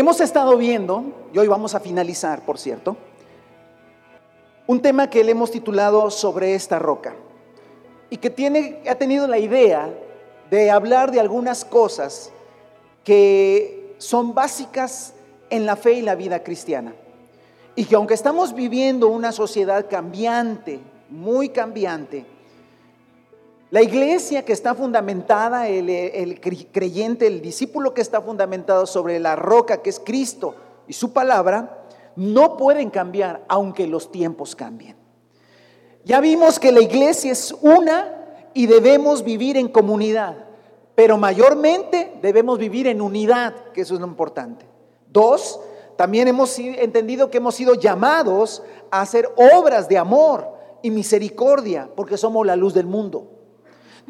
Hemos 0.00 0.18
estado 0.22 0.56
viendo, 0.56 1.04
y 1.30 1.36
hoy 1.38 1.46
vamos 1.46 1.74
a 1.74 1.78
finalizar, 1.78 2.46
por 2.46 2.56
cierto, 2.56 2.96
un 4.66 4.80
tema 4.80 5.10
que 5.10 5.22
le 5.22 5.32
hemos 5.32 5.50
titulado 5.50 6.10
sobre 6.10 6.54
esta 6.54 6.78
roca 6.78 7.14
y 8.08 8.16
que 8.16 8.30
tiene, 8.30 8.80
ha 8.88 8.94
tenido 8.94 9.28
la 9.28 9.36
idea 9.36 9.92
de 10.48 10.70
hablar 10.70 11.10
de 11.10 11.20
algunas 11.20 11.66
cosas 11.66 12.32
que 13.04 13.94
son 13.98 14.34
básicas 14.34 15.12
en 15.50 15.66
la 15.66 15.76
fe 15.76 15.92
y 15.92 16.00
la 16.00 16.14
vida 16.14 16.42
cristiana. 16.42 16.94
Y 17.76 17.84
que 17.84 17.94
aunque 17.94 18.14
estamos 18.14 18.54
viviendo 18.54 19.08
una 19.08 19.32
sociedad 19.32 19.86
cambiante, 19.86 20.80
muy 21.10 21.50
cambiante, 21.50 22.24
la 23.70 23.82
iglesia 23.82 24.44
que 24.44 24.52
está 24.52 24.74
fundamentada, 24.74 25.68
el, 25.68 26.40
creyente, 26.40 27.28
el 27.28 27.40
discípulo 27.40 27.94
que 27.94 28.00
está 28.00 28.20
fundamentado 28.20 28.84
sobre 28.84 29.20
la 29.20 29.36
roca 29.36 29.80
que 29.80 29.90
es 29.90 30.00
Cristo 30.00 30.56
y 30.88 30.92
su 30.92 31.12
palabra, 31.12 31.84
no 32.16 32.56
pueden 32.56 32.90
cambiar 32.90 33.44
aunque 33.46 33.86
los 33.86 34.10
tiempos 34.10 34.56
cambien. 34.56 34.96
Ya 36.04 36.20
vimos 36.20 36.58
que 36.58 36.72
la 36.72 36.80
iglesia 36.80 37.30
es 37.30 37.54
una 37.60 38.48
y 38.54 38.66
debemos 38.66 39.22
vivir 39.22 39.56
en 39.56 39.68
comunidad, 39.68 40.46
pero 40.96 41.16
mayormente 41.16 42.18
debemos 42.20 42.58
vivir 42.58 42.88
en 42.88 43.00
unidad, 43.00 43.54
que 43.72 43.82
eso 43.82 43.94
es 43.94 44.00
lo 44.00 44.06
importante. 44.08 44.66
Dos, 45.12 45.60
también 45.96 46.26
hemos 46.26 46.58
entendido 46.58 47.30
que 47.30 47.38
hemos 47.38 47.54
sido 47.54 47.74
llamados 47.74 48.64
a 48.90 49.02
hacer 49.02 49.28
obras 49.36 49.88
de 49.88 49.96
amor 49.96 50.48
y 50.82 50.90
misericordia, 50.90 51.88
porque 51.94 52.16
somos 52.16 52.44
la 52.44 52.56
luz 52.56 52.74
del 52.74 52.86
mundo. 52.86 53.39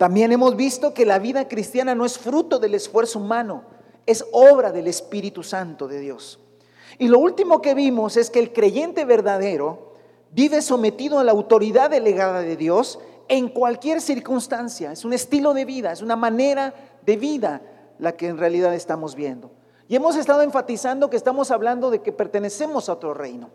También 0.00 0.32
hemos 0.32 0.56
visto 0.56 0.94
que 0.94 1.04
la 1.04 1.18
vida 1.18 1.46
cristiana 1.46 1.94
no 1.94 2.06
es 2.06 2.16
fruto 2.16 2.58
del 2.58 2.74
esfuerzo 2.74 3.18
humano, 3.18 3.64
es 4.06 4.24
obra 4.32 4.72
del 4.72 4.86
Espíritu 4.86 5.42
Santo 5.42 5.86
de 5.86 6.00
Dios. 6.00 6.40
Y 6.96 7.08
lo 7.08 7.18
último 7.18 7.60
que 7.60 7.74
vimos 7.74 8.16
es 8.16 8.30
que 8.30 8.38
el 8.38 8.54
creyente 8.54 9.04
verdadero 9.04 9.92
vive 10.30 10.62
sometido 10.62 11.18
a 11.18 11.24
la 11.24 11.32
autoridad 11.32 11.90
delegada 11.90 12.40
de 12.40 12.56
Dios 12.56 12.98
en 13.28 13.48
cualquier 13.48 14.00
circunstancia. 14.00 14.90
Es 14.90 15.04
un 15.04 15.12
estilo 15.12 15.52
de 15.52 15.66
vida, 15.66 15.92
es 15.92 16.00
una 16.00 16.16
manera 16.16 16.72
de 17.04 17.18
vida 17.18 17.60
la 17.98 18.12
que 18.12 18.28
en 18.28 18.38
realidad 18.38 18.74
estamos 18.74 19.14
viendo. 19.14 19.50
Y 19.86 19.96
hemos 19.96 20.16
estado 20.16 20.40
enfatizando 20.40 21.10
que 21.10 21.18
estamos 21.18 21.50
hablando 21.50 21.90
de 21.90 22.00
que 22.00 22.12
pertenecemos 22.12 22.88
a 22.88 22.94
otro 22.94 23.12
reino. 23.12 23.50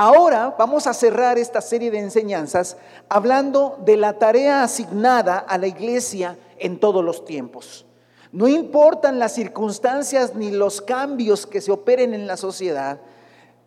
Ahora 0.00 0.54
vamos 0.56 0.86
a 0.86 0.94
cerrar 0.94 1.38
esta 1.38 1.60
serie 1.60 1.90
de 1.90 1.98
enseñanzas 1.98 2.76
hablando 3.08 3.80
de 3.84 3.96
la 3.96 4.12
tarea 4.12 4.62
asignada 4.62 5.38
a 5.38 5.58
la 5.58 5.66
iglesia 5.66 6.38
en 6.56 6.78
todos 6.78 7.04
los 7.04 7.24
tiempos. 7.24 7.84
No 8.30 8.46
importan 8.46 9.18
las 9.18 9.34
circunstancias 9.34 10.36
ni 10.36 10.52
los 10.52 10.80
cambios 10.80 11.48
que 11.48 11.60
se 11.60 11.72
operen 11.72 12.14
en 12.14 12.28
la 12.28 12.36
sociedad. 12.36 13.00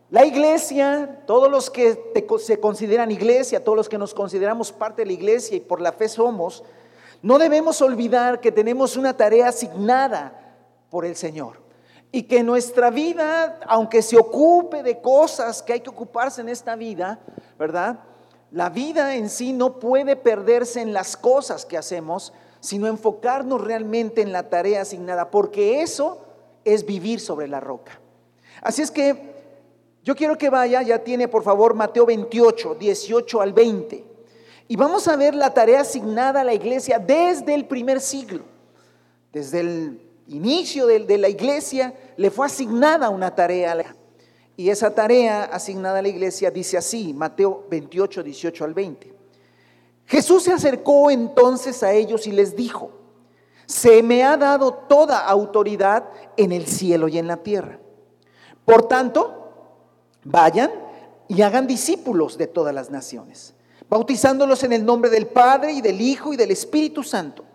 La 0.09 0.25
iglesia, 0.25 1.19
todos 1.27 1.51
los 1.51 1.69
que 1.69 1.99
se 2.39 2.59
consideran 2.61 3.11
iglesia, 3.11 3.61
todos 3.61 3.75
los 3.75 3.89
que 3.89 3.97
nos 3.97 4.13
consideramos 4.13 4.71
parte 4.71 5.01
de 5.01 5.07
la 5.07 5.13
iglesia 5.13 5.57
y 5.57 5.59
por 5.59 5.81
la 5.81 5.91
fe 5.91 6.07
somos, 6.07 6.63
no 7.21 7.39
debemos 7.39 7.81
olvidar 7.81 8.39
que 8.39 8.53
tenemos 8.53 8.95
una 8.95 9.17
tarea 9.17 9.49
asignada 9.49 10.31
por 10.89 11.03
el 11.03 11.17
Señor 11.17 11.60
y 12.11 12.23
que 12.23 12.43
nuestra 12.43 12.89
vida, 12.89 13.59
aunque 13.67 14.01
se 14.01 14.17
ocupe 14.17 14.83
de 14.83 14.99
cosas 14.99 15.63
que 15.63 15.73
hay 15.73 15.79
que 15.79 15.89
ocuparse 15.89 16.41
en 16.41 16.49
esta 16.49 16.75
vida, 16.75 17.19
¿verdad? 17.57 17.99
La 18.51 18.69
vida 18.69 19.15
en 19.15 19.29
sí 19.29 19.53
no 19.53 19.79
puede 19.79 20.17
perderse 20.17 20.81
en 20.81 20.91
las 20.91 21.15
cosas 21.15 21.65
que 21.65 21.77
hacemos, 21.77 22.33
sino 22.59 22.87
enfocarnos 22.87 23.61
realmente 23.61 24.21
en 24.21 24.33
la 24.33 24.49
tarea 24.49 24.81
asignada, 24.81 25.31
porque 25.31 25.81
eso 25.81 26.19
es 26.65 26.85
vivir 26.85 27.21
sobre 27.21 27.47
la 27.47 27.61
roca. 27.61 27.99
Así 28.61 28.81
es 28.81 28.91
que 28.91 29.31
yo 30.03 30.15
quiero 30.15 30.37
que 30.37 30.49
vaya, 30.49 30.81
ya 30.81 30.99
tiene 30.99 31.29
por 31.29 31.43
favor 31.43 31.75
Mateo 31.75 32.05
28, 32.05 32.75
18 32.75 33.41
al 33.41 33.53
20, 33.53 34.05
y 34.67 34.75
vamos 34.75 35.07
a 35.07 35.15
ver 35.15 35.33
la 35.33 35.53
tarea 35.53 35.81
asignada 35.81 36.41
a 36.41 36.43
la 36.43 36.53
iglesia 36.53 36.99
desde 36.99 37.53
el 37.53 37.65
primer 37.65 38.01
siglo, 38.01 38.43
desde 39.31 39.61
el 39.61 40.10
inicio 40.31 40.87
de, 40.87 41.17
la 41.17 41.29
iglesia 41.29 41.93
le 42.17 42.31
fue 42.31 42.45
asignada 42.45 43.09
una 43.09 43.33
tarea. 43.35 43.95
Y 44.57 44.69
esa 44.69 44.93
tarea 44.93 45.43
asignada 45.45 45.99
a 45.99 46.01
la 46.01 46.07
iglesia 46.07 46.51
dice 46.51 46.77
así, 46.77 47.13
Mateo 47.13 47.65
28, 47.69 48.23
18 48.23 48.63
al 48.63 48.73
20. 48.73 49.13
Jesús 50.05 50.43
se 50.43 50.51
acercó 50.51 51.09
entonces 51.09 51.83
a 51.83 51.93
ellos 51.93 52.27
y 52.27 52.31
les 52.31 52.55
dijo, 52.55 52.91
se 53.65 54.03
me 54.03 54.23
ha 54.23 54.35
dado 54.35 54.73
toda 54.73 55.25
autoridad 55.25 56.03
en 56.35 56.51
el 56.51 56.67
cielo 56.67 57.07
y 57.07 57.17
en 57.17 57.27
la 57.27 57.37
tierra. 57.37 57.79
Por 58.65 58.87
tanto, 58.87 59.41
vayan 60.23 60.71
y 61.27 61.41
hagan 61.41 61.67
discípulos 61.67 62.37
de 62.37 62.47
todas 62.47 62.75
las 62.75 62.89
naciones, 62.89 63.53
bautizándolos 63.89 64.63
en 64.63 64.73
el 64.73 64.85
nombre 64.85 65.09
del 65.09 65.27
Padre 65.27 65.71
y 65.71 65.81
del 65.81 66.01
Hijo 66.01 66.33
y 66.33 66.37
del 66.37 66.51
Espíritu 66.51 67.03
Santo, 67.03 67.45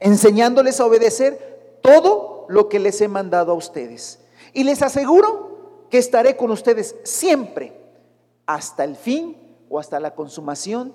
enseñándoles 0.00 0.80
a 0.80 0.86
obedecer 0.86 1.51
todo 1.82 2.46
lo 2.48 2.68
que 2.68 2.78
les 2.78 3.00
he 3.00 3.08
mandado 3.08 3.52
a 3.52 3.54
ustedes. 3.54 4.20
Y 4.52 4.64
les 4.64 4.82
aseguro 4.82 5.86
que 5.90 5.98
estaré 5.98 6.36
con 6.36 6.50
ustedes 6.50 6.96
siempre, 7.04 7.78
hasta 8.46 8.84
el 8.84 8.96
fin 8.96 9.36
o 9.68 9.78
hasta 9.78 10.00
la 10.00 10.14
consumación 10.14 10.94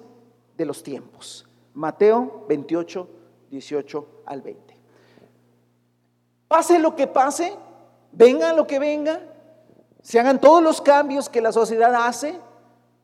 de 0.57 0.65
los 0.65 0.83
tiempos. 0.83 1.47
Mateo 1.73 2.45
28, 2.49 3.07
18 3.51 4.07
al 4.25 4.41
20. 4.41 4.77
Pase 6.47 6.79
lo 6.79 6.95
que 6.95 7.07
pase, 7.07 7.53
venga 8.11 8.53
lo 8.53 8.65
que 8.65 8.79
venga, 8.79 9.21
se 10.01 10.19
hagan 10.19 10.39
todos 10.39 10.63
los 10.63 10.81
cambios 10.81 11.29
que 11.29 11.41
la 11.41 11.51
sociedad 11.51 11.93
hace, 11.93 12.39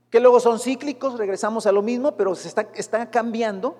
que 0.10 0.20
luego 0.20 0.40
son 0.40 0.60
cíclicos, 0.60 1.18
regresamos 1.18 1.66
a 1.66 1.72
lo 1.72 1.82
mismo, 1.82 2.16
pero 2.16 2.34
se 2.36 2.48
está, 2.48 3.12
cambiando. 3.12 3.76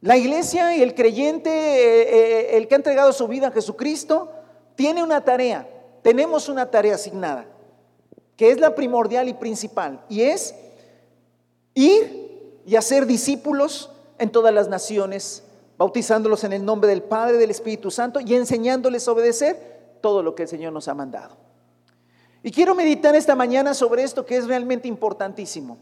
La 0.00 0.16
iglesia 0.16 0.74
y 0.76 0.82
el 0.82 0.94
creyente, 0.94 1.50
eh, 1.50 2.02
eh, 2.02 2.56
el 2.56 2.68
que 2.68 2.74
ha 2.74 2.76
entregado 2.76 3.12
su 3.12 3.28
vida 3.28 3.48
a 3.48 3.52
Jesucristo, 3.52 4.32
tiene 4.74 5.02
una 5.02 5.22
tarea, 5.22 5.68
tenemos 6.02 6.48
una 6.48 6.70
tarea 6.70 6.94
asignada, 6.94 7.44
que 8.36 8.50
es 8.50 8.58
la 8.58 8.74
primordial 8.74 9.28
y 9.28 9.34
principal, 9.34 10.02
y 10.08 10.22
es 10.22 10.54
ir 11.74 12.62
y 12.64 12.76
hacer 12.76 13.04
discípulos 13.04 13.90
en 14.18 14.30
todas 14.30 14.54
las 14.54 14.68
naciones, 14.68 15.42
bautizándolos 15.76 16.44
en 16.44 16.54
el 16.54 16.64
nombre 16.64 16.88
del 16.88 17.02
Padre, 17.02 17.36
del 17.36 17.50
Espíritu 17.50 17.90
Santo 17.90 18.20
y 18.20 18.34
enseñándoles 18.34 19.06
a 19.06 19.12
obedecer 19.12 19.98
todo 20.00 20.22
lo 20.22 20.34
que 20.34 20.44
el 20.44 20.48
Señor 20.48 20.72
nos 20.72 20.88
ha 20.88 20.94
mandado. 20.94 21.36
Y 22.42 22.50
quiero 22.50 22.74
meditar 22.74 23.14
esta 23.14 23.36
mañana 23.36 23.74
sobre 23.74 24.02
esto 24.02 24.24
que 24.24 24.38
es 24.38 24.46
realmente 24.46 24.88
importantísimo. 24.88 25.76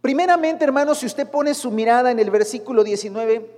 Primeramente, 0.00 0.64
hermanos, 0.64 0.98
si 0.98 1.06
usted 1.06 1.28
pone 1.28 1.54
su 1.54 1.70
mirada 1.70 2.10
en 2.10 2.18
el 2.18 2.30
versículo 2.30 2.84
19, 2.84 3.50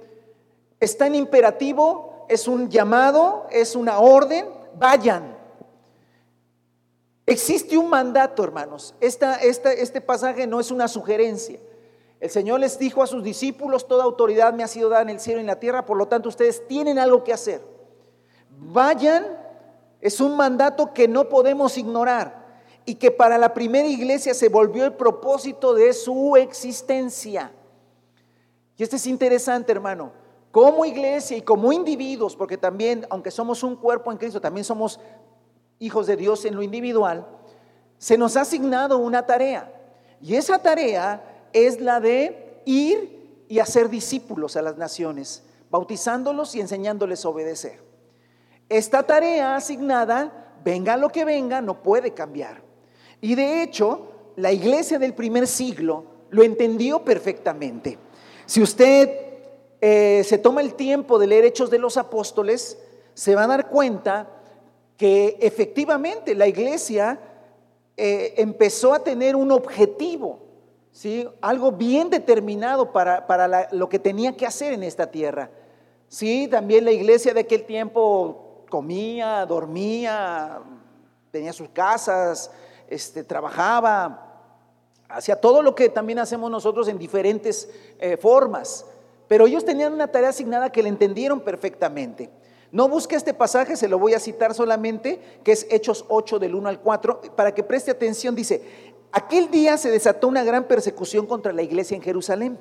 está 0.81 1.07
en 1.07 1.15
imperativo, 1.15 2.27
es 2.29 2.49
un 2.49 2.71
llamado, 2.71 3.47
es 3.51 3.77
una 3.77 3.99
orden, 3.99 4.47
vayan. 4.79 5.37
Existe 7.27 7.77
un 7.77 7.89
mandato, 7.91 8.43
hermanos. 8.43 8.95
este 9.01 10.01
pasaje 10.01 10.47
no 10.47 10.61
es 10.61 10.71
una 10.71 10.89
sugerencia. 10.89 11.61
El 12.19 12.31
Señor 12.31 12.61
les 12.61 12.79
dijo 12.79 13.03
a 13.03 13.07
sus 13.07 13.23
discípulos, 13.23 13.87
toda 13.87 14.05
autoridad 14.05 14.53
me 14.53 14.63
ha 14.63 14.69
sido 14.69 14.89
dada 14.89 15.03
en 15.03 15.11
el 15.11 15.21
cielo 15.21 15.41
y 15.41 15.43
en 15.43 15.47
la 15.47 15.59
tierra, 15.59 15.87
por 15.87 15.97
lo 15.97 16.09
tanto 16.09 16.29
ustedes 16.29 16.67
tienen 16.67 16.99
algo 16.99 17.25
que 17.25 17.33
hacer. 17.33 17.63
Vayan, 18.59 19.27
es 20.01 20.21
un 20.21 20.37
mandato 20.37 20.93
que 20.93 21.09
no 21.09 21.29
podemos 21.29 21.79
ignorar 21.79 22.40
y 22.85 22.95
que 22.95 23.11
para 23.11 23.39
la 23.39 23.55
primera 23.55 23.89
iglesia 23.89 24.35
se 24.35 24.49
volvió 24.49 24.85
el 24.85 24.95
propósito 24.95 25.75
de 25.75 25.93
su 25.93 26.37
existencia. 26.37 27.53
Y 28.77 28.83
esto 28.83 28.97
es 28.97 29.07
interesante, 29.07 29.73
hermano. 29.73 30.13
Como 30.51 30.85
iglesia 30.85 31.37
y 31.37 31.43
como 31.43 31.73
individuos, 31.73 32.35
porque 32.35 32.57
también, 32.57 33.07
aunque 33.11 33.31
somos 33.31 33.63
un 33.63 33.77
cuerpo 33.77 34.11
en 34.11 34.19
Cristo, 34.19 34.41
también 34.41 34.65
somos 34.65 34.99
hijos 35.79 36.07
de 36.07 36.17
Dios 36.17 36.45
en 36.45 36.57
lo 36.57 36.63
individual, 36.63 37.27
se 37.99 38.19
nos 38.19 38.37
ha 38.37 38.41
asignado 38.41 38.99
una 38.99 39.27
tarea. 39.27 39.73
Y 40.21 40.35
esa 40.35 40.59
tarea 40.59 41.49
es 41.53 41.81
la 41.81 42.01
de 42.01 42.63
ir 42.65 43.45
y 43.49 43.59
hacer 43.59 43.89
discípulos 43.89 44.57
a 44.57 44.63
las 44.63 44.77
naciones, 44.77 45.43
bautizándolos 45.71 46.55
y 46.55 46.61
enseñándoles 46.61 47.25
a 47.25 47.29
obedecer. 47.29 47.81
Esta 48.69 49.03
tarea 49.03 49.57
asignada, 49.57 50.55
venga 50.65 50.97
lo 50.97 51.11
que 51.11 51.25
venga, 51.25 51.61
no 51.61 51.83
puede 51.83 52.13
cambiar. 52.13 52.70
Y 53.21 53.35
de 53.35 53.63
hecho, 53.63 54.09
la 54.37 54.53
iglesia 54.53 54.99
del 54.99 55.15
primer 55.15 55.47
siglo 55.47 56.05
lo 56.31 56.43
entendió 56.43 57.05
perfectamente. 57.05 57.99
Si 58.47 58.63
usted 58.63 59.11
eh, 59.81 60.23
se 60.25 60.39
toma 60.39 60.61
el 60.61 60.75
tiempo 60.75 61.19
de 61.19 61.27
leer 61.27 61.45
Hechos 61.45 61.71
de 61.71 61.79
los 61.79 61.97
Apóstoles, 61.97 62.79
se 63.15 63.35
va 63.35 63.45
a 63.45 63.49
dar 63.49 63.69
cuenta 63.69 64.29
que 64.97 65.39
efectivamente 65.41 66.35
la 66.35 66.47
iglesia 66.47 67.19
eh, 67.97 68.35
empezó 68.37 68.95
a 68.95 69.03
tener 69.03 69.37
un 69.37 69.51
objetivo, 69.51 70.41
¿sí? 70.91 71.27
algo 71.41 71.73
bien 71.73 72.11
determinado 72.11 72.93
para, 72.93 73.69
lo 73.73 73.89
que 73.89 73.99
tenía 73.99 74.37
que 74.37 74.47
hacer 74.47 74.73
en 74.73 74.83
esta 74.83 75.11
tierra. 75.11 75.51
Sí, 76.09 76.49
también 76.49 76.85
la 76.85 76.93
iglesia 76.93 77.33
de 77.33 77.41
aquel 77.41 77.65
tiempo 77.65 78.65
comía, 78.69 79.47
dormía, 79.47 80.61
tenía 81.31 81.53
sus 81.53 81.69
casas, 81.69 82.51
este, 82.91 83.25
trabajaba, 83.25 84.31
hacía 85.09 85.37
todo 85.37 85.63
lo 85.63 85.75
que 85.75 85.89
también 85.89 86.19
hacemos 86.19 86.51
nosotros 86.51 86.89
en 86.89 86.99
diferentes 86.99 87.71
eh, 87.99 88.17
formas. 88.17 88.85
Pero 89.29 89.47
ellos 89.47 89.65
tenían 89.65 89.93
una 89.93 90.09
tarea 90.09 90.31
asignada 90.31 90.71
que 90.71 90.83
le 90.83 90.89
entendieron 90.89 91.41
perfectamente. 91.41 92.31
No 92.73 92.89
busque 92.89 93.17
este 93.17 93.35
pasaje, 93.35 93.77
se 93.77 93.89
lo 93.89 93.99
voy 93.99 94.15
a 94.15 94.21
citar 94.21 94.55
solamente, 94.55 95.21
que 95.43 95.53
es 95.53 95.67
Hechos 95.71 96.05
8 96.09 96.39
del 96.39 96.55
1 96.55 96.69
al 96.69 96.81
4, 96.81 97.21
para 97.37 97.53
que 97.55 97.63
preste 97.63 97.91
atención. 97.91 98.35
Dice, 98.35 98.63
aquel 99.11 99.51
día 99.51 99.77
se 99.77 99.91
desató 99.91 100.29
una 100.29 100.45
gran 100.45 100.65
persecución 100.65 101.27
contra 101.27 101.53
la 101.53 101.63
iglesia 101.63 101.97
en 101.97 102.03
Jerusalén. 102.03 102.59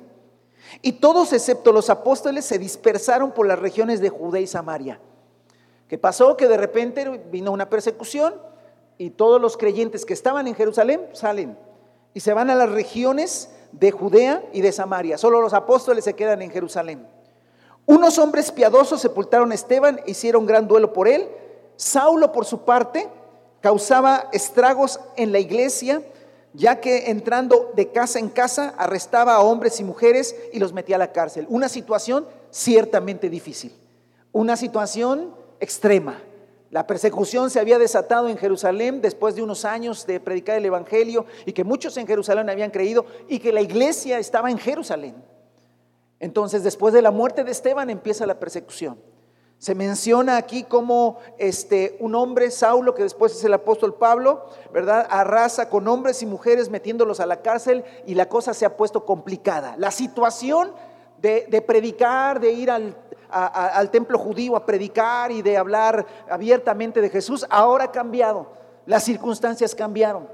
Y 0.82 0.92
todos 0.92 1.32
excepto 1.32 1.72
los 1.72 1.90
apóstoles 1.90 2.44
se 2.44 2.58
dispersaron 2.58 3.32
por 3.32 3.46
las 3.46 3.58
regiones 3.58 4.00
de 4.00 4.08
Judea 4.08 4.40
y 4.40 4.46
Samaria. 4.46 5.00
¿Qué 5.88 5.98
pasó? 5.98 6.36
Que 6.36 6.46
de 6.46 6.56
repente 6.56 7.08
vino 7.30 7.50
una 7.50 7.68
persecución 7.68 8.34
y 9.00 9.08
todos 9.08 9.40
los 9.40 9.56
creyentes 9.56 10.04
que 10.04 10.12
estaban 10.12 10.46
en 10.46 10.54
Jerusalén 10.54 11.08
salen 11.14 11.56
y 12.12 12.20
se 12.20 12.34
van 12.34 12.50
a 12.50 12.54
las 12.54 12.68
regiones 12.68 13.48
de 13.72 13.92
Judea 13.92 14.44
y 14.52 14.60
de 14.60 14.72
Samaria. 14.72 15.16
Solo 15.16 15.40
los 15.40 15.54
apóstoles 15.54 16.04
se 16.04 16.12
quedan 16.12 16.42
en 16.42 16.50
Jerusalén. 16.50 17.08
Unos 17.86 18.18
hombres 18.18 18.52
piadosos 18.52 19.00
sepultaron 19.00 19.52
a 19.52 19.54
Esteban 19.54 20.02
e 20.04 20.10
hicieron 20.10 20.44
gran 20.44 20.68
duelo 20.68 20.92
por 20.92 21.08
él. 21.08 21.30
Saulo, 21.76 22.30
por 22.30 22.44
su 22.44 22.66
parte, 22.66 23.08
causaba 23.62 24.28
estragos 24.32 25.00
en 25.16 25.32
la 25.32 25.38
iglesia, 25.38 26.02
ya 26.52 26.78
que 26.78 27.10
entrando 27.10 27.72
de 27.74 27.92
casa 27.92 28.18
en 28.18 28.28
casa 28.28 28.74
arrestaba 28.76 29.34
a 29.34 29.40
hombres 29.40 29.80
y 29.80 29.84
mujeres 29.84 30.36
y 30.52 30.58
los 30.58 30.74
metía 30.74 30.96
a 30.96 30.98
la 30.98 31.12
cárcel. 31.12 31.46
Una 31.48 31.70
situación 31.70 32.26
ciertamente 32.50 33.30
difícil, 33.30 33.74
una 34.30 34.58
situación 34.58 35.34
extrema. 35.58 36.20
La 36.70 36.86
persecución 36.86 37.50
se 37.50 37.58
había 37.58 37.80
desatado 37.80 38.28
en 38.28 38.38
Jerusalén 38.38 39.00
después 39.02 39.34
de 39.34 39.42
unos 39.42 39.64
años 39.64 40.06
de 40.06 40.20
predicar 40.20 40.56
el 40.56 40.64
Evangelio 40.64 41.26
y 41.44 41.52
que 41.52 41.64
muchos 41.64 41.96
en 41.96 42.06
Jerusalén 42.06 42.48
habían 42.48 42.70
creído 42.70 43.06
y 43.28 43.40
que 43.40 43.52
la 43.52 43.60
iglesia 43.60 44.20
estaba 44.20 44.52
en 44.52 44.58
Jerusalén. 44.58 45.16
Entonces, 46.20 46.62
después 46.62 46.94
de 46.94 47.02
la 47.02 47.10
muerte 47.10 47.42
de 47.42 47.50
Esteban 47.50 47.90
empieza 47.90 48.24
la 48.24 48.38
persecución. 48.38 49.00
Se 49.58 49.74
menciona 49.74 50.36
aquí 50.36 50.62
como 50.62 51.18
este, 51.38 51.96
un 51.98 52.14
hombre, 52.14 52.52
Saulo, 52.52 52.94
que 52.94 53.02
después 53.02 53.32
es 53.32 53.44
el 53.44 53.52
apóstol 53.52 53.94
Pablo, 53.94 54.46
¿verdad? 54.72 55.06
Arrasa 55.10 55.68
con 55.68 55.88
hombres 55.88 56.22
y 56.22 56.26
mujeres 56.26 56.70
metiéndolos 56.70 57.18
a 57.18 57.26
la 57.26 57.42
cárcel 57.42 57.84
y 58.06 58.14
la 58.14 58.28
cosa 58.28 58.54
se 58.54 58.64
ha 58.64 58.76
puesto 58.76 59.04
complicada. 59.04 59.74
La 59.76 59.90
situación 59.90 60.72
de, 61.20 61.46
de 61.50 61.62
predicar, 61.62 62.38
de 62.38 62.52
ir 62.52 62.70
al 62.70 62.96
al 63.32 63.90
templo 63.90 64.18
judío 64.18 64.56
a 64.56 64.66
predicar 64.66 65.30
y 65.32 65.42
de 65.42 65.56
hablar 65.56 66.06
abiertamente 66.28 67.00
de 67.00 67.10
Jesús, 67.10 67.46
ahora 67.50 67.84
ha 67.84 67.92
cambiado. 67.92 68.52
Las 68.86 69.04
circunstancias 69.04 69.74
cambiaron. 69.74 70.28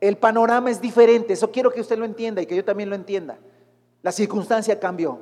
El 0.00 0.16
panorama 0.16 0.70
es 0.70 0.80
diferente. 0.80 1.32
Eso 1.32 1.50
quiero 1.50 1.70
que 1.72 1.80
usted 1.80 1.98
lo 1.98 2.04
entienda 2.04 2.40
y 2.42 2.46
que 2.46 2.56
yo 2.56 2.64
también 2.64 2.88
lo 2.88 2.96
entienda. 2.96 3.38
La 4.02 4.12
circunstancia 4.12 4.78
cambió. 4.78 5.18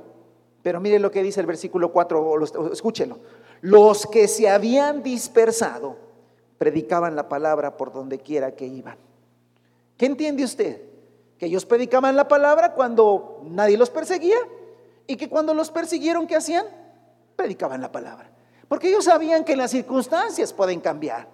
Pero 0.62 0.80
mire 0.80 0.98
lo 0.98 1.10
que 1.10 1.22
dice 1.22 1.40
el 1.40 1.46
versículo 1.46 1.92
4, 1.92 2.72
escúchelo. 2.72 3.18
Los 3.60 4.06
que 4.06 4.28
se 4.28 4.48
habían 4.48 5.02
dispersado 5.02 5.96
predicaban 6.58 7.16
la 7.16 7.28
palabra 7.28 7.76
por 7.76 7.92
donde 7.92 8.18
quiera 8.18 8.54
que 8.54 8.66
iban. 8.66 8.96
¿Qué 9.96 10.06
entiende 10.06 10.44
usted? 10.44 10.82
Que 11.38 11.46
ellos 11.46 11.64
predicaban 11.64 12.16
la 12.16 12.28
palabra 12.28 12.72
cuando 12.74 13.42
nadie 13.44 13.78
los 13.78 13.90
perseguía 13.90 14.38
y 15.06 15.16
que 15.16 15.28
cuando 15.28 15.54
los 15.54 15.70
persiguieron, 15.70 16.26
¿qué 16.26 16.36
hacían? 16.36 16.66
Predicaban 17.36 17.80
la 17.80 17.92
palabra. 17.92 18.30
Porque 18.68 18.88
ellos 18.88 19.04
sabían 19.04 19.44
que 19.44 19.56
las 19.56 19.70
circunstancias 19.70 20.52
pueden 20.52 20.80
cambiar. 20.80 21.28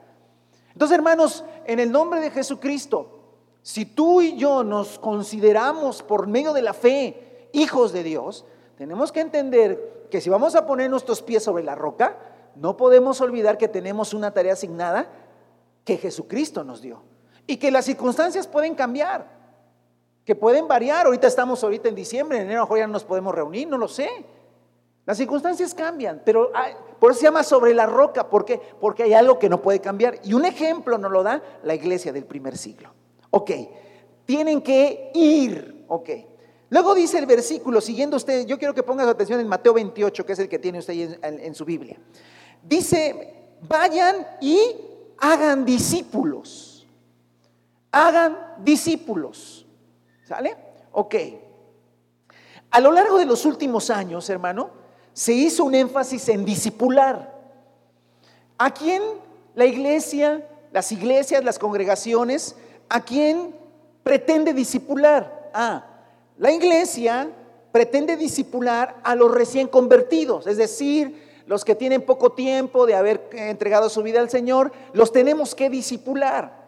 Entonces, 0.73 0.97
hermanos, 0.97 1.45
en 1.67 1.81
el 1.81 1.91
nombre 1.91 2.21
de 2.21 2.31
Jesucristo, 2.31 3.21
si 3.63 3.87
tú 3.87 4.21
y 4.21 4.37
yo 4.37 4.65
nos 4.65 4.99
consideramos 4.99 6.03
por 6.03 6.27
medio 6.27 6.53
de 6.53 6.63
la 6.63 6.75
fe 6.75 7.49
hijos 7.53 7.93
de 7.93 8.03
Dios, 8.03 8.45
tenemos 8.77 9.13
que 9.13 9.21
entender 9.21 10.09
que 10.11 10.21
si 10.21 10.29
vamos 10.29 10.57
a 10.57 10.67
poner 10.67 10.91
nuestros 10.91 11.23
pies 11.23 11.43
sobre 11.43 11.63
la 11.63 11.75
roca, 11.75 12.19
no 12.57 12.77
podemos 12.77 13.21
olvidar 13.21 13.57
que 13.57 13.69
tenemos 13.69 14.13
una 14.13 14.33
tarea 14.33 14.55
asignada 14.55 15.09
que 15.85 15.97
Jesucristo 15.97 16.65
nos 16.65 16.83
dio. 16.83 17.03
Y 17.47 17.57
que 17.57 17.71
las 17.71 17.85
circunstancias 17.85 18.47
pueden 18.47 18.75
cambiar, 18.75 19.27
que 20.25 20.35
pueden 20.35 20.69
variar. 20.69 21.07
Ahorita 21.07 21.27
estamos 21.27 21.63
ahorita 21.65 21.89
en 21.89 21.95
diciembre, 21.95 22.39
en 22.39 22.45
enero 22.45 22.69
ya 22.77 22.87
no 22.87 22.95
nos 22.95 23.05
podemos 23.05 23.35
reunir, 23.35 23.69
no 23.69 23.79
lo 23.79 23.89
sé. 23.89 24.09
Las 25.05 25.17
circunstancias 25.17 25.75
cambian, 25.75 26.23
pero 26.25 26.53
por 27.01 27.11
eso 27.11 27.21
se 27.21 27.27
llama 27.27 27.43
sobre 27.43 27.75
la 27.75 27.87
roca, 27.87 28.29
¿por 28.29 28.45
qué? 28.45 28.61
Porque 28.81 29.03
hay 29.03 29.15
algo 29.15 29.39
que 29.39 29.49
no 29.49 29.61
puede 29.61 29.81
cambiar. 29.81 30.21
Y 30.23 30.35
un 30.35 30.45
ejemplo 30.45 30.97
nos 30.97 31.11
lo 31.11 31.25
da 31.25 31.43
la 31.65 31.75
iglesia 31.75 32.13
del 32.13 32.25
primer 32.25 32.57
siglo. 32.57 32.91
Ok, 33.31 33.51
tienen 34.25 34.63
que 34.63 35.11
ir, 35.15 35.85
ok. 35.89 36.11
Luego 36.71 36.95
dice 36.95 37.19
el 37.19 37.27
versículo, 37.27 37.81
siguiendo 37.81 38.17
usted, 38.17 38.47
yo 38.47 38.59
quiero 38.59 38.75
que 38.75 38.83
ponga 38.85 39.03
su 39.05 39.11
atención 39.11 39.41
en 39.41 39.49
Mateo 39.49 39.75
28, 39.75 40.25
que 40.25 40.33
es 40.33 40.39
el 40.39 40.49
que 40.49 40.59
tiene 40.59 40.79
usted 40.79 40.95
en, 40.95 41.41
en 41.41 41.55
su 41.55 41.65
Biblia. 41.65 41.99
Dice, 42.63 43.57
vayan 43.69 44.27
y 44.41 44.77
hagan 45.19 45.65
discípulos. 45.65 46.87
Hagan 47.91 48.39
discípulos. 48.59 49.67
¿Sale? 50.25 50.57
Ok. 50.93 51.15
A 52.71 52.81
lo 52.81 52.93
largo 52.93 53.19
de 53.19 53.27
los 53.27 53.45
últimos 53.45 53.91
años, 53.91 54.31
hermano, 54.31 54.82
se 55.13 55.33
hizo 55.33 55.65
un 55.65 55.75
énfasis 55.75 56.29
en 56.29 56.45
discipular. 56.45 57.33
¿A 58.59 58.73
quién 58.73 59.03
la 59.55 59.67
iglesia, 59.67 60.47
las 60.73 60.93
iglesias, 60.93 61.45
las 61.45 61.59
congregaciones, 61.59 62.57
a 62.89 63.01
quién 63.03 63.55
pretende 64.03 64.53
discipular? 64.53 65.51
Ah, 65.53 65.87
la 66.39 66.53
iglesia 66.53 67.29
pretende 67.73 68.17
discipular 68.17 68.97
a 69.03 69.15
los 69.15 69.33
recién 69.33 69.67
convertidos, 69.67 70.47
es 70.47 70.57
decir, 70.57 71.33
los 71.47 71.65
que 71.65 71.75
tienen 71.75 72.03
poco 72.03 72.33
tiempo 72.33 72.87
de 72.87 72.95
haber 72.95 73.29
entregado 73.33 73.89
su 73.89 74.03
vida 74.03 74.21
al 74.21 74.31
Señor, 74.31 74.73
los 74.93 75.13
tenemos 75.13 75.55
que 75.55 75.71
discipular. 75.71 76.62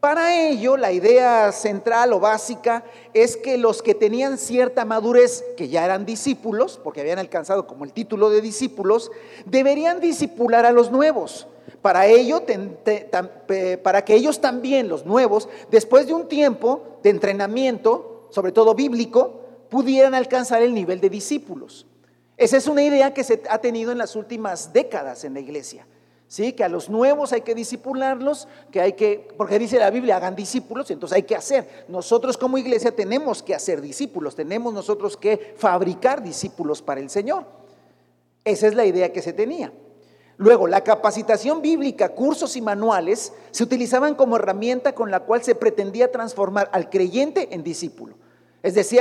Para 0.00 0.48
ello, 0.48 0.76
la 0.76 0.92
idea 0.92 1.50
central 1.52 2.12
o 2.12 2.20
básica 2.20 2.84
es 3.14 3.36
que 3.36 3.58
los 3.58 3.82
que 3.82 3.94
tenían 3.94 4.38
cierta 4.38 4.84
madurez, 4.84 5.42
que 5.56 5.68
ya 5.68 5.84
eran 5.84 6.04
discípulos, 6.04 6.78
porque 6.82 7.00
habían 7.00 7.18
alcanzado 7.18 7.66
como 7.66 7.84
el 7.84 7.92
título 7.92 8.30
de 8.30 8.40
discípulos, 8.40 9.10
deberían 9.46 10.00
discipular 10.00 10.66
a 10.66 10.72
los 10.72 10.90
nuevos. 10.92 11.46
Para 11.82 12.06
ello, 12.06 12.42
para 13.82 14.04
que 14.04 14.14
ellos 14.14 14.40
también, 14.40 14.88
los 14.88 15.06
nuevos, 15.06 15.48
después 15.70 16.06
de 16.06 16.14
un 16.14 16.28
tiempo 16.28 16.98
de 17.02 17.10
entrenamiento, 17.10 18.28
sobre 18.30 18.52
todo 18.52 18.74
bíblico, 18.74 19.40
pudieran 19.70 20.14
alcanzar 20.14 20.62
el 20.62 20.74
nivel 20.74 21.00
de 21.00 21.10
discípulos. 21.10 21.86
Esa 22.36 22.58
es 22.58 22.66
una 22.66 22.82
idea 22.82 23.14
que 23.14 23.24
se 23.24 23.42
ha 23.48 23.58
tenido 23.58 23.92
en 23.92 23.98
las 23.98 24.14
últimas 24.14 24.72
décadas 24.72 25.24
en 25.24 25.34
la 25.34 25.40
iglesia. 25.40 25.86
¿Sí? 26.28 26.52
Que 26.52 26.64
a 26.64 26.68
los 26.68 26.88
nuevos 26.88 27.32
hay 27.32 27.42
que 27.42 27.54
disipularlos, 27.54 28.48
que 28.70 28.80
hay 28.80 28.92
que, 28.94 29.28
porque 29.36 29.58
dice 29.58 29.78
la 29.78 29.90
Biblia, 29.90 30.16
hagan 30.16 30.36
discípulos, 30.36 30.90
entonces 30.90 31.16
hay 31.16 31.22
que 31.22 31.36
hacer. 31.36 31.84
Nosotros 31.88 32.36
como 32.36 32.58
iglesia 32.58 32.94
tenemos 32.94 33.42
que 33.42 33.54
hacer 33.54 33.80
discípulos, 33.80 34.34
tenemos 34.34 34.72
nosotros 34.72 35.16
que 35.16 35.54
fabricar 35.56 36.22
discípulos 36.22 36.82
para 36.82 37.00
el 37.00 37.10
Señor. 37.10 37.44
Esa 38.44 38.66
es 38.66 38.74
la 38.74 38.84
idea 38.84 39.12
que 39.12 39.22
se 39.22 39.32
tenía. 39.32 39.72
Luego, 40.38 40.66
la 40.66 40.82
capacitación 40.84 41.62
bíblica, 41.62 42.10
cursos 42.10 42.56
y 42.56 42.60
manuales 42.60 43.32
se 43.50 43.64
utilizaban 43.64 44.14
como 44.14 44.36
herramienta 44.36 44.94
con 44.94 45.10
la 45.10 45.20
cual 45.20 45.42
se 45.42 45.54
pretendía 45.54 46.12
transformar 46.12 46.68
al 46.72 46.90
creyente 46.90 47.48
en 47.52 47.62
discípulo. 47.62 48.16
Es 48.62 48.74
decir, 48.74 49.00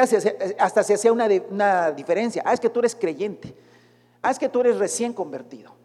hasta 0.59 0.83
se 0.83 0.93
hacía 0.93 1.11
una, 1.11 1.27
una 1.49 1.91
diferencia. 1.91 2.41
Ah, 2.45 2.53
es 2.53 2.59
que 2.61 2.69
tú 2.69 2.79
eres 2.79 2.95
creyente. 2.95 3.53
Ah, 4.21 4.31
es 4.31 4.39
que 4.39 4.47
tú 4.47 4.61
eres 4.61 4.77
recién 4.77 5.11
convertido 5.11 5.75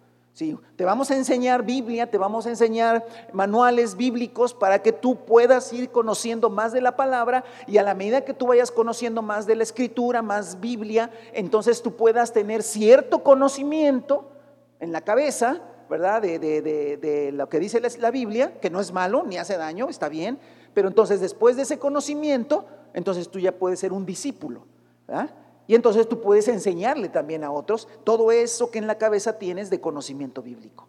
te 0.76 0.84
vamos 0.84 1.10
a 1.10 1.16
enseñar 1.16 1.64
Biblia, 1.64 2.10
te 2.10 2.16
vamos 2.16 2.46
a 2.46 2.50
enseñar 2.50 3.04
manuales 3.32 3.96
bíblicos 3.96 4.54
para 4.54 4.80
que 4.80 4.92
tú 4.92 5.26
puedas 5.26 5.70
ir 5.72 5.90
conociendo 5.90 6.48
más 6.48 6.72
de 6.72 6.80
la 6.80 6.96
palabra 6.96 7.44
y 7.66 7.76
a 7.76 7.82
la 7.82 7.94
medida 7.94 8.24
que 8.24 8.32
tú 8.32 8.46
vayas 8.46 8.70
conociendo 8.70 9.20
más 9.20 9.46
de 9.46 9.56
la 9.56 9.64
escritura, 9.64 10.22
más 10.22 10.58
Biblia, 10.60 11.10
entonces 11.34 11.82
tú 11.82 11.94
puedas 11.94 12.32
tener 12.32 12.62
cierto 12.62 13.22
conocimiento 13.22 14.30
en 14.78 14.92
la 14.92 15.02
cabeza, 15.02 15.60
¿verdad? 15.90 16.22
De, 16.22 17.30
lo 17.34 17.48
que 17.50 17.58
dice 17.58 17.80
la 17.98 18.10
Biblia, 18.10 18.58
que 18.60 18.70
no 18.70 18.80
es 18.80 18.92
malo 18.92 19.24
ni 19.24 19.36
hace 19.36 19.58
daño, 19.58 19.90
está 19.90 20.08
bien, 20.08 20.38
pero 20.72 20.88
entonces 20.88 21.20
después 21.20 21.56
de 21.56 21.62
ese 21.62 21.78
conocimiento, 21.78 22.64
entonces 22.94 23.28
tú 23.28 23.38
ya 23.40 23.52
puedes 23.52 23.78
ser 23.78 23.92
un 23.92 24.06
discípulo. 24.06 24.64
¿verdad? 25.06 25.30
Y 25.70 25.76
entonces 25.76 26.08
tú 26.08 26.20
puedes 26.20 26.48
enseñarle 26.48 27.08
también 27.08 27.44
a 27.44 27.52
otros 27.52 27.86
todo 28.02 28.32
eso 28.32 28.72
que 28.72 28.80
en 28.80 28.88
la 28.88 28.98
cabeza 28.98 29.38
tienes 29.38 29.70
de 29.70 29.80
conocimiento 29.80 30.42
bíblico. 30.42 30.88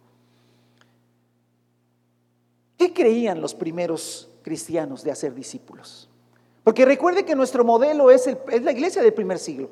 ¿Qué 2.76 2.92
creían 2.92 3.40
los 3.40 3.54
primeros 3.54 4.28
cristianos 4.42 5.04
de 5.04 5.12
hacer 5.12 5.36
discípulos? 5.36 6.08
Porque 6.64 6.84
recuerde 6.84 7.24
que 7.24 7.36
nuestro 7.36 7.62
modelo 7.64 8.10
es, 8.10 8.26
es 8.26 8.62
la 8.64 8.72
iglesia 8.72 9.00
del 9.02 9.14
primer 9.14 9.38
siglo. 9.38 9.70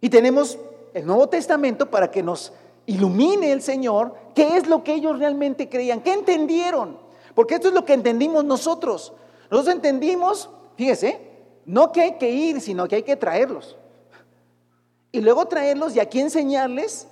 Y 0.00 0.10
tenemos 0.10 0.58
el 0.92 1.06
Nuevo 1.06 1.28
Testamento 1.28 1.88
para 1.88 2.10
que 2.10 2.24
nos 2.24 2.52
ilumine 2.86 3.52
el 3.52 3.62
Señor 3.62 4.12
qué 4.34 4.56
es 4.56 4.66
lo 4.66 4.82
que 4.82 4.94
ellos 4.94 5.20
realmente 5.20 5.68
creían, 5.68 6.02
qué 6.02 6.14
entendieron. 6.14 6.98
Porque 7.36 7.54
esto 7.54 7.68
es 7.68 7.74
lo 7.74 7.84
que 7.84 7.92
entendimos 7.92 8.44
nosotros. 8.44 9.12
Nosotros 9.52 9.72
entendimos, 9.72 10.50
fíjese, 10.74 11.20
no 11.64 11.92
que 11.92 12.00
hay 12.00 12.12
que 12.14 12.28
ir, 12.28 12.60
sino 12.60 12.88
que 12.88 12.96
hay 12.96 13.02
que 13.04 13.14
traerlos. 13.14 13.76
Y 15.12 15.20
luego 15.20 15.46
traerlos 15.46 15.94
y 15.94 16.00
aquí 16.00 16.20
enseñarles 16.20 17.06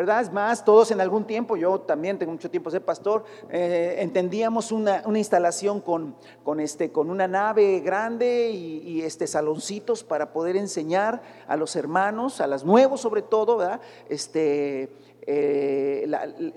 ¿verdad? 0.00 0.22
Es 0.22 0.32
más, 0.32 0.64
todos 0.64 0.90
en 0.92 1.00
algún 1.02 1.26
tiempo, 1.26 1.58
yo 1.58 1.78
también 1.80 2.18
tengo 2.18 2.32
mucho 2.32 2.50
tiempo 2.50 2.70
ser 2.70 2.82
pastor, 2.82 3.22
eh, 3.50 3.96
entendíamos 3.98 4.72
una, 4.72 5.02
instalación 5.14 5.78
con, 5.78 6.16
con, 6.42 6.58
este, 6.58 6.90
con 6.90 7.10
una 7.10 7.28
nave 7.28 7.80
grande 7.80 8.50
y, 8.50 9.02
este, 9.02 9.26
saloncitos 9.26 10.02
para 10.02 10.32
poder 10.32 10.56
enseñar 10.56 11.20
a 11.46 11.54
los 11.54 11.76
hermanos, 11.76 12.40
a 12.40 12.46
los 12.46 12.64
nuevos 12.64 13.02
sobre 13.02 13.20
todo, 13.20 13.58
¿verdad? 13.58 13.82
Este, 14.08 14.88
eh, 15.26 16.10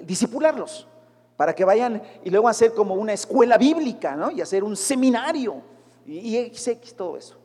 disipularlos 0.04 0.88
para 1.36 1.54
que 1.54 1.66
vayan 1.66 2.02
y 2.24 2.30
luego 2.30 2.48
hacer 2.48 2.74
como 2.74 2.94
una 2.94 3.12
escuela 3.12 3.58
bíblica, 3.58 4.16
¿no? 4.16 4.32
Y 4.32 4.40
hacer 4.40 4.63
un 4.63 4.78
seminario 4.78 5.62
y, 6.06 6.38
y 6.38 6.52
todo 6.96 7.18
eso. 7.18 7.36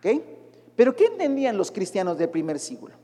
¿Ok? 0.00 0.33
Pero 0.76 0.96
¿qué 0.96 1.06
entendían 1.06 1.56
los 1.56 1.70
cristianos 1.70 2.18
del 2.18 2.30
primer 2.30 2.58
siglo? 2.58 2.94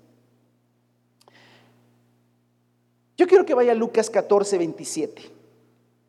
Yo 3.16 3.26
quiero 3.26 3.44
que 3.44 3.54
vaya 3.54 3.72
a 3.72 3.74
Lucas 3.74 4.08
14, 4.08 4.58
27, 4.58 5.22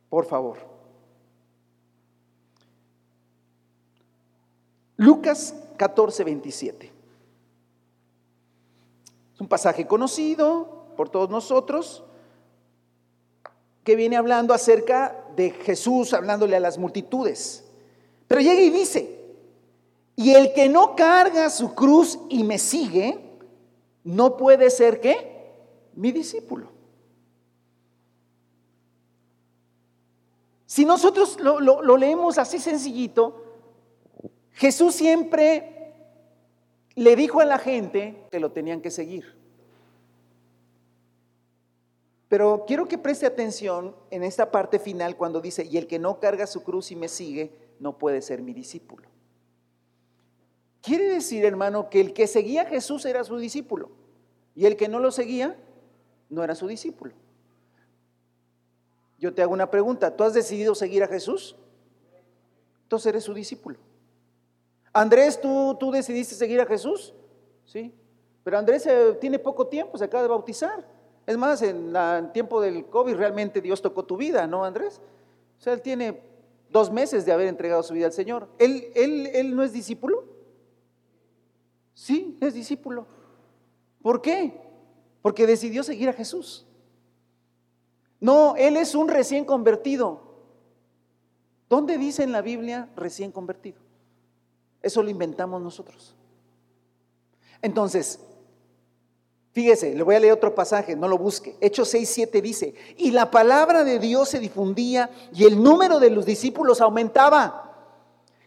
por 0.10 0.26
favor. 0.26 0.58
Lucas 4.96 5.56
14, 5.78 6.24
27. 6.24 6.92
Es 9.34 9.42
un 9.42 9.48
pasaje 9.48 9.88
conocido 9.88 10.86
por 10.96 11.10
todos 11.10 11.30
nosotros 11.30 12.04
que 13.84 13.96
viene 13.96 14.16
hablando 14.16 14.54
acerca 14.54 15.26
de 15.36 15.50
Jesús, 15.50 16.14
hablándole 16.14 16.56
a 16.56 16.60
las 16.60 16.78
multitudes. 16.78 17.66
Pero 18.28 18.42
llega 18.42 18.62
y 18.62 18.70
dice, 18.70 19.21
y 20.16 20.32
el 20.32 20.54
que 20.54 20.70
no 20.70 20.96
carga 20.96 21.50
su 21.50 21.74
cruz 21.74 22.20
y 22.30 22.44
me 22.44 22.58
sigue, 22.58 23.20
no 24.04 24.38
puede 24.38 24.70
ser 24.70 25.00
qué? 25.00 25.52
Mi 25.94 26.12
discípulo. 26.12 26.72
Si 30.72 30.86
nosotros 30.86 31.38
lo, 31.42 31.98
leemos 31.98 32.38
así 32.38 32.58
sencillito, 32.58 33.44
Jesús 34.54 34.96
siempre 34.96 35.94
le 36.96 37.16
dijo 37.18 37.42
a 37.42 37.46
la 37.46 37.58
gente 37.58 38.24
que 38.32 38.40
lo 38.40 38.54
tenían 38.54 38.82
que 38.82 38.90
seguir. 38.90 39.36
Pero 42.30 42.64
quiero 42.66 42.88
que 42.88 42.98
preste 42.98 43.26
atención 43.26 43.94
en 44.12 44.24
esta 44.24 44.50
parte 44.50 44.80
final 44.80 45.18
cuando 45.18 45.42
dice, 45.42 45.68
y 45.70 45.78
el 45.78 45.88
que 45.88 46.00
no 46.00 46.22
carga 46.22 46.48
su 46.48 46.64
cruz 46.64 46.90
y 46.92 46.96
me 46.96 47.10
sigue, 47.10 47.52
no 47.82 47.98
puede 47.98 48.22
ser 48.22 48.42
mi 48.42 48.54
discípulo. 48.54 49.11
Quiere 50.82 51.06
decir, 51.06 51.46
hermano, 51.46 51.90
que 51.90 52.02
el 52.02 52.14
que 52.14 52.28
seguía 52.28 52.64
a 52.64 52.66
Jesús 52.66 53.06
era 53.06 53.24
su 53.24 53.38
discípulo 53.38 53.92
y 54.56 54.66
el 54.66 54.76
que 54.76 54.88
no 54.88 55.00
lo 55.00 55.12
seguía 55.12 55.56
no 56.30 56.44
era 56.44 56.56
su 56.56 56.68
discípulo. 56.68 57.14
Yo 59.20 59.34
te 59.34 59.44
hago 59.44 59.54
una 59.54 59.70
pregunta, 59.70 60.16
¿tú 60.16 60.24
has 60.24 60.34
decidido 60.34 60.74
seguir 60.74 61.04
a 61.04 61.08
Jesús? 61.08 61.56
Entonces 62.84 63.08
eres 63.08 63.24
su 63.24 63.34
discípulo. 63.34 63.78
Andrés, 64.92 65.40
¿tú, 65.40 65.78
tú 65.80 65.92
decidiste 65.92 66.34
seguir 66.34 66.60
a 66.60 66.66
Jesús? 66.66 67.14
Sí. 67.66 67.94
Pero 68.44 68.58
Andrés 68.58 68.86
eh, 68.88 69.18
tiene 69.22 69.38
poco 69.38 69.68
tiempo, 69.68 69.98
se 69.98 70.06
acaba 70.06 70.24
de 70.24 70.30
bautizar. 70.30 70.86
Es 71.28 71.38
más, 71.38 71.62
en 71.62 71.96
el 71.96 72.32
tiempo 72.32 72.60
del 72.60 72.88
COVID 72.88 73.16
realmente 73.16 73.62
Dios 73.62 73.82
tocó 73.82 74.04
tu 74.04 74.18
vida, 74.18 74.48
¿no, 74.48 74.66
Andrés? 74.66 75.00
O 75.60 75.62
sea, 75.62 75.74
él 75.74 75.82
tiene 75.82 76.20
dos 76.70 76.92
meses 76.92 77.26
de 77.26 77.32
haber 77.32 77.48
entregado 77.48 77.84
su 77.84 77.94
vida 77.94 78.08
al 78.08 78.14
Señor. 78.14 78.48
¿Él, 78.58 78.88
él, 78.96 79.28
él 79.28 79.56
no 79.56 79.62
es 79.62 79.72
discípulo? 79.72 80.31
Sí, 81.94 82.38
es 82.42 82.54
discípulo. 82.54 83.06
¿Por 84.02 84.22
qué? 84.22 84.60
Porque 85.22 85.46
decidió 85.46 85.84
seguir 85.84 86.10
a 86.10 86.14
Jesús. 86.14 86.66
No, 88.20 88.56
él 88.56 88.78
es 88.78 88.96
un 88.96 89.08
recién 89.08 89.46
convertido. 89.46 90.22
¿Dónde 91.70 91.98
dice 91.98 92.24
en 92.24 92.32
la 92.32 92.42
Biblia 92.42 92.90
recién 92.96 93.32
convertido? 93.32 93.80
Eso 94.82 95.02
lo 95.04 95.10
inventamos 95.10 95.62
nosotros. 95.62 96.16
Entonces, 97.62 98.20
fíjese, 99.52 99.96
le 99.96 100.04
voy 100.04 100.16
a 100.16 100.20
leer 100.20 100.34
otro 100.34 100.54
pasaje, 100.54 100.96
no 100.96 101.08
lo 101.08 101.18
busque. 101.18 101.56
Hechos 101.62 101.90
6, 101.90 102.10
7 102.10 102.42
dice, 102.42 102.74
y 102.98 103.12
la 103.12 103.32
palabra 103.32 103.84
de 103.84 104.00
Dios 104.00 104.30
se 104.30 104.40
difundía 104.40 105.10
y 105.34 105.46
el 105.46 105.62
número 105.62 106.00
de 106.00 106.10
los 106.10 106.26
discípulos 106.26 106.82
aumentaba 106.82 107.71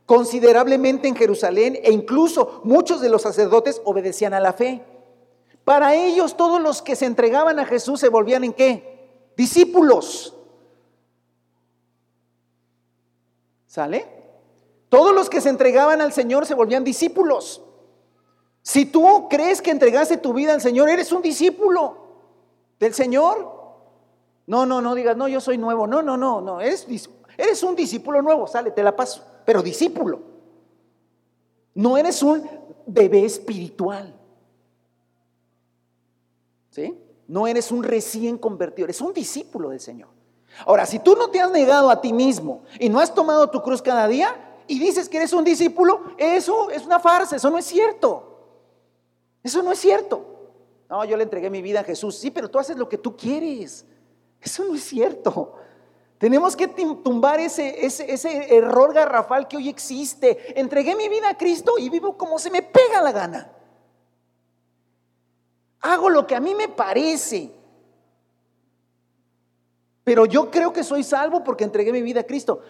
considerablemente 0.07 1.09
en 1.09 1.17
Jerusalén 1.17 1.79
e 1.83 1.93
incluso 1.93 2.61
muchos 2.65 3.01
de 3.01 3.09
los 3.09 3.23
sacerdotes 3.23 3.81
obedecían 3.85 4.35
a 4.35 4.41
la 4.41 4.53
fe. 4.53 4.85
Para 5.65 5.95
ellos 5.95 6.37
todos 6.37 6.61
los 6.61 6.83
que 6.83 6.97
se 6.97 7.07
entregaban 7.07 7.59
a 7.59 7.65
Jesús 7.65 8.01
se 8.01 8.09
volvían 8.09 8.45
en 8.45 8.53
qué? 8.53 8.95
discípulos. 9.37 10.35
¿Sale? 13.67 14.07
Todos 14.89 15.15
los 15.15 15.29
que 15.29 15.41
se 15.41 15.49
entregaban 15.49 16.01
al 16.01 16.13
Señor 16.13 16.47
se 16.47 16.55
volvían 16.55 16.85
discípulos. 16.85 17.63
Si 18.63 18.87
tú 18.87 19.29
crees 19.29 19.61
que 19.61 19.71
entregaste 19.71 20.17
tu 20.17 20.33
vida 20.33 20.55
al 20.55 20.61
Señor, 20.61 20.89
eres 20.89 21.11
un 21.13 21.23
discípulo 21.23 21.97
del 22.79 22.95
Señor. 22.95 23.53
No, 24.47 24.65
no, 24.67 24.81
no 24.81 24.95
digas, 24.95 25.17
no, 25.17 25.27
yo 25.27 25.41
soy 25.41 25.59
nuevo. 25.59 25.87
No, 25.87 26.03
no, 26.03 26.17
no, 26.17 26.41
no, 26.41 26.61
eres, 26.61 26.87
eres 27.37 27.63
un 27.63 27.75
discípulo 27.75 28.23
nuevo, 28.23 28.47
sale, 28.47 28.71
te 28.71 28.83
la 28.83 28.95
paso, 28.95 29.25
pero 29.45 29.63
discípulo. 29.63 30.21
No 31.75 31.97
eres 31.97 32.23
un 32.23 32.49
bebé 32.87 33.25
espiritual. 33.25 34.15
¿Sí? 36.71 36.99
No 37.27 37.47
eres 37.47 37.71
un 37.73 37.83
recién 37.83 38.39
convertido, 38.39 38.87
eres 38.87 39.01
un 39.01 39.13
discípulo 39.13 39.71
del 39.71 39.81
Señor. 39.81 40.09
Ahora, 40.67 40.87
si 40.87 40.99
tú 40.99 41.17
no 41.17 41.31
te 41.31 41.41
has 41.41 41.51
negado 41.51 41.91
a 41.91 42.01
ti 42.01 42.13
mismo 42.13 42.63
y 42.79 42.89
no 42.89 43.01
has 43.01 43.13
tomado 43.13 43.51
tu 43.51 43.61
cruz 43.63 43.83
cada 43.83 44.07
día 44.07 44.63
y 44.67 44.79
dices 44.79 45.09
que 45.09 45.17
eres 45.17 45.33
un 45.33 45.45
discípulo, 45.45 46.15
eso 46.17 46.71
es 46.71 46.85
una 46.85 47.01
farsa, 47.01 47.37
eso 47.37 47.51
no 47.51 47.59
es 47.59 47.65
cierto. 47.65 48.31
Eso 49.43 49.63
no 49.63 49.73
es 49.73 49.79
cierto. 49.79 50.35
No, 50.89 51.05
yo 51.05 51.17
le 51.17 51.25
entregué 51.25 51.51
mi 51.51 51.61
vida 51.61 51.81
a 51.81 51.85
Jesús. 51.85 52.17
Sí, 52.17 52.31
pero 52.31 52.49
tú 52.49 52.59
haces 52.59 52.77
lo 52.77 52.89
que 52.89 52.99
tú 52.99 53.17
quieres. 53.17 53.85
Eso 54.41 54.65
no 54.65 54.75
es 54.75 54.85
cierto. 54.85 55.55
Tenemos 56.25 56.57
que 56.57 56.69
tumbar 56.69 57.39
ese, 57.39 57.85
ese, 57.85 58.11
ese 58.11 58.57
error 58.57 58.95
garrafal 58.95 59.47
que 59.47 59.59
hoy 59.59 59.69
existe. 59.69 60.59
Entregué 60.59 60.97
mi 60.97 61.07
vida 61.11 61.29
a 61.29 61.37
Cristo 61.37 61.75
y 61.79 61.91
vivo 61.91 62.17
como 62.17 62.39
se 62.39 62.51
me 62.51 62.63
pega 62.63 63.03
la 63.03 63.13
gana. 63.13 63.53
Hago 65.83 66.09
lo 66.09 66.27
que 66.27 66.35
a 66.35 66.41
mí 66.41 66.55
me 66.55 66.69
parece. 66.69 67.53
Pero 70.03 70.25
yo 70.25 70.51
creo 70.51 70.73
que 70.73 70.83
soy 70.83 71.03
salvo 71.05 71.45
porque 71.45 71.65
entregué 71.65 71.93
mi 71.93 72.01
vida 72.01 72.21
a 72.21 72.25
Cristo. 72.27 72.63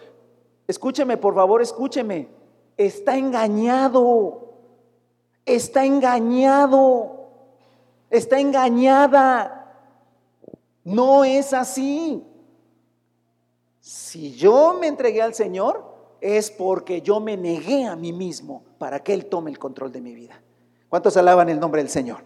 Escúcheme, 0.67 1.15
por 1.15 1.33
favor, 1.33 1.61
escúcheme. 1.61 2.27
Está 2.75 3.15
engañado. 3.15 4.49
Está 5.45 5.85
engañado. 5.85 7.29
Está 8.09 8.37
engañada. 8.37 9.79
No 10.83 11.23
es 11.23 11.53
así. 11.53 12.21
Si 13.85 14.31
yo 14.33 14.75
me 14.81 14.87
entregué 14.87 15.21
al 15.21 15.35
Señor, 15.35 15.83
es 16.19 16.49
porque 16.49 17.03
yo 17.03 17.19
me 17.19 17.37
negué 17.37 17.85
a 17.85 17.95
mí 17.95 18.13
mismo 18.13 18.63
para 18.79 19.03
que 19.03 19.13
Él 19.13 19.27
tome 19.27 19.51
el 19.51 19.59
control 19.59 19.91
de 19.91 20.01
mi 20.01 20.15
vida. 20.15 20.41
¿Cuántos 20.89 21.15
alaban 21.17 21.49
el 21.49 21.59
nombre 21.59 21.83
del 21.83 21.91
Señor? 21.91 22.23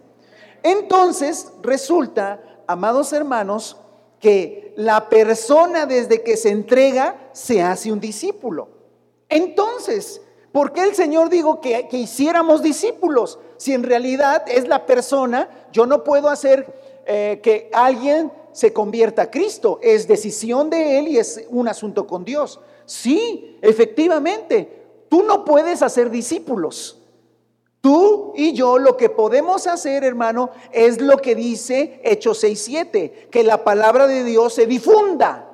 Entonces 0.62 1.52
resulta, 1.60 2.62
amados 2.66 3.12
hermanos, 3.12 3.76
que 4.20 4.72
la 4.78 5.10
persona 5.10 5.84
desde 5.84 6.22
que 6.22 6.38
se 6.38 6.48
entrega 6.48 7.28
se 7.32 7.60
hace 7.60 7.92
un 7.92 8.00
discípulo. 8.00 8.70
Entonces, 9.28 10.22
¿por 10.52 10.72
qué 10.72 10.84
el 10.84 10.94
Señor 10.94 11.28
dijo 11.28 11.60
que, 11.60 11.86
hiciéramos 11.92 12.62
discípulos? 12.62 13.38
Si 13.58 13.74
en 13.74 13.82
realidad 13.82 14.44
es 14.48 14.66
la 14.66 14.86
persona, 14.86 15.50
yo 15.72 15.84
no 15.84 16.04
puedo 16.04 16.30
hacer 16.30 17.02
eh, 17.04 17.38
que 17.42 17.68
alguien 17.74 18.32
se 18.52 18.72
convierta 18.72 19.22
a 19.22 19.30
Cristo, 19.30 19.78
es 19.82 20.08
decisión 20.08 20.70
de 20.70 20.98
Él 20.98 21.08
y 21.08 21.18
es 21.18 21.44
un 21.50 21.68
asunto 21.68 22.06
con 22.06 22.24
Dios. 22.24 22.60
Sí, 22.86 23.58
efectivamente, 23.62 25.04
tú 25.08 25.22
no 25.22 25.44
puedes 25.44 25.82
hacer 25.82 26.10
discípulos. 26.10 26.96
Tú 27.80 28.34
y 28.36 28.52
yo 28.52 28.78
lo 28.78 28.96
que 28.96 29.08
podemos 29.08 29.66
hacer, 29.66 30.04
hermano, 30.04 30.50
es 30.70 31.00
lo 31.00 31.16
que 31.16 31.34
dice 31.34 32.00
Hechos 32.04 32.44
6.7, 32.44 33.28
que 33.30 33.42
la 33.42 33.64
palabra 33.64 34.06
de 34.06 34.22
Dios 34.24 34.54
se 34.54 34.66
difunda. 34.66 35.50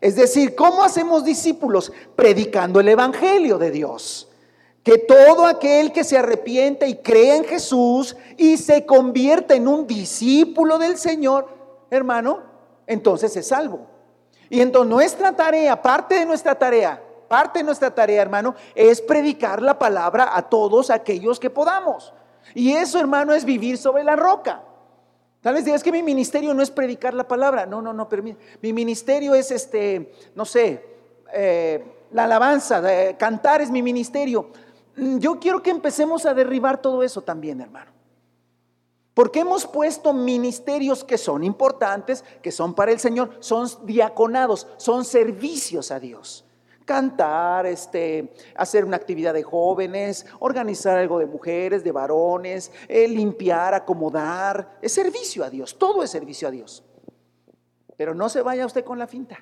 Es 0.00 0.16
decir, 0.16 0.54
¿cómo 0.54 0.82
hacemos 0.82 1.24
discípulos? 1.24 1.92
Predicando 2.16 2.80
el 2.80 2.88
Evangelio 2.88 3.58
de 3.58 3.70
Dios. 3.70 4.28
que 4.82 4.98
todo 4.98 5.46
aquel 5.46 5.92
que 5.92 6.02
se 6.02 6.18
arrepiente 6.18 6.88
y 6.88 6.96
cree 6.96 7.36
en 7.36 7.44
Jesús 7.44 8.16
y 8.36 8.56
se 8.56 8.84
convierta 8.84 9.54
en 9.54 9.68
un 9.68 9.86
discípulo 9.86 10.76
del 10.76 10.98
Señor, 10.98 11.46
hermano, 11.96 12.42
entonces 12.86 13.36
es 13.36 13.48
salvo. 13.48 13.86
Y 14.48 14.60
entonces 14.60 14.90
nuestra 14.90 15.32
tarea, 15.32 15.80
parte 15.80 16.16
de 16.16 16.26
nuestra 16.26 16.54
tarea, 16.54 17.02
parte 17.28 17.60
de 17.60 17.64
nuestra 17.64 17.94
tarea, 17.94 18.22
hermano, 18.22 18.54
es 18.74 19.00
predicar 19.00 19.62
la 19.62 19.78
palabra 19.78 20.36
a 20.36 20.42
todos 20.42 20.90
aquellos 20.90 21.38
que 21.38 21.50
podamos. 21.50 22.12
Y 22.54 22.72
eso, 22.72 22.98
hermano, 22.98 23.32
es 23.32 23.44
vivir 23.44 23.78
sobre 23.78 24.04
la 24.04 24.16
roca. 24.16 24.62
Tal 25.40 25.54
vez 25.54 25.64
digas 25.64 25.82
que 25.82 25.92
mi 25.92 26.02
ministerio 26.02 26.54
no 26.54 26.62
es 26.62 26.70
predicar 26.70 27.14
la 27.14 27.26
palabra. 27.26 27.66
No, 27.66 27.80
no, 27.82 27.92
no, 27.92 28.08
pero 28.08 28.22
mi, 28.22 28.72
ministerio 28.72 29.34
es 29.34 29.50
este, 29.50 30.12
no 30.34 30.44
sé, 30.44 30.84
eh, 31.32 31.84
la 32.12 32.24
alabanza, 32.24 32.82
cantar 33.16 33.60
es 33.60 33.70
mi 33.70 33.82
ministerio. 33.82 34.50
Mm, 34.96 35.18
yo 35.18 35.38
quiero 35.40 35.62
que 35.62 35.70
empecemos 35.70 36.26
a 36.26 36.34
derribar 36.34 36.80
todo 36.80 37.02
eso 37.02 37.22
también, 37.22 37.60
hermano. 37.60 37.91
Porque 39.14 39.40
hemos 39.40 39.66
puesto 39.66 40.12
ministerios 40.12 41.04
que 41.04 41.18
son 41.18 41.44
importantes, 41.44 42.24
que 42.40 42.50
son 42.50 42.74
para 42.74 42.92
el 42.92 42.98
Señor, 42.98 43.36
son 43.40 43.68
diaconados, 43.84 44.66
son 44.78 45.04
servicios 45.04 45.90
a 45.90 46.00
Dios. 46.00 46.46
Cantar, 46.86 47.66
este, 47.66 48.32
hacer 48.56 48.84
una 48.84 48.96
actividad 48.96 49.34
de 49.34 49.42
jóvenes, 49.42 50.26
organizar 50.40 50.98
algo 50.98 51.18
de 51.18 51.26
mujeres, 51.26 51.84
de 51.84 51.92
varones, 51.92 52.72
eh, 52.88 53.06
limpiar, 53.06 53.74
acomodar, 53.74 54.78
es 54.80 54.92
servicio 54.92 55.44
a 55.44 55.50
Dios, 55.50 55.78
todo 55.78 56.02
es 56.02 56.10
servicio 56.10 56.48
a 56.48 56.50
Dios. 56.50 56.82
Pero 57.96 58.14
no 58.14 58.28
se 58.30 58.40
vaya 58.42 58.66
usted 58.66 58.84
con 58.84 58.98
la 58.98 59.06
finta. 59.06 59.38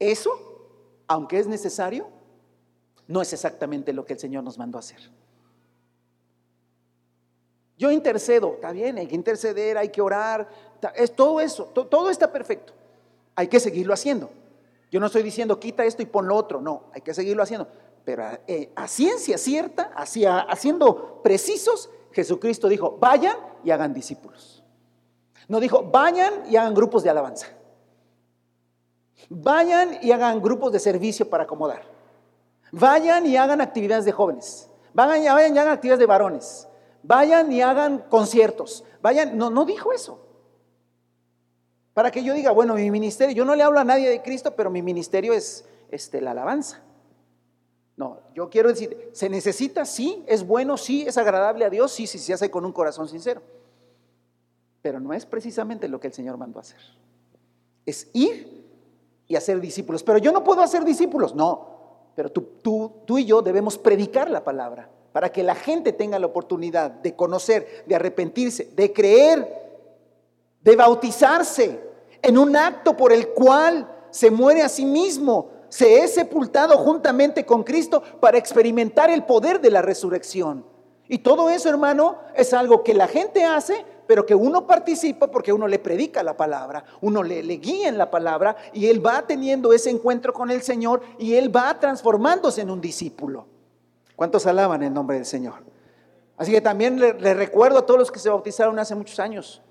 Eso, 0.00 0.30
aunque 1.06 1.38
es 1.38 1.46
necesario, 1.46 2.08
no 3.06 3.22
es 3.22 3.32
exactamente 3.32 3.92
lo 3.92 4.04
que 4.04 4.14
el 4.14 4.18
Señor 4.18 4.44
nos 4.44 4.58
mandó 4.58 4.78
a 4.78 4.80
hacer. 4.80 5.17
Yo 7.78 7.90
intercedo, 7.92 8.54
está 8.54 8.72
bien, 8.72 8.98
hay 8.98 9.06
que 9.06 9.14
interceder, 9.14 9.78
hay 9.78 9.88
que 9.88 10.02
orar, 10.02 10.48
es 10.96 11.14
todo 11.14 11.40
eso, 11.40 11.64
todo 11.66 12.10
está 12.10 12.30
perfecto. 12.30 12.72
Hay 13.36 13.46
que 13.46 13.60
seguirlo 13.60 13.94
haciendo. 13.94 14.30
Yo 14.90 14.98
no 15.00 15.06
estoy 15.06 15.22
diciendo 15.22 15.60
quita 15.60 15.84
esto 15.84 16.02
y 16.02 16.06
pon 16.06 16.26
lo 16.26 16.34
otro, 16.34 16.60
no, 16.60 16.84
hay 16.92 17.02
que 17.02 17.14
seguirlo 17.14 17.42
haciendo. 17.42 17.68
Pero 18.04 18.24
eh, 18.46 18.70
a, 18.74 18.88
ciencia 18.88 19.38
cierta, 19.38 19.92
hacia, 19.94 20.40
haciendo 20.40 21.22
precisos, 21.22 21.90
Jesucristo 22.12 22.68
dijo, 22.68 22.96
vayan 22.98 23.36
y 23.62 23.70
hagan 23.70 23.94
discípulos. 23.94 24.64
No 25.46 25.60
dijo, 25.60 25.82
vayan 25.82 26.50
y 26.50 26.56
hagan 26.56 26.74
grupos 26.74 27.02
de 27.02 27.10
alabanza. 27.10 27.46
Vayan 29.28 29.98
y 30.02 30.12
hagan 30.12 30.40
grupos 30.40 30.72
de 30.72 30.78
servicio 30.78 31.28
para 31.28 31.44
acomodar. 31.44 31.82
Vayan 32.72 33.26
y 33.26 33.36
hagan 33.36 33.60
actividades 33.60 34.04
de 34.04 34.12
jóvenes. 34.12 34.68
Vayan 34.94 35.22
y, 35.22 35.26
hagan 35.58 35.68
actividades 35.68 36.00
de 36.00 36.06
varones. 36.06 36.67
Vayan 37.02 37.52
y 37.52 37.62
hagan 37.62 37.98
conciertos. 38.08 38.84
Vayan, 39.00 39.36
no, 39.36 39.50
no 39.50 39.64
dijo 39.64 39.92
eso. 39.92 40.24
Para 41.94 42.10
que 42.10 42.22
yo 42.22 42.34
diga, 42.34 42.52
bueno, 42.52 42.74
mi 42.74 42.90
ministerio, 42.90 43.34
yo 43.34 43.44
no 43.44 43.54
le 43.54 43.62
hablo 43.62 43.80
a 43.80 43.84
nadie 43.84 44.08
de 44.08 44.22
Cristo, 44.22 44.54
pero 44.54 44.70
mi 44.70 44.82
ministerio 44.82 45.32
es 45.32 45.64
este, 45.90 46.20
la 46.20 46.32
alabanza. 46.32 46.82
No, 47.96 48.20
yo 48.34 48.48
quiero 48.48 48.68
decir, 48.68 49.10
se 49.12 49.28
necesita, 49.28 49.84
sí, 49.84 50.22
es 50.28 50.46
bueno, 50.46 50.76
sí, 50.76 51.04
es 51.06 51.18
agradable 51.18 51.64
a 51.64 51.70
Dios, 51.70 51.90
sí, 51.90 52.06
sí, 52.06 52.18
se 52.18 52.32
hace 52.32 52.50
con 52.50 52.64
un 52.64 52.72
corazón 52.72 53.08
sincero. 53.08 53.42
Pero 54.80 55.00
no 55.00 55.12
es 55.12 55.26
precisamente 55.26 55.88
lo 55.88 55.98
que 55.98 56.06
el 56.06 56.12
Señor 56.12 56.36
mandó 56.36 56.60
a 56.60 56.62
hacer. 56.62 56.78
Es 57.84 58.08
ir 58.12 58.64
y 59.26 59.34
hacer 59.34 59.60
discípulos. 59.60 60.04
Pero 60.04 60.18
yo 60.18 60.30
no 60.30 60.44
puedo 60.44 60.62
hacer 60.62 60.84
discípulos, 60.84 61.34
no. 61.34 62.12
Pero 62.14 62.30
tú, 62.30 62.42
tú, 62.62 62.92
tú 63.04 63.18
y 63.18 63.24
yo 63.24 63.42
debemos 63.42 63.76
predicar 63.76 64.30
la 64.30 64.44
palabra 64.44 64.88
para 65.18 65.32
que 65.32 65.42
la 65.42 65.56
gente 65.56 65.92
tenga 65.92 66.16
la 66.20 66.26
oportunidad 66.26 66.92
de 66.92 67.16
conocer, 67.16 67.82
de 67.88 67.96
arrepentirse, 67.96 68.70
de 68.76 68.92
creer, 68.92 69.48
de 70.60 70.76
bautizarse 70.76 71.80
en 72.22 72.38
un 72.38 72.56
acto 72.56 72.96
por 72.96 73.12
el 73.12 73.30
cual 73.30 73.92
se 74.12 74.30
muere 74.30 74.62
a 74.62 74.68
sí 74.68 74.84
mismo, 74.84 75.50
se 75.68 76.04
es 76.04 76.14
sepultado 76.14 76.76
juntamente 76.76 77.44
con 77.44 77.64
Cristo 77.64 78.00
para 78.20 78.38
experimentar 78.38 79.10
el 79.10 79.24
poder 79.24 79.60
de 79.60 79.72
la 79.72 79.82
resurrección. 79.82 80.64
Y 81.08 81.18
todo 81.18 81.50
eso, 81.50 81.68
hermano, 81.68 82.18
es 82.36 82.54
algo 82.54 82.84
que 82.84 82.94
la 82.94 83.08
gente 83.08 83.44
hace 83.44 83.84
pero 84.06 84.24
que 84.24 84.36
uno 84.36 84.68
participa 84.68 85.26
porque 85.32 85.52
uno 85.52 85.66
le 85.66 85.80
predica 85.80 86.22
la 86.22 86.36
palabra, 86.36 86.84
uno 87.00 87.24
le, 87.24 87.42
le, 87.42 87.54
guía 87.54 87.88
en 87.88 87.98
la 87.98 88.08
palabra 88.08 88.56
y 88.72 88.86
él 88.86 89.04
va 89.04 89.26
teniendo 89.26 89.72
ese 89.72 89.90
encuentro 89.90 90.32
con 90.32 90.52
el 90.52 90.62
Señor 90.62 91.02
y 91.18 91.34
él 91.34 91.54
va 91.54 91.78
transformándose 91.80 92.62
en 92.62 92.70
un 92.70 92.80
discípulo. 92.80 93.57
¿Cuántos 94.18 94.48
alaban 94.48 94.82
el 94.82 94.92
nombre 94.92 95.14
del 95.14 95.24
Señor? 95.24 95.62
Así 96.36 96.50
que 96.50 96.60
también 96.60 96.98
le, 96.98 97.34
recuerdo 97.34 97.78
a 97.78 97.86
todos 97.86 98.00
los 98.00 98.10
que 98.10 98.18
se 98.18 98.28
bautizaron 98.28 98.76
hace 98.80 98.96
muchos 98.96 99.20
años. 99.20 99.62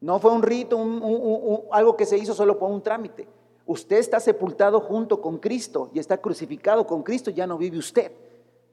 No 0.00 0.18
fue 0.18 0.32
un 0.32 0.42
rito, 0.42 0.76
algo 1.70 1.96
que 1.96 2.06
se 2.06 2.18
hizo 2.18 2.34
solo 2.34 2.58
por 2.58 2.68
un 2.72 2.82
trámite. 2.82 3.28
Usted 3.66 3.98
está 3.98 4.18
sepultado 4.18 4.80
junto 4.80 5.20
con 5.20 5.38
Cristo 5.38 5.92
y 5.94 6.00
está 6.00 6.16
crucificado 6.16 6.84
con 6.88 7.04
Cristo, 7.04 7.30
ya 7.30 7.46
no 7.46 7.56
vive 7.56 7.78
usted 7.78 8.10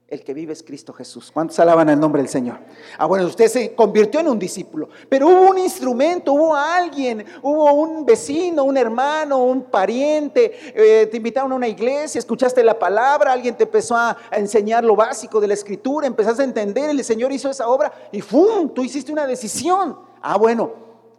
el 0.08 0.24
que 0.24 0.32
vive 0.32 0.54
es 0.54 0.62
Cristo 0.62 0.94
Jesús. 0.94 1.30
¿Cuántos 1.30 1.58
alaban 1.58 1.90
el 1.90 2.00
nombre 2.00 2.22
del 2.22 2.30
Señor? 2.30 2.58
Ah, 2.96 3.04
bueno, 3.04 3.26
usted 3.26 3.46
se 3.46 3.74
convirtió 3.74 4.20
en 4.20 4.28
un 4.28 4.38
discípulo, 4.38 4.88
pero 5.06 5.28
hubo 5.28 5.50
un 5.50 5.58
instrumento, 5.58 6.32
hubo 6.32 6.56
alguien, 6.56 7.26
hubo 7.42 7.70
un 7.74 8.06
vecino, 8.06 8.64
un 8.64 8.78
hermano, 8.78 9.44
un 9.44 9.64
pariente, 9.64 10.72
eh, 10.74 11.06
te 11.08 11.18
invitaron 11.18 11.52
a 11.52 11.56
una 11.56 11.68
iglesia, 11.68 12.18
escuchaste 12.18 12.64
la 12.64 12.78
palabra, 12.78 13.34
alguien 13.34 13.54
te 13.54 13.64
empezó 13.64 13.96
a, 13.96 14.16
enseñar 14.32 14.82
lo 14.82 14.96
básico 14.96 15.40
de 15.40 15.48
la 15.48 15.54
escritura, 15.54 16.06
empezaste 16.06 16.40
a 16.40 16.46
entender, 16.46 16.88
el 16.88 17.04
Señor 17.04 17.30
hizo 17.30 17.50
esa 17.50 17.68
obra 17.68 17.92
y 18.10 18.22
¡fum! 18.22 18.72
Tú 18.72 18.82
hiciste 18.82 19.12
una 19.12 19.26
decisión. 19.26 19.98
Ah, 20.22 20.38
bueno, 20.38 20.72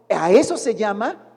a 0.08 0.32
eso 0.32 0.56
se 0.56 0.74
llama 0.74 1.28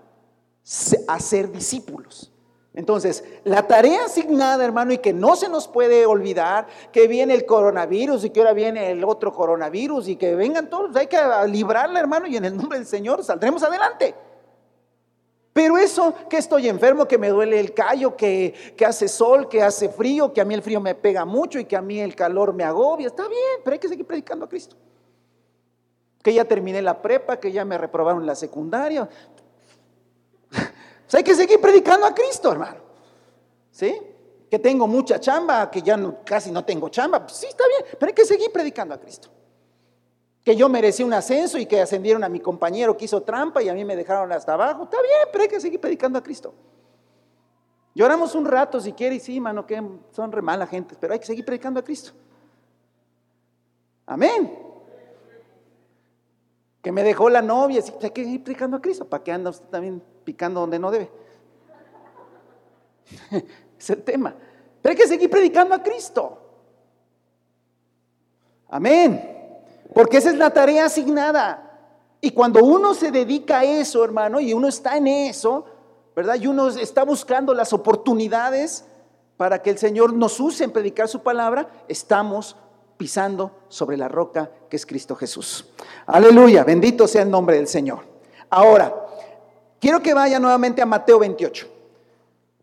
hacer 1.08 1.52
discípulos. 1.52 2.33
Entonces, 2.76 3.24
la 3.44 3.68
tarea 3.68 4.06
asignada, 4.06 4.66
hermano, 4.66 4.94
y 4.94 4.98
que 4.98 5.14
no 5.14 5.36
se 5.36 5.48
nos 5.48 5.68
puede 5.68 6.08
olvidar, 6.08 6.66
que 6.92 7.08
viene 7.08 7.36
el 7.36 7.46
coronavirus 7.46 8.26
y 8.26 8.30
que 8.32 8.40
ahora 8.40 8.54
viene 8.54 8.90
el 8.90 9.04
otro 9.04 9.32
coronavirus 9.32 10.08
y 10.08 10.16
que 10.16 10.34
vengan 10.34 10.70
todos, 10.70 10.96
hay 10.96 11.06
que 11.06 11.20
librarla, 11.48 12.00
hermano, 12.00 12.26
y 12.26 12.36
en 12.36 12.46
el 12.46 12.58
nombre 12.58 12.80
del 12.80 12.88
Señor 12.88 13.24
saldremos 13.24 13.62
adelante. 13.62 14.16
Pero 15.54 15.78
eso, 15.78 16.16
que 16.28 16.38
estoy 16.38 16.68
enfermo, 16.68 17.08
que 17.08 17.20
me 17.20 17.30
duele 17.30 17.60
el 17.60 17.76
callo, 17.76 18.18
que, 18.18 18.56
que 18.76 18.86
hace 18.88 19.08
sol, 19.08 19.48
que 19.48 19.62
hace 19.62 19.88
frío, 19.88 20.34
que 20.34 20.42
a 20.42 20.46
mí 20.46 20.56
el 20.56 20.64
frío 20.64 20.82
me 20.82 20.96
pega 20.96 21.26
mucho 21.26 21.60
y 21.60 21.66
que 21.66 21.76
a 21.76 21.82
mí 21.82 22.00
el 22.00 22.16
calor 22.16 22.54
me 22.54 22.64
agobia, 22.64 23.06
está 23.06 23.28
bien, 23.28 23.62
pero 23.64 23.74
hay 23.74 23.80
que 23.80 23.88
seguir 23.88 24.08
predicando 24.08 24.46
a 24.46 24.50
Cristo. 24.50 24.76
Que 26.24 26.34
ya 26.34 26.46
terminé 26.46 26.82
la 26.82 27.00
prepa, 27.04 27.38
que 27.38 27.52
ya 27.52 27.66
me 27.66 27.78
reprobaron 27.78 28.26
la 28.26 28.34
secundaria, 28.34 29.08
hay 31.12 31.24
que 31.24 31.36
seguir 31.36 31.60
predicando 31.60 32.06
a 32.06 32.14
Cristo, 32.14 32.52
hermano. 32.52 32.80
¿Sí? 33.72 34.00
Que 34.50 34.60
tengo 34.60 34.88
mucha 34.88 35.20
chamba, 35.20 35.70
que 35.70 35.82
ya 35.82 35.98
casi 36.24 36.52
no 36.52 36.64
tengo 36.64 36.90
chamba. 36.90 37.22
Pues 37.26 37.34
sí, 37.34 37.48
está 37.48 37.64
bien, 37.68 37.96
pero 38.00 38.10
hay 38.10 38.14
que 38.14 38.26
seguir 38.26 38.52
predicando 38.52 38.94
a 38.96 39.00
Cristo. 39.00 39.30
Que 40.44 40.56
yo 40.56 40.70
merecí 40.70 41.04
un 41.04 41.14
ascenso 41.14 41.58
y 41.58 41.66
que 41.66 41.82
ascendieron 41.82 42.24
a 42.24 42.30
mi 42.30 42.40
compañero 42.40 42.96
que 42.98 43.06
hizo 43.06 43.22
trampa 43.24 43.62
y 43.64 43.70
a 43.70 43.74
mí 43.74 43.86
me 43.86 43.96
dejaron 43.96 44.32
hasta 44.32 44.54
abajo. 44.54 44.84
Está 44.84 45.02
bien, 45.02 45.30
pero 45.32 45.44
hay 45.44 45.50
que 45.50 45.60
seguir 45.60 45.80
predicando 45.80 46.20
a 46.20 46.24
Cristo. 46.24 46.54
Lloramos 47.96 48.34
un 48.36 48.46
rato 48.46 48.80
si 48.80 48.94
quiere 48.94 49.16
y 49.16 49.20
sí, 49.20 49.40
mano, 49.40 49.66
que 49.66 49.82
son 50.12 50.32
re 50.32 50.42
mala 50.42 50.66
gente, 50.66 50.96
pero 51.00 51.14
hay 51.14 51.20
que 51.20 51.28
seguir 51.28 51.46
predicando 51.46 51.80
a 51.80 51.84
Cristo. 51.84 52.12
Amén. 54.06 54.60
Que 56.82 56.92
me 56.92 57.04
dejó 57.04 57.30
la 57.30 57.42
novia, 57.42 57.82
sí, 57.82 57.94
hay 58.02 58.10
que 58.10 58.24
seguir 58.24 58.44
predicando 58.44 58.78
a 58.78 58.82
Cristo. 58.82 59.06
¿Para 59.06 59.24
qué 59.24 59.32
anda 59.32 59.52
usted 59.52 59.68
también 59.68 60.04
picando 60.24 60.62
donde 60.62 60.80
no 60.80 60.92
debe. 60.92 61.10
es 63.80 63.90
el 63.90 64.04
tema. 64.04 64.36
Pero 64.82 64.92
hay 64.92 64.98
que 64.98 65.08
seguir 65.08 65.30
predicando 65.30 65.76
a 65.76 65.82
Cristo. 65.82 66.40
Amén. 68.70 69.30
Porque 69.94 70.18
esa 70.18 70.30
es 70.30 70.38
la 70.38 70.52
tarea 70.52 70.86
asignada. 70.86 71.70
Y 72.20 72.32
cuando 72.32 72.64
uno 72.64 72.94
se 72.94 73.12
dedica 73.12 73.60
a 73.60 73.64
eso, 73.64 74.04
hermano, 74.04 74.40
y 74.40 74.54
uno 74.54 74.68
está 74.68 74.98
en 74.98 75.08
eso, 75.08 75.66
¿verdad? 76.16 76.36
Y 76.36 76.48
uno 76.48 76.70
está 76.70 77.04
buscando 77.04 77.54
las 77.54 77.74
oportunidades 77.74 78.86
para 79.38 79.62
que 79.62 79.70
el 79.72 79.78
Señor 79.78 80.14
nos 80.14 80.40
use 80.40 80.64
en 80.64 80.72
predicar 80.72 81.08
su 81.08 81.22
palabra, 81.22 81.68
estamos 81.88 82.56
pisando 82.98 83.52
sobre 83.68 83.98
la 83.98 84.08
roca 84.08 84.50
que 84.70 84.78
es 84.78 84.86
Cristo 84.86 85.16
Jesús. 85.16 85.66
Aleluya, 86.06 86.64
bendito 86.64 87.08
sea 87.08 87.24
el 87.24 87.30
nombre 87.30 87.58
del 87.58 87.68
Señor. 87.68 88.06
Ahora, 88.50 88.96
Quiero 89.84 90.02
que 90.02 90.14
vaya 90.14 90.40
nuevamente 90.40 90.82
a 90.82 90.86
Mateo 90.86 91.20
28. 91.20 91.68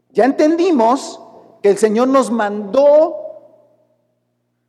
Ya 0.09 0.25
entendimos 0.25 1.21
que 1.63 1.69
el 1.69 1.77
Señor 1.77 2.09
nos 2.09 2.31
mandó 2.31 3.15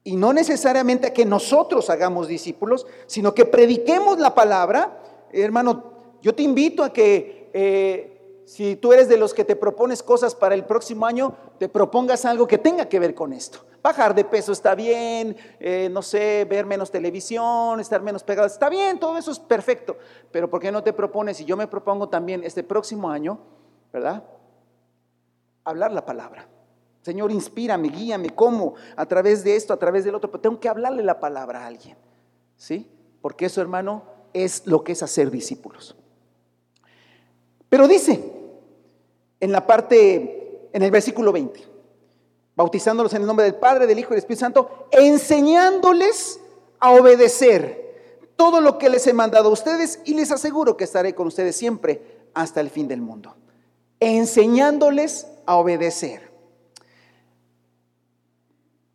y 0.03 0.17
no 0.17 0.33
necesariamente 0.33 1.07
a 1.07 1.13
que 1.13 1.23
nosotros 1.23 1.89
hagamos 1.89 2.27
discípulos, 2.27 2.85
sino 3.07 3.33
que 3.33 3.45
prediquemos 3.45 4.19
la 4.19 4.35
palabra. 4.35 5.01
Hermano, 5.31 5.93
yo 6.21 6.35
te 6.35 6.43
invito 6.43 6.83
a 6.83 6.91
que 6.91 7.49
eh, 7.53 8.41
si 8.43 8.75
tú 8.75 8.91
eres 8.91 9.07
de 9.07 9.15
los 9.15 9.33
que 9.33 9.45
te 9.45 9.55
propones 9.55 10.03
cosas 10.03 10.35
para 10.35 10.53
el 10.53 10.65
próximo 10.65 11.05
año, 11.05 11.33
te 11.57 11.69
propongas 11.69 12.25
algo 12.25 12.47
que 12.47 12.57
tenga 12.57 12.89
que 12.89 12.99
ver 12.99 13.15
con 13.15 13.31
esto. 13.31 13.59
Bajar 13.81 14.13
de 14.13 14.23
peso 14.23 14.51
está 14.51 14.75
bien, 14.75 15.35
eh, 15.59 15.89
no 15.91 16.01
sé, 16.01 16.45
ver 16.49 16.65
menos 16.65 16.91
televisión, 16.91 17.79
estar 17.79 18.01
menos 18.01 18.23
pegado, 18.23 18.47
está 18.47 18.69
bien, 18.69 18.99
todo 18.99 19.17
eso 19.17 19.31
es 19.31 19.39
perfecto. 19.39 19.97
Pero 20.31 20.49
¿por 20.49 20.59
qué 20.59 20.71
no 20.71 20.83
te 20.83 20.93
propones? 20.93 21.39
Y 21.41 21.45
yo 21.45 21.57
me 21.57 21.67
propongo 21.67 22.07
también 22.07 22.43
este 22.43 22.63
próximo 22.63 23.09
año, 23.09 23.39
¿verdad? 23.91 24.23
Hablar 25.63 25.91
la 25.91 26.05
palabra. 26.05 26.47
Señor, 27.01 27.31
inspírame, 27.31 27.89
guíame, 27.89 28.29
¿cómo? 28.29 28.75
A 28.95 29.05
través 29.07 29.43
de 29.43 29.55
esto, 29.55 29.73
a 29.73 29.77
través 29.77 30.03
del 30.05 30.13
otro, 30.13 30.29
pero 30.29 30.41
tengo 30.41 30.59
que 30.59 30.69
hablarle 30.69 31.01
la 31.01 31.19
palabra 31.19 31.63
a 31.63 31.67
alguien, 31.67 31.97
¿sí? 32.57 32.87
Porque 33.21 33.45
eso, 33.47 33.61
hermano, 33.61 34.03
es 34.33 34.67
lo 34.67 34.83
que 34.83 34.91
es 34.91 35.01
hacer 35.01 35.31
discípulos. 35.31 35.95
Pero 37.67 37.87
dice 37.87 38.41
en 39.41 39.51
la 39.51 39.65
parte, 39.65 40.69
en 40.71 40.83
el 40.83 40.91
versículo 40.91 41.31
20, 41.31 41.70
bautizándolos 42.55 43.13
en 43.13 43.21
el 43.21 43.27
nombre 43.27 43.45
del 43.45 43.55
Padre, 43.55 43.87
del 43.87 43.99
Hijo 43.99 44.09
y 44.09 44.15
del 44.15 44.19
Espíritu 44.19 44.41
Santo, 44.41 44.87
enseñándoles 44.91 46.39
a 46.79 46.91
obedecer 46.91 47.81
todo 48.35 48.59
lo 48.59 48.77
que 48.77 48.89
les 48.89 49.05
he 49.07 49.13
mandado 49.13 49.49
a 49.49 49.53
ustedes 49.53 49.99
y 50.03 50.13
les 50.15 50.31
aseguro 50.31 50.75
que 50.75 50.83
estaré 50.83 51.13
con 51.13 51.27
ustedes 51.27 51.55
siempre 51.55 52.21
hasta 52.33 52.59
el 52.59 52.69
fin 52.69 52.87
del 52.87 53.01
mundo. 53.01 53.35
Enseñándoles 53.99 55.27
a 55.45 55.57
obedecer. 55.57 56.31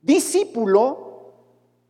Discípulo, 0.02 1.32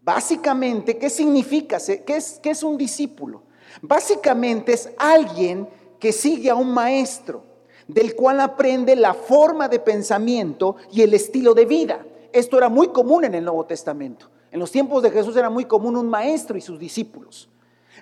básicamente, 0.02 0.98
¿qué 0.98 1.10
significa? 1.10 1.78
¿Qué 1.78 2.16
es, 2.16 2.40
qué 2.42 2.50
es 2.50 2.62
un 2.62 2.76
discípulo? 2.76 3.42
Básicamente 3.82 4.72
es 4.72 4.90
alguien 4.98 5.68
que 5.98 6.12
sigue 6.12 6.50
a 6.50 6.54
un 6.54 6.72
maestro, 6.72 7.42
del 7.88 8.14
cual 8.14 8.40
aprende 8.40 8.96
la 8.96 9.14
forma 9.14 9.68
de 9.68 9.78
pensamiento 9.78 10.76
y 10.92 11.02
el 11.02 11.14
estilo 11.14 11.54
de 11.54 11.64
vida. 11.64 12.04
Esto 12.32 12.58
era 12.58 12.68
muy 12.68 12.88
común 12.88 13.24
en 13.24 13.34
el 13.34 13.44
Nuevo 13.44 13.64
Testamento. 13.64 14.28
En 14.50 14.60
los 14.60 14.70
tiempos 14.70 15.02
de 15.02 15.10
Jesús 15.10 15.36
era 15.36 15.50
muy 15.50 15.64
común 15.64 15.96
un 15.96 16.08
maestro 16.08 16.56
y 16.56 16.60
sus 16.60 16.78
discípulos. 16.78 17.48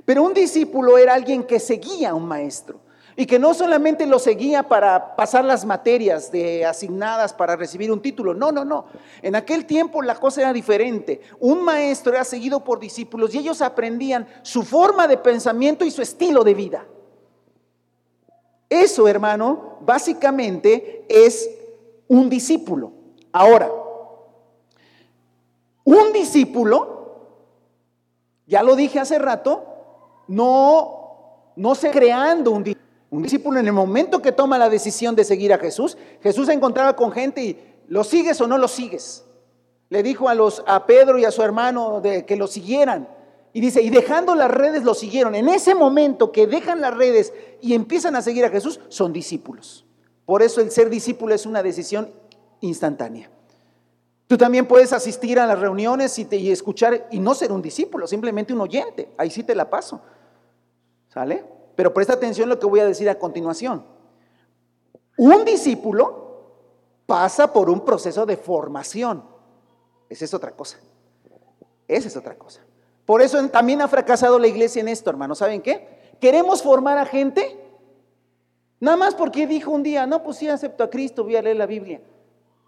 Pero 0.05 0.23
un 0.23 0.35
discípulo 0.35 0.99
era 0.99 1.15
alguien 1.15 1.45
que 1.45 1.61
seguía 1.61 2.11
a 2.11 2.15
un 2.15 2.27
maestro 2.27 2.81
y 3.17 3.27
que 3.27 3.39
no 3.39 3.55
solamente 3.55 4.07
lo 4.07 4.19
seguía 4.19 4.65
para 4.65 5.15
pasar 5.15 5.45
las 5.45 5.65
materias 5.65 6.33
de 6.33 6.65
asignadas 6.65 7.33
para 7.33 7.57
recibir 7.57 7.93
un 7.93 8.03
título. 8.03 8.35
No, 8.35 8.51
no, 8.51 8.65
no. 8.65 8.87
En 9.23 9.37
aquel 9.37 9.67
tiempo 9.67 10.03
la 10.03 10.17
cosa 10.17 10.41
era 10.41 10.53
diferente. 10.53 11.21
Un 11.39 11.63
maestro 11.63 12.13
era 12.13 12.25
seguido 12.25 12.65
por 12.65 12.81
discípulos 12.81 13.35
y 13.35 13.39
ellos 13.39 13.63
aprendían 13.63 14.27
su 14.43 14.63
forma 14.63 15.07
de 15.07 15.17
pensamiento 15.17 15.85
y 15.85 15.91
su 15.91 16.03
estilo 16.03 16.43
de 16.43 16.55
vida. 16.55 16.85
Eso, 18.69 19.07
hermano, 19.09 19.79
básicamente 19.81 21.05
es 21.09 21.49
un 22.09 22.29
discípulo. 22.29 22.93
Ahora, 23.33 23.71
un 25.85 26.13
discípulo, 26.13 27.29
ya 28.47 28.63
lo 28.63 28.77
dije 28.77 29.01
hace 29.01 29.19
rato, 29.19 29.65
no, 30.29 31.53
no 31.57 31.75
se 31.75 31.91
creando 31.91 32.51
un 32.51 32.65
discípulo. 32.65 32.85
Un 33.15 33.23
discípulo 33.23 33.61
en 33.61 33.67
el 33.67 33.73
momento 33.73 34.21
que 34.21 34.33
toma 34.33 34.59
la 34.59 34.69
decisión 34.69 35.15
de 35.15 35.23
seguir 35.23 35.53
a 35.53 35.59
Jesús, 35.59 35.97
Jesús 36.21 36.47
se 36.47 36.53
encontraba 36.53 36.97
con 36.97 37.13
gente 37.13 37.45
y 37.45 37.61
lo 37.87 38.03
sigues 38.03 38.41
o 38.41 38.49
no 38.49 38.59
lo 38.59 38.67
sigues. 38.67 39.25
Le 39.89 40.03
dijo 40.03 40.29
a 40.29 40.35
los 40.35 40.65
a 40.67 40.85
Pedro 40.85 41.17
y 41.17 41.25
a 41.25 41.31
su 41.31 41.41
hermano 41.41 42.01
de 42.01 42.27
que 42.27 42.35
lo 42.35 42.49
siguieran. 42.49 43.07
Y 43.55 43.61
dice, 43.61 43.81
y 43.81 43.89
dejando 43.89 44.35
las 44.35 44.51
redes 44.51 44.83
lo 44.83 44.95
siguieron. 44.95 45.37
En 45.37 45.49
ese 45.49 45.77
momento 45.77 46.33
que 46.33 46.49
dejan 46.49 46.81
las 46.81 46.93
redes 46.93 47.33
y 47.61 47.75
empiezan 47.75 48.17
a 48.17 48.21
seguir 48.21 48.45
a 48.45 48.51
Jesús, 48.51 48.81
son 48.89 49.13
discípulos. 49.13 49.87
Por 50.27 50.43
eso 50.43 50.61
el 50.61 50.73
ser 50.73 50.91
discípulo 50.91 51.33
es 51.33 51.47
una 51.47 51.63
decisión 51.63 52.13
instantánea. 52.61 53.31
Tú 54.27 54.37
también 54.37 54.67
puedes 54.67 54.93
asistir 54.93 55.39
a 55.39 55.47
las 55.47 55.61
reuniones 55.61 56.19
y, 56.19 56.27
y 56.33 56.51
escuchar 56.51 57.07
y 57.13 57.21
no 57.21 57.33
ser 57.33 57.53
un 57.53 57.63
discípulo, 57.63 58.09
simplemente 58.09 58.53
un 58.53 58.61
oyente. 58.61 59.15
Ahí 59.17 59.31
sí 59.31 59.45
te 59.45 59.55
la 59.55 59.71
paso. 59.71 60.01
¿Sale? 61.09 61.45
Pero 61.77 61.95
presta 61.95 62.15
atención 62.15 62.49
a 62.49 62.55
lo 62.55 62.59
que 62.59 62.67
voy 62.67 62.81
a 62.81 62.87
decir 62.87 63.09
a 63.09 63.21
continuación. 63.21 63.87
Un 65.17 65.45
discípulo 65.45 66.25
pasa 67.07 67.53
por 67.53 67.71
un 67.71 67.85
proceso 67.85 68.27
de 68.27 68.37
formación. 68.37 69.23
Esa 70.09 70.25
es 70.25 70.35
otra 70.35 70.51
cosa. 70.51 70.81
Esa 71.87 72.09
es 72.09 72.17
otra 72.17 72.37
cosa. 72.37 72.61
Por 73.05 73.21
eso 73.21 73.47
también 73.49 73.83
ha 73.83 73.89
fracasado 73.89 74.39
la 74.39 74.47
iglesia 74.47 74.81
en 74.81 74.89
esto, 74.89 75.11
hermano. 75.11 75.35
¿Saben 75.35 75.61
qué? 75.61 76.15
Queremos 76.21 76.63
formar 76.63 76.97
a 76.99 77.05
gente. 77.05 77.61
Nada 78.81 78.97
más 78.97 79.15
porque 79.15 79.47
dijo 79.47 79.71
un 79.71 79.83
día, 79.83 80.07
no, 80.07 80.23
pues 80.23 80.39
sí, 80.39 80.49
acepto 80.49 80.85
a 80.85 80.91
Cristo, 80.91 81.25
voy 81.25 81.37
a 81.37 81.43
leer 81.43 81.57
la 81.57 81.67
Biblia. 81.67 82.01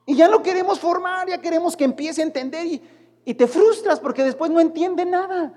Y 0.05 0.14
ya 0.16 0.29
lo 0.29 0.42
queremos 0.42 0.79
formar, 0.79 1.29
ya 1.29 1.38
queremos 1.38 1.77
que 1.77 1.85
empiece 1.85 2.20
a 2.20 2.25
entender 2.25 2.66
y, 2.66 2.83
y 3.25 3.35
te 3.35 3.46
frustras 3.46 3.99
porque 3.99 4.22
después 4.22 4.51
no 4.51 4.61
entiende 4.61 5.05
nada. 5.05 5.53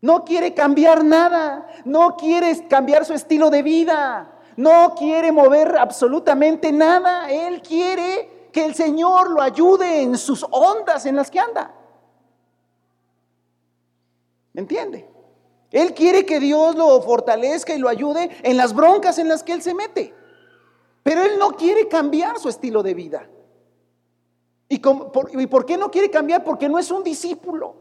No 0.00 0.24
quiere 0.24 0.52
cambiar 0.52 1.02
nada, 1.02 1.66
no 1.84 2.16
quiere 2.16 2.68
cambiar 2.68 3.06
su 3.06 3.14
estilo 3.14 3.48
de 3.48 3.62
vida, 3.62 4.38
no 4.56 4.94
quiere 4.94 5.32
mover 5.32 5.78
absolutamente 5.78 6.72
nada. 6.72 7.30
Él 7.30 7.62
quiere 7.62 8.48
que 8.52 8.64
el 8.64 8.74
Señor 8.74 9.30
lo 9.30 9.40
ayude 9.40 10.02
en 10.02 10.18
sus 10.18 10.44
ondas 10.50 11.06
en 11.06 11.16
las 11.16 11.30
que 11.30 11.40
anda. 11.40 11.74
¿Me 14.54 14.62
entiende? 14.62 15.06
Él 15.70 15.92
quiere 15.92 16.24
que 16.24 16.38
Dios 16.38 16.76
lo 16.76 17.02
fortalezca 17.02 17.74
y 17.74 17.78
lo 17.78 17.88
ayude 17.88 18.30
en 18.42 18.56
las 18.56 18.72
broncas 18.72 19.18
en 19.18 19.28
las 19.28 19.42
que 19.42 19.52
él 19.52 19.60
se 19.60 19.74
mete. 19.74 20.14
Pero 21.02 21.22
él 21.22 21.32
no 21.38 21.56
quiere 21.56 21.88
cambiar 21.88 22.38
su 22.38 22.48
estilo 22.48 22.82
de 22.82 22.94
vida. 22.94 23.28
¿Y, 24.68 24.78
por, 24.78 25.66
qué 25.66 25.76
no 25.76 25.90
quiere 25.90 26.10
cambiar? 26.10 26.44
Porque 26.44 26.68
no 26.68 26.78
es 26.78 26.90
un 26.90 27.02
discípulo. 27.02 27.74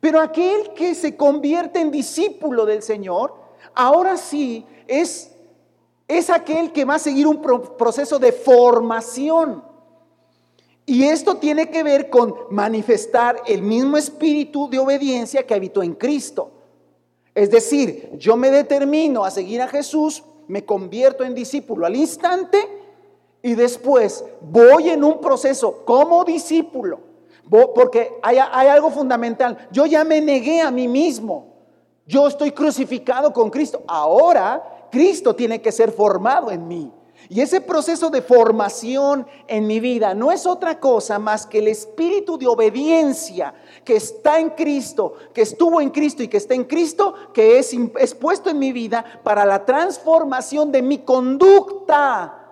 Pero 0.00 0.20
aquel 0.20 0.72
que 0.74 0.94
se 0.94 1.16
convierte 1.16 1.80
en 1.80 1.90
discípulo 1.90 2.64
del 2.64 2.82
Señor, 2.82 3.34
ahora 3.74 4.16
sí 4.16 4.64
es, 4.86 5.32
es 6.06 6.30
aquel 6.30 6.72
que 6.72 6.84
va 6.84 6.94
a 6.94 7.00
seguir 7.00 7.26
un 7.26 7.42
proceso 7.76 8.20
de 8.20 8.32
formación. 8.32 9.64
Y 10.86 11.04
esto 11.04 11.36
tiene 11.36 11.68
que 11.68 11.82
ver 11.82 12.08
con 12.08 12.32
manifestar 12.50 13.42
el 13.46 13.60
mismo 13.60 13.96
espíritu 13.96 14.70
de 14.70 14.78
obediencia 14.78 15.44
que 15.44 15.54
habitó 15.54 15.82
en 15.82 15.94
Cristo. 15.94 16.52
Es 17.34 17.50
decir, 17.50 18.12
yo 18.14 18.36
me 18.36 18.50
determino 18.50 19.24
a 19.24 19.32
seguir 19.32 19.60
a 19.60 19.68
Jesús, 19.68 20.22
me 20.46 20.64
convierto 20.64 21.24
en 21.24 21.34
discípulo 21.34 21.84
al 21.84 21.96
instante 21.96 22.56
y 23.42 23.54
después 23.54 24.24
voy 24.40 24.90
en 24.90 25.02
un 25.02 25.20
proceso 25.20 25.84
como 25.84 26.24
discípulo. 26.24 27.00
Porque 27.50 28.14
hay, 28.22 28.38
hay 28.38 28.68
algo 28.68 28.90
fundamental. 28.90 29.68
Yo 29.72 29.86
ya 29.86 30.04
me 30.04 30.20
negué 30.20 30.60
a 30.60 30.70
mí 30.70 30.86
mismo. 30.86 31.56
Yo 32.06 32.28
estoy 32.28 32.52
crucificado 32.52 33.32
con 33.32 33.50
Cristo. 33.50 33.82
Ahora 33.88 34.88
Cristo 34.90 35.34
tiene 35.34 35.60
que 35.60 35.72
ser 35.72 35.90
formado 35.90 36.50
en 36.50 36.66
mí. 36.66 36.92
Y 37.28 37.40
ese 37.40 37.60
proceso 37.60 38.10
de 38.10 38.22
formación 38.22 39.26
en 39.48 39.66
mi 39.66 39.80
vida 39.80 40.14
no 40.14 40.30
es 40.30 40.46
otra 40.46 40.78
cosa 40.78 41.18
más 41.18 41.46
que 41.46 41.58
el 41.58 41.68
espíritu 41.68 42.38
de 42.38 42.46
obediencia 42.46 43.52
que 43.84 43.96
está 43.96 44.38
en 44.38 44.50
Cristo, 44.50 45.14
que 45.34 45.42
estuvo 45.42 45.80
en 45.80 45.90
Cristo 45.90 46.22
y 46.22 46.28
que 46.28 46.36
está 46.36 46.54
en 46.54 46.64
Cristo, 46.64 47.14
que 47.32 47.58
es, 47.58 48.14
puesto 48.14 48.50
en 48.50 48.58
mi 48.58 48.72
vida 48.72 49.04
para 49.24 49.44
la 49.44 49.64
transformación 49.64 50.70
de 50.70 50.82
mi 50.82 50.98
conducta. 50.98 52.42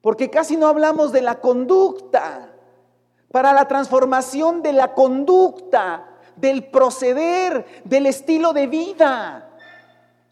Porque 0.00 0.30
casi 0.30 0.56
no 0.56 0.66
hablamos 0.66 1.12
de 1.12 1.22
la 1.22 1.40
conducta, 1.40 2.52
para 3.30 3.52
la 3.52 3.68
transformación 3.68 4.60
de 4.62 4.72
la 4.72 4.94
conducta, 4.94 6.06
del 6.34 6.64
proceder, 6.64 7.82
del 7.84 8.06
estilo 8.06 8.52
de 8.52 8.66
vida. 8.66 9.49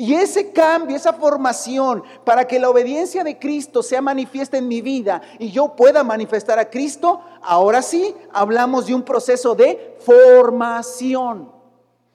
Y 0.01 0.15
ese 0.15 0.53
cambio, 0.53 0.97
esa 0.97 1.13
formación, 1.13 2.05
para 2.25 2.47
que 2.47 2.61
la 2.61 2.71
obediencia 2.71 3.25
de 3.25 3.37
Cristo 3.37 3.83
sea 3.83 4.01
manifiesta 4.01 4.57
en 4.57 4.69
mi 4.69 4.81
vida 4.81 5.21
y 5.41 5.51
yo 5.51 5.75
pueda 5.75 6.05
manifestar 6.05 6.57
a 6.61 6.71
Cristo, 6.71 7.21
ahora 7.43 7.83
sí 7.83 8.15
hablamos 8.33 8.87
de 8.87 8.95
un 8.95 9.03
proceso 9.03 9.57
de 9.57 9.97
formación. 9.99 11.51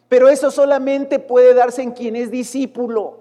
Pero 0.07 0.29
eso 0.29 0.49
solamente 0.49 1.19
puede 1.19 1.53
darse 1.53 1.81
en 1.81 1.91
quien 1.91 2.15
es 2.15 2.31
discípulo. 2.31 3.17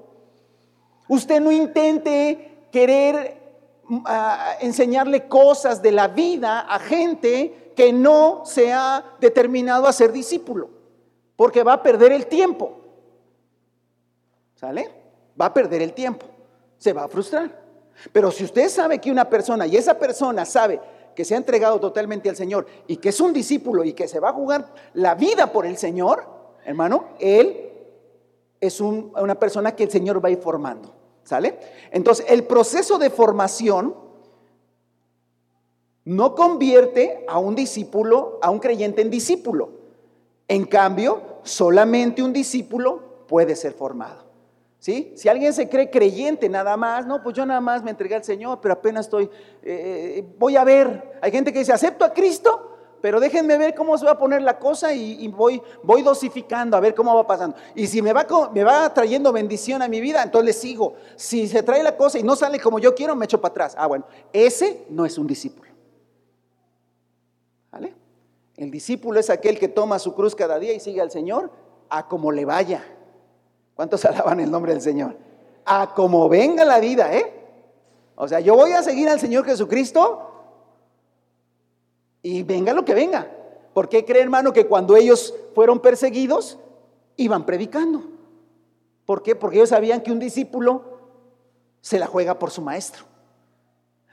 Usted 1.08 1.40
no 1.40 1.50
intente 1.50 2.66
querer 2.70 3.42
mm, 3.88 4.04
enseñarle 4.60 5.26
cosas 5.26 5.82
de 5.82 5.90
la 5.90 6.06
vida 6.06 6.60
a 6.60 6.78
gente 6.78 7.72
que 7.74 7.92
no 7.92 8.42
se 8.44 8.72
ha 8.72 9.04
determinado 9.18 9.88
a 9.88 9.92
ser 9.92 10.12
discípulo, 10.12 10.70
porque 11.34 11.64
va 11.64 11.72
a 11.72 11.82
perder 11.82 12.12
el 12.12 12.28
tiempo. 12.28 12.81
¿Sale? 14.62 14.88
Va 15.40 15.46
a 15.46 15.52
perder 15.52 15.82
el 15.82 15.92
tiempo, 15.92 16.24
se 16.78 16.92
va 16.92 17.02
a 17.02 17.08
frustrar. 17.08 17.50
Pero 18.12 18.30
si 18.30 18.44
usted 18.44 18.68
sabe 18.68 19.00
que 19.00 19.10
una 19.10 19.28
persona 19.28 19.66
y 19.66 19.76
esa 19.76 19.98
persona 19.98 20.44
sabe 20.44 20.80
que 21.16 21.24
se 21.24 21.34
ha 21.34 21.36
entregado 21.36 21.80
totalmente 21.80 22.28
al 22.28 22.36
Señor 22.36 22.68
y 22.86 22.98
que 22.98 23.08
es 23.08 23.20
un 23.20 23.32
discípulo 23.32 23.82
y 23.82 23.92
que 23.92 24.06
se 24.06 24.20
va 24.20 24.28
a 24.28 24.32
jugar 24.32 24.72
la 24.94 25.16
vida 25.16 25.50
por 25.50 25.66
el 25.66 25.76
Señor, 25.76 26.24
hermano, 26.64 27.06
él 27.18 27.72
es 28.60 28.80
una 28.80 29.34
persona 29.34 29.74
que 29.74 29.82
el 29.82 29.90
Señor 29.90 30.24
va 30.24 30.28
a 30.28 30.32
ir 30.32 30.38
formando. 30.38 30.94
¿Sale? 31.24 31.58
Entonces, 31.90 32.24
el 32.28 32.44
proceso 32.44 32.98
de 32.98 33.10
formación 33.10 33.96
no 36.04 36.36
convierte 36.36 37.24
a 37.26 37.40
un 37.40 37.56
discípulo, 37.56 38.38
a 38.40 38.50
un 38.50 38.60
creyente 38.60 39.02
en 39.02 39.10
discípulo. 39.10 39.70
En 40.46 40.66
cambio, 40.66 41.20
solamente 41.42 42.22
un 42.22 42.32
discípulo 42.32 43.24
puede 43.26 43.56
ser 43.56 43.72
formado. 43.72 44.30
¿Sí? 44.82 45.12
Si 45.14 45.28
alguien 45.28 45.54
se 45.54 45.68
cree 45.68 45.88
creyente 45.90 46.48
nada 46.48 46.76
más, 46.76 47.06
no, 47.06 47.22
pues 47.22 47.36
yo 47.36 47.46
nada 47.46 47.60
más 47.60 47.84
me 47.84 47.92
entregué 47.92 48.16
al 48.16 48.24
Señor, 48.24 48.58
pero 48.60 48.74
apenas 48.74 49.06
estoy, 49.06 49.30
eh, 49.62 50.26
voy 50.40 50.56
a 50.56 50.64
ver. 50.64 51.20
Hay 51.22 51.30
gente 51.30 51.52
que 51.52 51.60
dice, 51.60 51.72
acepto 51.72 52.04
a 52.04 52.12
Cristo, 52.12 52.78
pero 53.00 53.20
déjenme 53.20 53.56
ver 53.58 53.76
cómo 53.76 53.96
se 53.96 54.04
va 54.04 54.10
a 54.10 54.18
poner 54.18 54.42
la 54.42 54.58
cosa 54.58 54.92
y, 54.92 55.28
voy, 55.28 55.62
voy 55.84 56.02
dosificando 56.02 56.76
a 56.76 56.80
ver 56.80 56.96
cómo 56.96 57.14
va 57.14 57.24
pasando. 57.24 57.56
Y 57.76 57.86
si 57.86 58.02
me 58.02 58.12
va, 58.12 58.26
me 58.52 58.64
va 58.64 58.92
trayendo 58.92 59.32
bendición 59.32 59.82
a 59.82 59.88
mi 59.88 60.00
vida, 60.00 60.20
entonces 60.20 60.46
le 60.46 60.52
sigo. 60.52 60.94
Si 61.14 61.46
se 61.46 61.62
trae 61.62 61.84
la 61.84 61.96
cosa 61.96 62.18
y 62.18 62.24
no 62.24 62.34
sale 62.34 62.58
como 62.58 62.80
yo 62.80 62.92
quiero, 62.92 63.14
me 63.14 63.26
echo 63.26 63.40
para 63.40 63.52
atrás. 63.52 63.76
Ah, 63.78 63.86
bueno, 63.86 64.04
ese 64.32 64.84
no 64.90 65.06
es 65.06 65.16
un 65.16 65.28
discípulo. 65.28 65.70
¿Vale? 67.70 67.94
El 68.56 68.72
discípulo 68.72 69.20
es 69.20 69.30
aquel 69.30 69.60
que 69.60 69.68
toma 69.68 70.00
su 70.00 70.12
cruz 70.12 70.34
cada 70.34 70.58
día 70.58 70.72
y 70.72 70.80
sigue 70.80 71.00
al 71.00 71.12
Señor 71.12 71.52
a 71.88 72.08
como 72.08 72.32
le 72.32 72.44
vaya. 72.44 72.84
¿Cuántos 73.74 74.04
alaban 74.04 74.40
el 74.40 74.50
nombre 74.50 74.72
del 74.72 74.82
Señor? 74.82 75.16
A 75.64 75.94
como 75.94 76.28
venga 76.28 76.64
la 76.64 76.80
vida, 76.80 77.14
¿eh? 77.14 77.40
O 78.16 78.28
sea, 78.28 78.40
yo 78.40 78.54
voy 78.54 78.72
a 78.72 78.82
seguir 78.82 79.08
al 79.08 79.18
Señor 79.18 79.44
Jesucristo 79.44 80.30
y 82.22 82.42
venga 82.42 82.72
lo 82.72 82.84
que 82.84 82.94
venga. 82.94 83.30
¿Por 83.72 83.88
qué 83.88 84.04
cree, 84.04 84.22
hermano, 84.22 84.52
que 84.52 84.66
cuando 84.66 84.96
ellos 84.96 85.34
fueron 85.54 85.80
perseguidos, 85.80 86.58
iban 87.16 87.46
predicando? 87.46 88.02
¿Por 89.06 89.22
qué? 89.22 89.34
Porque 89.34 89.56
ellos 89.56 89.70
sabían 89.70 90.02
que 90.02 90.12
un 90.12 90.18
discípulo 90.18 90.84
se 91.80 91.98
la 91.98 92.06
juega 92.06 92.38
por 92.38 92.50
su 92.50 92.62
maestro. 92.62 93.04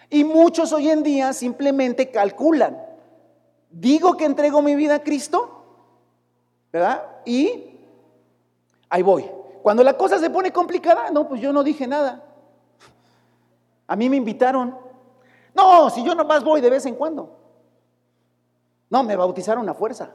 Y 0.10 0.24
muchos 0.24 0.72
hoy 0.74 0.90
en 0.90 1.04
día 1.04 1.34
simplemente 1.34 2.10
calculan. 2.10 2.82
Digo 3.70 4.18
que 4.18 4.26
entrego 4.26 4.62
mi 4.62 4.76
vida 4.76 4.96
a 4.96 5.04
Cristo, 5.04 5.64
¿verdad? 6.72 7.04
Y 7.26 7.78
ahí 8.90 9.04
voy. 9.04 9.39
Cuando 9.70 9.84
la 9.84 9.96
cosa 9.96 10.18
se 10.18 10.32
pone 10.32 10.52
complicada, 10.52 11.12
no, 11.12 11.28
pues 11.28 11.40
yo 11.42 11.54
no 11.54 11.64
dije 11.64 11.86
nada. 11.86 12.24
A 13.86 13.96
mí 13.96 14.10
me 14.10 14.16
invitaron. 14.16 14.76
No, 15.54 15.92
si 15.92 16.04
yo 16.04 16.16
nomás 16.16 16.44
voy 16.44 16.60
de 16.60 16.72
vez 16.72 16.88
en 16.88 16.96
cuando. 16.96 17.38
No, 18.90 19.04
me 19.04 19.16
bautizaron 19.16 19.70
a 19.70 19.76
fuerza. 19.76 20.10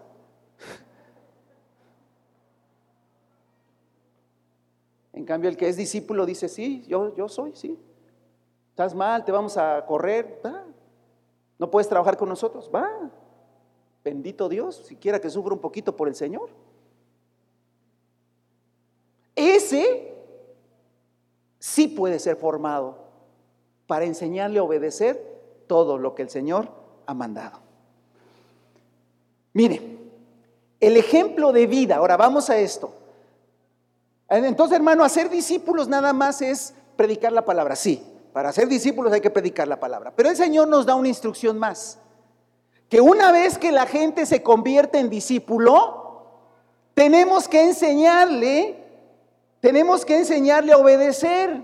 En 5.12 5.24
cambio, 5.24 5.48
el 5.48 5.56
que 5.56 5.68
es 5.68 5.76
discípulo 5.76 6.26
dice, 6.26 6.48
sí, 6.48 6.82
yo, 6.88 7.14
yo 7.14 7.28
soy, 7.28 7.54
sí. 7.54 7.78
Estás 8.70 8.92
mal, 8.92 9.24
te 9.24 9.30
vamos 9.30 9.56
a 9.56 9.86
correr. 9.86 10.42
No 11.60 11.70
puedes 11.70 11.88
trabajar 11.88 12.16
con 12.16 12.28
nosotros. 12.28 12.68
Va. 12.74 12.90
Bendito 14.02 14.48
Dios, 14.48 14.74
siquiera 14.84 15.20
que 15.20 15.30
sufra 15.30 15.54
un 15.54 15.60
poquito 15.60 15.94
por 15.94 16.08
el 16.08 16.16
Señor. 16.16 16.63
Ese 19.36 20.14
sí 21.58 21.88
puede 21.88 22.18
ser 22.18 22.36
formado 22.36 22.98
para 23.86 24.04
enseñarle 24.04 24.58
a 24.58 24.62
obedecer 24.62 25.34
todo 25.66 25.98
lo 25.98 26.14
que 26.14 26.22
el 26.22 26.30
Señor 26.30 26.68
ha 27.06 27.14
mandado. 27.14 27.58
Mire, 29.52 29.98
el 30.80 30.96
ejemplo 30.96 31.52
de 31.52 31.66
vida, 31.66 31.96
ahora 31.96 32.16
vamos 32.16 32.50
a 32.50 32.58
esto. 32.58 32.92
Entonces, 34.28 34.76
hermano, 34.76 35.04
hacer 35.04 35.30
discípulos 35.30 35.88
nada 35.88 36.12
más 36.12 36.42
es 36.42 36.74
predicar 36.96 37.32
la 37.32 37.44
palabra. 37.44 37.76
Sí, 37.76 38.02
para 38.32 38.52
ser 38.52 38.68
discípulos 38.68 39.12
hay 39.12 39.20
que 39.20 39.30
predicar 39.30 39.68
la 39.68 39.78
palabra. 39.78 40.12
Pero 40.14 40.28
el 40.28 40.36
Señor 40.36 40.68
nos 40.68 40.86
da 40.86 40.94
una 40.94 41.08
instrucción 41.08 41.58
más. 41.58 41.98
Que 42.88 43.00
una 43.00 43.32
vez 43.32 43.58
que 43.58 43.72
la 43.72 43.86
gente 43.86 44.26
se 44.26 44.42
convierte 44.42 44.98
en 44.98 45.08
discípulo, 45.08 46.32
tenemos 46.94 47.48
que 47.48 47.64
enseñarle 47.64 48.83
tenemos 49.64 50.04
que 50.04 50.18
enseñarle 50.18 50.74
a 50.74 50.76
obedecer. 50.76 51.62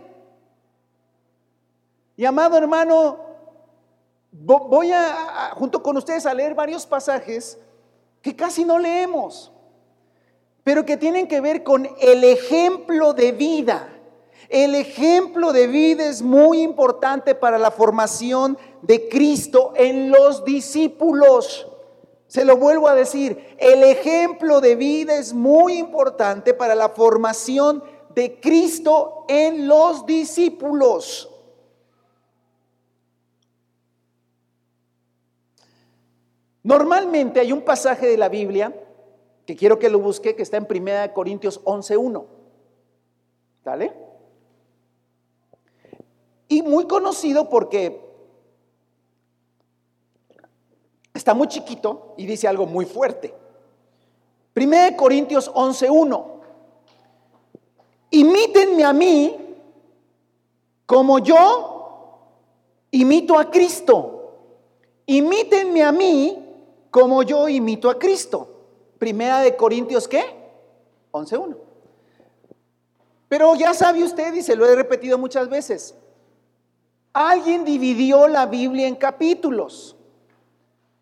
Y 2.17 2.25
amado 2.25 2.57
hermano, 2.57 3.19
voy 4.33 4.91
a, 4.91 5.51
junto 5.55 5.83
con 5.83 5.99
ustedes 5.99 6.25
a 6.25 6.33
leer 6.33 6.55
varios 6.55 6.87
pasajes 6.87 7.59
que 8.23 8.35
casi 8.35 8.65
no 8.65 8.79
leemos, 8.79 9.53
pero 10.65 10.87
que 10.87 10.97
tienen 10.97 11.29
que 11.29 11.43
ver 11.43 11.63
con 11.63 11.91
el 12.01 12.25
ejemplo 12.25 13.13
de 13.13 13.33
vida. 13.33 13.93
El 14.49 14.77
ejemplo 14.77 15.53
de 15.53 15.67
vida 15.67 16.07
es 16.07 16.23
muy 16.23 16.63
importante 16.63 17.35
para 17.35 17.59
la 17.59 17.71
formación 17.71 18.57
de 18.81 19.11
Cristo 19.11 19.75
en 19.77 20.11
los 20.11 20.43
discípulos. 20.47 21.69
Se 22.31 22.45
lo 22.45 22.57
vuelvo 22.57 22.87
a 22.87 22.95
decir, 22.95 23.57
el 23.59 23.83
ejemplo 23.83 24.61
de 24.61 24.77
vida 24.77 25.17
es 25.17 25.35
muy 25.35 25.79
importante 25.79 26.55
para 26.55 26.77
la 26.77 26.91
formación 26.91 27.83
de 28.15 28.39
Cristo 28.39 29.25
en 29.27 29.67
los 29.67 30.07
discípulos. 30.07 31.29
Normalmente 36.63 37.41
hay 37.41 37.51
un 37.51 37.63
pasaje 37.63 38.07
de 38.07 38.17
la 38.17 38.29
Biblia 38.29 38.81
que 39.45 39.57
quiero 39.57 39.81
que 39.81 39.91
lo 39.91 39.99
busque, 39.99 40.37
que 40.37 40.45
está 40.45 40.57
en 40.57 40.69
1 40.71 41.13
Corintios 41.13 41.61
11.1. 41.65 42.27
¿Sale? 43.65 43.93
Y 46.47 46.63
muy 46.63 46.87
conocido 46.87 47.51
porque 47.51 48.10
está 51.21 51.35
muy 51.35 51.49
chiquito 51.49 52.15
y 52.17 52.25
dice 52.25 52.49
algo 52.49 52.67
muy 52.67 52.87
fuerte. 52.87 53.35
1 54.57 54.97
Corintios 54.97 55.53
11.1. 55.53 56.25
Imítenme 58.11 58.85
a 58.85 58.93
mí 58.93 59.37
como 60.87 61.19
yo 61.19 62.19
imito 62.91 63.39
a 63.39 63.51
Cristo. 63.51 64.33
Imítenme 65.07 65.83
a 65.85 65.93
mí 65.93 66.39
como 66.91 67.23
yo 67.23 67.49
imito 67.49 67.91
a 67.91 67.99
Cristo. 67.99 68.49
Primera 68.99 69.41
de 69.41 69.57
Corintios, 69.57 70.09
¿qué? 70.09 70.25
11.1. 71.13 71.57
Pero 73.29 73.55
ya 73.57 73.75
sabe 73.75 74.03
usted, 74.03 74.35
y 74.35 74.43
se 74.43 74.57
lo 74.57 74.67
he 74.67 74.75
repetido 74.75 75.19
muchas 75.19 75.49
veces, 75.49 75.95
alguien 77.13 77.65
dividió 77.65 78.27
la 78.27 78.47
Biblia 78.47 78.89
en 78.89 78.97
capítulos. 78.97 79.97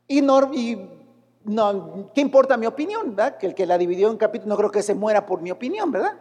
Y, 0.09 0.23
no, 0.23 2.11
¿qué 2.15 2.21
importa 2.23 2.57
mi 2.57 2.67
opinión? 2.67 3.15
¿verdad? 3.15 3.37
Que 3.37 3.47
el 3.47 3.55
que 3.55 3.67
la 3.67 3.77
dividió 3.77 4.11
en 4.11 4.17
capítulos 4.17 4.49
no 4.49 4.57
creo 4.57 4.71
que 4.71 4.83
se 4.83 4.95
muera 4.95 5.27
por 5.27 5.43
mi 5.43 5.51
opinión, 5.51 5.93
¿verdad? 5.93 6.15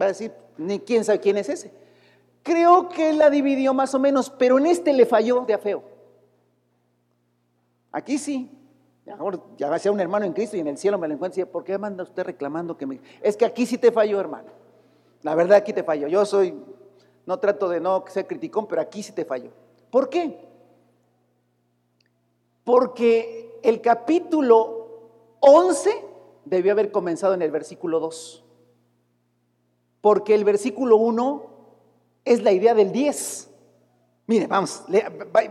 Va 0.00 0.04
a 0.06 0.08
decir, 0.08 0.32
ni 0.56 0.78
quién 0.78 1.04
sabe 1.04 1.18
quién 1.18 1.36
es 1.36 1.48
ese. 1.48 1.72
Creo 2.44 2.88
que 2.88 3.12
la 3.12 3.30
dividió 3.30 3.74
más 3.74 3.94
o 3.94 3.98
menos, 3.98 4.30
pero 4.30 4.58
en 4.58 4.66
este 4.66 4.92
le 4.92 5.04
falló 5.04 5.44
de 5.44 5.54
afeo. 5.54 5.82
Aquí 7.90 8.16
sí. 8.16 8.50
Ya 9.56 9.68
va 9.68 9.76
a 9.76 9.78
ser 9.78 9.90
un 9.90 10.00
hermano 10.00 10.26
en 10.26 10.34
Cristo 10.34 10.56
y 10.56 10.60
en 10.60 10.68
el 10.68 10.76
cielo 10.76 10.98
me 10.98 11.08
lo 11.08 11.14
encuentro 11.14 11.40
y 11.40 11.44
¿por 11.46 11.64
qué 11.64 11.78
manda 11.78 12.02
usted 12.02 12.24
reclamando 12.24 12.76
que 12.76 12.86
me... 12.86 13.00
Es 13.22 13.36
que 13.36 13.46
aquí 13.46 13.64
sí 13.64 13.78
te 13.78 13.90
falló, 13.90 14.20
hermano. 14.20 14.48
La 15.22 15.34
verdad 15.34 15.56
aquí 15.56 15.72
te 15.72 15.82
falló. 15.82 16.08
Yo 16.08 16.24
soy, 16.26 16.54
no 17.24 17.38
trato 17.38 17.68
de 17.68 17.80
no 17.80 18.04
ser 18.08 18.26
criticón, 18.26 18.66
pero 18.68 18.82
aquí 18.82 19.02
sí 19.02 19.12
te 19.12 19.24
falló. 19.24 19.50
¿Por 19.90 20.10
qué? 20.10 20.47
Porque 22.68 23.58
el 23.62 23.80
capítulo 23.80 25.38
11 25.40 26.04
debió 26.44 26.72
haber 26.72 26.92
comenzado 26.92 27.32
en 27.32 27.40
el 27.40 27.50
versículo 27.50 27.98
2, 27.98 28.44
porque 30.02 30.34
el 30.34 30.44
versículo 30.44 30.98
1 30.98 31.46
es 32.26 32.42
la 32.42 32.52
idea 32.52 32.74
del 32.74 32.92
10. 32.92 33.48
Mire, 34.26 34.48
vamos, 34.48 34.82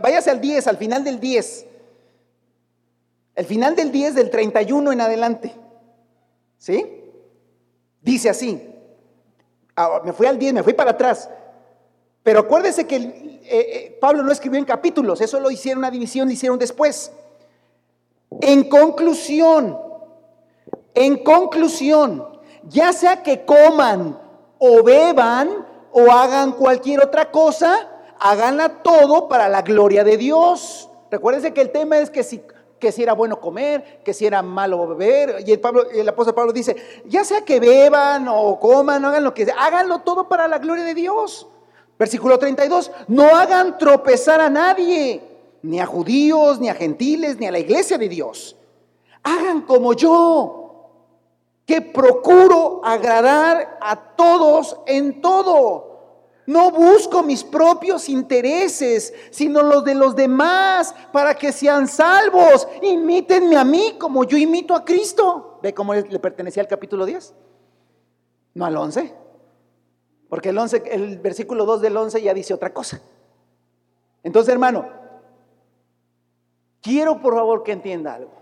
váyase 0.00 0.30
al 0.30 0.40
10, 0.40 0.68
al 0.68 0.76
final 0.76 1.02
del 1.02 1.18
10. 1.18 1.66
El 3.34 3.46
final 3.46 3.74
del 3.74 3.90
10 3.90 4.14
del 4.14 4.30
31 4.30 4.92
en 4.92 5.00
adelante. 5.00 5.56
¿Sí? 6.56 7.02
Dice 8.00 8.30
así. 8.30 8.62
Ah, 9.74 10.02
me 10.04 10.12
fui 10.12 10.28
al 10.28 10.38
10, 10.38 10.54
me 10.54 10.62
fui 10.62 10.72
para 10.72 10.92
atrás. 10.92 11.28
Pero 12.22 12.38
acuérdese 12.38 12.86
que 12.86 12.94
eh, 12.94 13.27
eh, 13.44 13.98
Pablo 14.00 14.22
no 14.22 14.32
escribió 14.32 14.58
en 14.58 14.64
capítulos, 14.64 15.20
eso 15.20 15.40
lo 15.40 15.50
hicieron 15.50 15.78
una 15.78 15.90
división, 15.90 16.28
lo 16.28 16.32
hicieron 16.32 16.58
después. 16.58 17.12
En 18.40 18.68
conclusión, 18.68 19.78
en 20.94 21.22
conclusión, 21.22 22.26
ya 22.64 22.92
sea 22.92 23.22
que 23.22 23.44
coman 23.44 24.18
o 24.58 24.82
beban 24.82 25.66
o 25.92 26.10
hagan 26.10 26.52
cualquier 26.52 27.02
otra 27.02 27.30
cosa, 27.30 27.88
háganla 28.18 28.82
todo 28.82 29.28
para 29.28 29.48
la 29.48 29.62
gloria 29.62 30.04
de 30.04 30.16
Dios. 30.16 30.90
Recuérdense 31.10 31.54
que 31.54 31.60
el 31.60 31.70
tema 31.70 31.98
es 31.98 32.10
que 32.10 32.22
si 32.22 32.42
que 32.78 32.92
si 32.92 33.02
era 33.02 33.12
bueno 33.12 33.40
comer, 33.40 34.00
que 34.04 34.14
si 34.14 34.26
era 34.26 34.42
malo 34.42 34.86
beber. 34.86 35.42
Y 35.46 35.52
el, 35.52 35.60
Pablo, 35.60 35.90
el 35.90 36.08
apóstol 36.08 36.34
Pablo 36.34 36.52
dice, 36.52 36.76
ya 37.06 37.24
sea 37.24 37.44
que 37.44 37.60
beban 37.60 38.28
o 38.28 38.58
coman, 38.58 39.04
hagan 39.04 39.24
lo 39.24 39.34
que 39.34 39.46
sea, 39.46 39.56
háganlo 39.58 40.00
todo 40.00 40.28
para 40.28 40.48
la 40.48 40.58
gloria 40.58 40.84
de 40.84 40.94
Dios. 40.94 41.48
Versículo 41.98 42.38
32, 42.38 42.92
no 43.08 43.34
hagan 43.34 43.76
tropezar 43.76 44.40
a 44.40 44.48
nadie, 44.48 45.20
ni 45.62 45.80
a 45.80 45.86
judíos, 45.86 46.60
ni 46.60 46.68
a 46.68 46.74
gentiles, 46.74 47.38
ni 47.38 47.46
a 47.46 47.50
la 47.50 47.58
iglesia 47.58 47.98
de 47.98 48.08
Dios. 48.08 48.56
Hagan 49.24 49.62
como 49.62 49.94
yo, 49.94 50.58
que 51.66 51.82
procuro 51.82 52.80
agradar 52.84 53.78
a 53.80 53.96
todos 54.14 54.78
en 54.86 55.20
todo. 55.20 55.88
No 56.46 56.70
busco 56.70 57.22
mis 57.22 57.44
propios 57.44 58.08
intereses, 58.08 59.12
sino 59.30 59.62
los 59.62 59.84
de 59.84 59.94
los 59.94 60.16
demás, 60.16 60.94
para 61.12 61.34
que 61.34 61.52
sean 61.52 61.86
salvos. 61.86 62.66
Imítenme 62.80 63.56
a 63.56 63.64
mí 63.64 63.96
como 63.98 64.24
yo 64.24 64.38
imito 64.38 64.74
a 64.74 64.82
Cristo. 64.82 65.58
¿Ve 65.62 65.74
cómo 65.74 65.92
le 65.92 66.18
pertenecía 66.18 66.62
al 66.62 66.68
capítulo 66.68 67.04
10? 67.04 67.34
No 68.54 68.64
al 68.64 68.76
11. 68.76 69.27
Porque 70.28 70.50
el, 70.50 70.58
11, 70.58 70.82
el 70.90 71.18
versículo 71.18 71.64
2 71.64 71.80
del 71.80 71.96
11 71.96 72.22
ya 72.22 72.34
dice 72.34 72.54
otra 72.54 72.72
cosa. 72.72 73.00
Entonces, 74.22 74.52
hermano, 74.52 74.88
quiero 76.82 77.20
por 77.20 77.34
favor 77.34 77.62
que 77.62 77.72
entienda 77.72 78.14
algo. 78.14 78.32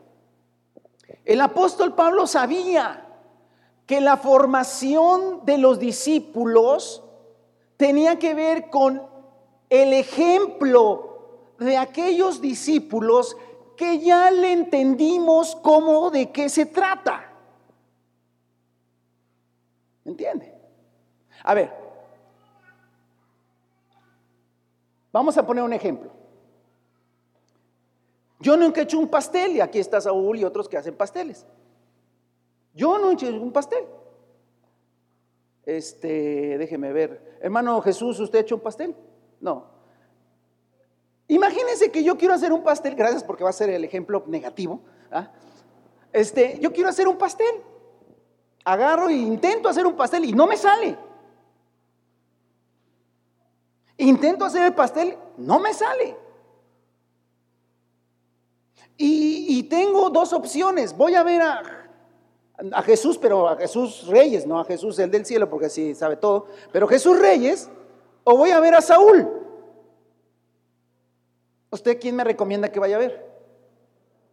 El 1.24 1.40
apóstol 1.40 1.94
Pablo 1.94 2.26
sabía 2.26 3.06
que 3.86 4.00
la 4.00 4.16
formación 4.16 5.44
de 5.44 5.58
los 5.58 5.78
discípulos 5.78 7.04
tenía 7.76 8.18
que 8.18 8.34
ver 8.34 8.68
con 8.70 9.02
el 9.68 9.92
ejemplo 9.92 11.54
de 11.58 11.76
aquellos 11.76 12.40
discípulos 12.40 13.36
que 13.76 14.00
ya 14.00 14.30
le 14.30 14.52
entendimos 14.52 15.54
cómo 15.56 16.10
de 16.10 16.32
qué 16.32 16.48
se 16.48 16.66
trata. 16.66 17.32
¿Entiende? 20.04 20.55
A 21.46 21.54
ver, 21.54 21.72
vamos 25.12 25.38
a 25.38 25.46
poner 25.46 25.62
un 25.62 25.72
ejemplo. 25.72 26.10
Yo 28.40 28.56
nunca 28.56 28.80
he 28.80 28.84
hecho 28.84 28.98
un 28.98 29.06
pastel 29.06 29.52
y 29.52 29.60
aquí 29.60 29.78
está 29.78 30.00
Saúl 30.00 30.40
y 30.40 30.44
otros 30.44 30.68
que 30.68 30.76
hacen 30.76 30.96
pasteles. 30.96 31.46
Yo 32.74 32.98
no 32.98 33.10
he 33.10 33.14
hecho 33.14 33.28
un 33.28 33.52
pastel. 33.52 33.84
Este, 35.64 36.58
déjeme 36.58 36.92
ver. 36.92 37.38
Hermano 37.40 37.80
Jesús, 37.80 38.18
¿usted 38.18 38.40
ha 38.40 38.42
hecho 38.42 38.56
un 38.56 38.62
pastel? 38.62 38.96
No. 39.40 39.66
Imagínense 41.28 41.92
que 41.92 42.02
yo 42.02 42.18
quiero 42.18 42.34
hacer 42.34 42.52
un 42.52 42.64
pastel, 42.64 42.96
gracias 42.96 43.22
porque 43.22 43.44
va 43.44 43.50
a 43.50 43.52
ser 43.52 43.70
el 43.70 43.84
ejemplo 43.84 44.24
negativo. 44.26 44.80
¿ah? 45.12 45.30
Este, 46.12 46.58
yo 46.60 46.72
quiero 46.72 46.88
hacer 46.88 47.06
un 47.06 47.16
pastel. 47.16 47.62
Agarro 48.64 49.08
e 49.10 49.14
intento 49.14 49.68
hacer 49.68 49.86
un 49.86 49.94
pastel 49.94 50.24
y 50.24 50.32
no 50.32 50.48
me 50.48 50.56
sale. 50.56 51.05
Intento 53.98 54.44
hacer 54.44 54.62
el 54.62 54.74
pastel, 54.74 55.16
no 55.36 55.58
me 55.58 55.72
sale. 55.72 56.16
Y, 58.98 59.62
tengo 59.64 60.10
dos 60.10 60.32
opciones. 60.32 60.96
Voy 60.96 61.14
a 61.14 61.22
ver 61.22 61.42
a, 61.42 61.62
a, 62.72 62.82
Jesús, 62.82 63.18
pero 63.18 63.48
a 63.48 63.56
Jesús 63.56 64.06
Reyes, 64.06 64.46
no 64.46 64.58
a 64.58 64.64
Jesús 64.64 64.98
el 64.98 65.10
del 65.10 65.26
cielo, 65.26 65.50
porque 65.50 65.66
así 65.66 65.94
sabe 65.94 66.16
todo. 66.16 66.46
Pero 66.72 66.86
Jesús 66.88 67.18
Reyes, 67.18 67.68
o 68.24 68.36
voy 68.36 68.50
a 68.50 68.60
ver 68.60 68.74
a 68.74 68.80
Saúl. 68.80 69.28
¿Usted 71.70 72.00
quién 72.00 72.16
me 72.16 72.24
recomienda 72.24 72.70
que 72.70 72.80
vaya 72.80 72.96
a 72.96 73.00
ver? 73.00 73.26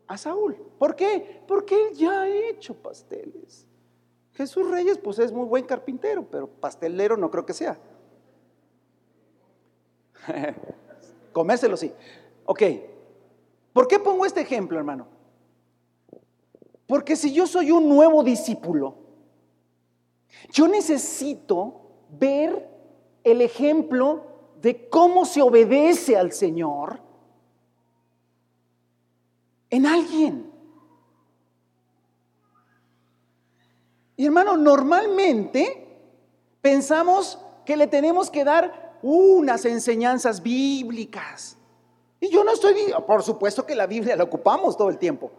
A 0.08 0.18
Saúl. 0.18 0.56
¿Por 0.78 0.96
qué? 0.96 1.42
Porque 1.48 1.88
él 1.88 1.94
ya 1.94 2.22
ha 2.22 2.28
hecho 2.30 2.74
pasteles. 2.74 3.66
Jesús 4.34 4.70
Reyes, 4.70 4.98
pues 4.98 5.20
es 5.20 5.32
muy 5.32 5.46
buen 5.46 5.66
carpintero, 5.66 6.26
pero 6.30 6.48
pastelero 6.48 7.18
no 7.18 7.30
creo 7.30 7.46
que 7.46 7.54
sea. 7.54 7.78
Comérselo 11.34 11.78
sí. 11.78 11.92
Ok. 12.46 12.62
¿Por 13.74 13.88
qué 13.88 14.00
pongo 14.00 14.26
este 14.26 14.42
ejemplo, 14.42 14.78
hermano? 14.78 15.08
Porque 16.88 17.16
si 17.16 17.34
yo 17.34 17.48
soy 17.48 17.72
un 17.72 17.90
nuevo 17.90 18.24
discípulo, 18.24 18.96
yo 20.52 20.68
necesito 20.68 21.82
ver 22.10 22.70
el 23.24 23.42
ejemplo 23.42 24.26
de 24.62 24.90
cómo 24.90 25.26
se 25.26 25.42
obedece 25.42 26.16
al 26.16 26.32
Señor 26.32 27.00
en 29.70 29.86
alguien. 29.86 30.52
Y 34.16 34.26
hermano, 34.26 34.56
normalmente 34.56 35.88
pensamos 36.62 37.40
que 37.66 37.76
le 37.76 37.88
tenemos 37.88 38.30
que 38.30 38.44
dar 38.44 38.93
unas 39.04 39.66
enseñanzas 39.66 40.42
bíblicas. 40.42 41.58
Y 42.20 42.30
yo 42.30 42.44
no 42.44 42.54
estoy, 42.54 42.76
por 43.06 43.22
supuesto 43.22 43.66
que 43.66 43.76
la 43.76 43.86
Biblia 43.86 44.16
la 44.16 44.24
ocupamos 44.24 44.76
todo 44.78 44.90
el 44.90 44.98
tiempo. 44.98 45.30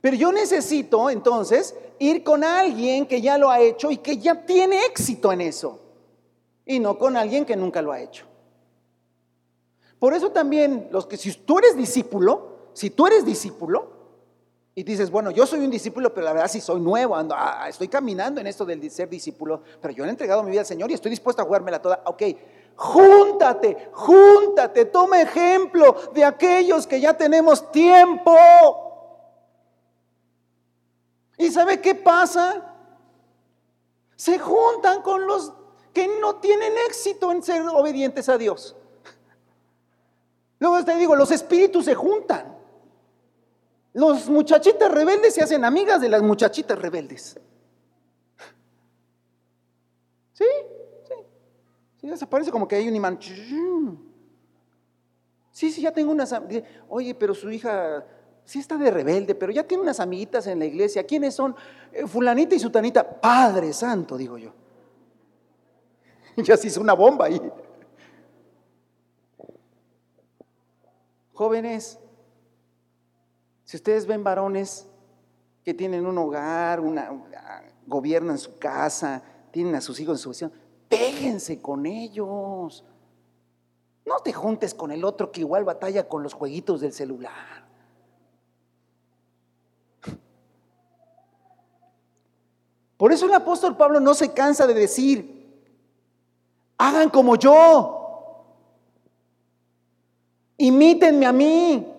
Pero 0.00 0.16
yo 0.16 0.30
necesito 0.30 1.10
entonces 1.10 1.74
ir 1.98 2.22
con 2.22 2.44
alguien 2.44 3.06
que 3.06 3.20
ya 3.20 3.38
lo 3.38 3.50
ha 3.50 3.60
hecho 3.60 3.90
y 3.90 3.96
que 3.96 4.18
ya 4.18 4.46
tiene 4.46 4.84
éxito 4.84 5.32
en 5.32 5.40
eso. 5.40 5.80
Y 6.64 6.78
no 6.78 6.98
con 6.98 7.16
alguien 7.16 7.44
que 7.44 7.56
nunca 7.56 7.82
lo 7.82 7.92
ha 7.92 8.00
hecho. 8.00 8.26
Por 9.98 10.14
eso 10.14 10.30
también, 10.30 10.88
los 10.90 11.06
que 11.06 11.16
si 11.16 11.32
tú 11.32 11.58
eres 11.58 11.76
discípulo, 11.76 12.70
si 12.72 12.90
tú 12.90 13.06
eres 13.06 13.24
discípulo, 13.24 14.00
y 14.74 14.82
dices, 14.82 15.10
bueno, 15.10 15.30
yo 15.30 15.46
soy 15.46 15.60
un 15.60 15.70
discípulo, 15.70 16.14
pero 16.14 16.24
la 16.24 16.32
verdad 16.32 16.48
sí 16.48 16.60
soy 16.60 16.80
nuevo, 16.80 17.14
ando, 17.16 17.34
ah, 17.36 17.66
estoy 17.68 17.88
caminando 17.88 18.40
en 18.40 18.46
esto 18.46 18.64
del 18.64 18.90
ser 18.90 19.08
discípulo, 19.08 19.62
pero 19.80 19.92
yo 19.92 20.04
he 20.04 20.08
entregado 20.08 20.42
mi 20.42 20.50
vida 20.50 20.60
al 20.60 20.66
Señor 20.66 20.90
y 20.90 20.94
estoy 20.94 21.10
dispuesto 21.10 21.42
a 21.42 21.44
jugármela 21.44 21.82
toda. 21.82 22.02
Ok, 22.06 22.22
Júntate, 22.76 23.90
júntate, 23.92 24.86
toma 24.86 25.20
ejemplo 25.20 25.94
de 26.14 26.24
aquellos 26.24 26.86
que 26.86 27.00
ya 27.00 27.14
tenemos 27.14 27.70
tiempo. 27.70 28.34
¿Y 31.36 31.50
sabe 31.50 31.80
qué 31.80 31.94
pasa? 31.94 32.74
Se 34.16 34.38
juntan 34.38 35.02
con 35.02 35.26
los 35.26 35.52
que 35.92 36.08
no 36.20 36.36
tienen 36.36 36.72
éxito 36.86 37.32
en 37.32 37.42
ser 37.42 37.62
obedientes 37.68 38.28
a 38.28 38.38
Dios. 38.38 38.76
Luego 40.58 40.84
te 40.84 40.96
digo, 40.96 41.16
los 41.16 41.30
espíritus 41.30 41.86
se 41.86 41.94
juntan. 41.94 42.56
Los 43.92 44.28
muchachitas 44.28 44.90
rebeldes 44.92 45.34
se 45.34 45.42
hacen 45.42 45.64
amigas 45.64 46.00
de 46.00 46.08
las 46.08 46.22
muchachitas 46.22 46.78
rebeldes. 46.78 47.40
¿Sí? 50.34 50.44
Sí, 52.10 52.14
desaparece 52.14 52.50
como 52.50 52.66
que 52.66 52.74
hay 52.74 52.88
un 52.88 52.96
imán. 52.96 53.18
Sí, 55.52 55.70
sí, 55.70 55.80
ya 55.80 55.92
tengo 55.92 56.10
unas. 56.10 56.34
Oye, 56.88 57.14
pero 57.14 57.34
su 57.34 57.48
hija 57.50 58.04
sí 58.44 58.58
está 58.58 58.76
de 58.76 58.90
rebelde, 58.90 59.36
pero 59.36 59.52
ya 59.52 59.62
tiene 59.62 59.84
unas 59.84 60.00
amiguitas 60.00 60.48
en 60.48 60.58
la 60.58 60.64
iglesia. 60.64 61.04
¿Quiénes 61.04 61.34
son? 61.34 61.54
Eh, 61.92 62.06
fulanita 62.08 62.56
y 62.56 62.58
sutanita. 62.58 63.08
Padre 63.20 63.72
Santo, 63.72 64.16
digo 64.16 64.38
yo. 64.38 64.52
Ya 66.36 66.56
se 66.56 66.68
hizo 66.68 66.80
una 66.80 66.94
bomba 66.94 67.26
ahí. 67.26 67.40
Jóvenes, 71.34 71.98
si 73.64 73.76
ustedes 73.76 74.06
ven 74.06 74.24
varones 74.24 74.86
que 75.64 75.74
tienen 75.74 76.06
un 76.06 76.18
hogar, 76.18 76.80
una, 76.80 77.10
gobiernan 77.86 78.38
su 78.38 78.58
casa, 78.58 79.22
tienen 79.50 79.74
a 79.74 79.80
sus 79.80 80.00
hijos 80.00 80.18
en 80.18 80.22
su 80.22 80.30
visión, 80.30 80.52
péguense 80.90 81.62
con 81.62 81.86
ellos. 81.86 82.84
No 84.04 84.18
te 84.18 84.32
juntes 84.34 84.74
con 84.74 84.90
el 84.90 85.04
otro 85.04 85.32
que 85.32 85.40
igual 85.40 85.64
batalla 85.64 86.08
con 86.08 86.22
los 86.22 86.34
jueguitos 86.34 86.82
del 86.82 86.92
celular. 86.92 87.60
Por 92.98 93.12
eso 93.12 93.24
el 93.24 93.32
apóstol 93.32 93.78
Pablo 93.78 93.98
no 93.98 94.12
se 94.12 94.34
cansa 94.34 94.66
de 94.66 94.74
decir, 94.74 95.64
hagan 96.76 97.08
como 97.08 97.36
yo, 97.36 98.44
imítenme 100.58 101.24
a 101.24 101.32
mí. 101.32 101.89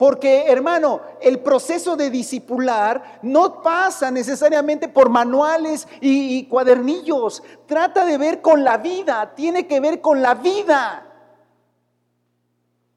Porque, 0.00 0.46
hermano, 0.46 1.02
el 1.20 1.40
proceso 1.40 1.94
de 1.94 2.08
discipular 2.08 3.20
no 3.20 3.60
pasa 3.60 4.10
necesariamente 4.10 4.88
por 4.88 5.10
manuales 5.10 5.86
y, 6.00 6.46
cuadernillos. 6.46 7.42
Trata 7.66 8.06
de 8.06 8.16
ver 8.16 8.40
con 8.40 8.64
la 8.64 8.78
vida, 8.78 9.34
tiene 9.34 9.66
que 9.66 9.78
ver 9.78 10.00
con 10.00 10.22
la 10.22 10.32
vida. 10.32 11.06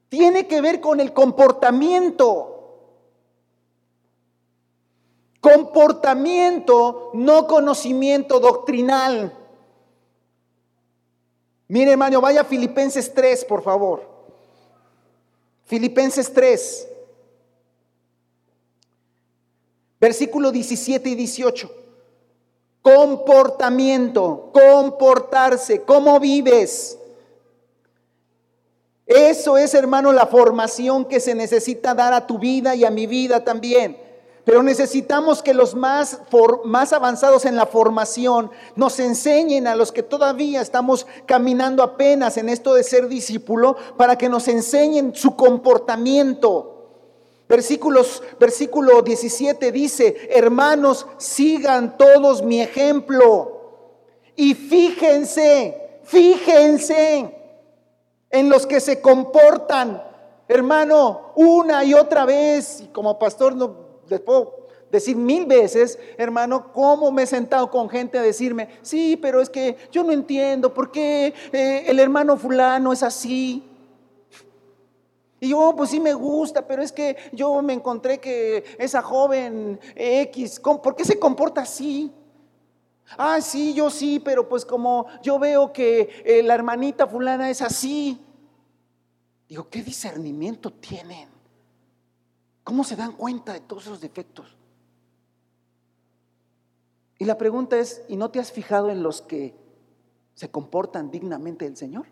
Tiene 0.08 0.46
que 0.46 0.62
ver 0.62 0.80
con 0.80 0.98
el 0.98 1.12
comportamiento. 1.12 2.78
Comportamiento, 5.42 7.10
no 7.12 7.46
conocimiento 7.46 8.40
doctrinal. 8.40 9.30
Mire, 11.68 11.90
hermano, 11.90 12.22
vaya 12.22 12.40
a 12.40 12.44
Filipenses 12.44 13.12
3, 13.12 13.44
por 13.44 13.62
favor. 13.62 14.08
Filipenses 15.66 16.32
3. 16.32 16.92
Versículo 20.04 20.52
17 20.52 21.08
y 21.08 21.14
18. 21.14 21.70
Comportamiento, 22.82 24.50
comportarse, 24.52 25.80
cómo 25.80 26.20
vives. 26.20 26.98
Eso 29.06 29.56
es, 29.56 29.72
hermano, 29.72 30.12
la 30.12 30.26
formación 30.26 31.06
que 31.06 31.20
se 31.20 31.34
necesita 31.34 31.94
dar 31.94 32.12
a 32.12 32.26
tu 32.26 32.38
vida 32.38 32.74
y 32.74 32.84
a 32.84 32.90
mi 32.90 33.06
vida 33.06 33.44
también. 33.44 33.96
Pero 34.44 34.62
necesitamos 34.62 35.42
que 35.42 35.54
los 35.54 35.74
más, 35.74 36.18
más 36.64 36.92
avanzados 36.92 37.46
en 37.46 37.56
la 37.56 37.64
formación 37.64 38.50
nos 38.76 39.00
enseñen 39.00 39.66
a 39.66 39.74
los 39.74 39.90
que 39.90 40.02
todavía 40.02 40.60
estamos 40.60 41.06
caminando 41.24 41.82
apenas 41.82 42.36
en 42.36 42.50
esto 42.50 42.74
de 42.74 42.84
ser 42.84 43.08
discípulo, 43.08 43.78
para 43.96 44.18
que 44.18 44.28
nos 44.28 44.48
enseñen 44.48 45.14
su 45.14 45.34
comportamiento. 45.34 46.73
Versículos, 47.48 48.22
versículo 48.40 49.02
17 49.02 49.70
dice, 49.70 50.28
hermanos, 50.30 51.06
sigan 51.18 51.98
todos 51.98 52.42
mi 52.42 52.60
ejemplo. 52.60 53.54
Y 54.34 54.54
fíjense, 54.54 56.00
fíjense 56.04 57.34
en 58.30 58.48
los 58.48 58.66
que 58.66 58.80
se 58.80 59.00
comportan, 59.00 60.02
hermano, 60.48 61.32
una 61.36 61.84
y 61.84 61.94
otra 61.94 62.24
vez. 62.24 62.80
Y 62.80 62.86
como 62.88 63.18
pastor 63.18 63.54
no 63.54 63.76
les 64.08 64.20
puedo 64.20 64.64
decir 64.90 65.16
mil 65.16 65.44
veces, 65.44 65.98
hermano, 66.16 66.72
cómo 66.72 67.12
me 67.12 67.24
he 67.24 67.26
sentado 67.26 67.70
con 67.70 67.88
gente 67.88 68.18
a 68.18 68.22
decirme, 68.22 68.68
sí, 68.82 69.18
pero 69.20 69.40
es 69.40 69.50
que 69.50 69.76
yo 69.92 70.02
no 70.02 70.12
entiendo 70.12 70.72
por 70.72 70.90
qué 70.90 71.34
eh, 71.52 71.84
el 71.86 72.00
hermano 72.00 72.36
fulano 72.36 72.92
es 72.92 73.02
así. 73.02 73.62
Y 75.44 75.50
yo, 75.50 75.58
oh, 75.58 75.76
pues 75.76 75.90
sí 75.90 76.00
me 76.00 76.14
gusta, 76.14 76.66
pero 76.66 76.80
es 76.80 76.90
que 76.90 77.18
yo 77.30 77.60
me 77.60 77.74
encontré 77.74 78.18
que 78.18 78.64
esa 78.78 79.02
joven 79.02 79.78
X, 79.94 80.58
¿por 80.58 80.96
qué 80.96 81.04
se 81.04 81.18
comporta 81.18 81.60
así? 81.60 82.10
Ah, 83.18 83.38
sí, 83.42 83.74
yo 83.74 83.90
sí, 83.90 84.20
pero 84.20 84.48
pues 84.48 84.64
como 84.64 85.04
yo 85.22 85.38
veo 85.38 85.70
que 85.70 86.22
eh, 86.24 86.42
la 86.42 86.54
hermanita 86.54 87.06
fulana 87.06 87.50
es 87.50 87.60
así. 87.60 88.18
Digo, 89.46 89.68
¿qué 89.68 89.82
discernimiento 89.82 90.72
tienen? 90.72 91.28
¿Cómo 92.62 92.82
se 92.82 92.96
dan 92.96 93.12
cuenta 93.12 93.52
de 93.52 93.60
todos 93.60 93.82
esos 93.84 94.00
defectos? 94.00 94.56
Y 97.18 97.26
la 97.26 97.36
pregunta 97.36 97.78
es, 97.78 98.00
¿y 98.08 98.16
no 98.16 98.30
te 98.30 98.40
has 98.40 98.50
fijado 98.50 98.88
en 98.88 99.02
los 99.02 99.20
que 99.20 99.54
se 100.32 100.50
comportan 100.50 101.10
dignamente 101.10 101.66
del 101.66 101.76
Señor? 101.76 102.06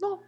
No. 0.00 0.20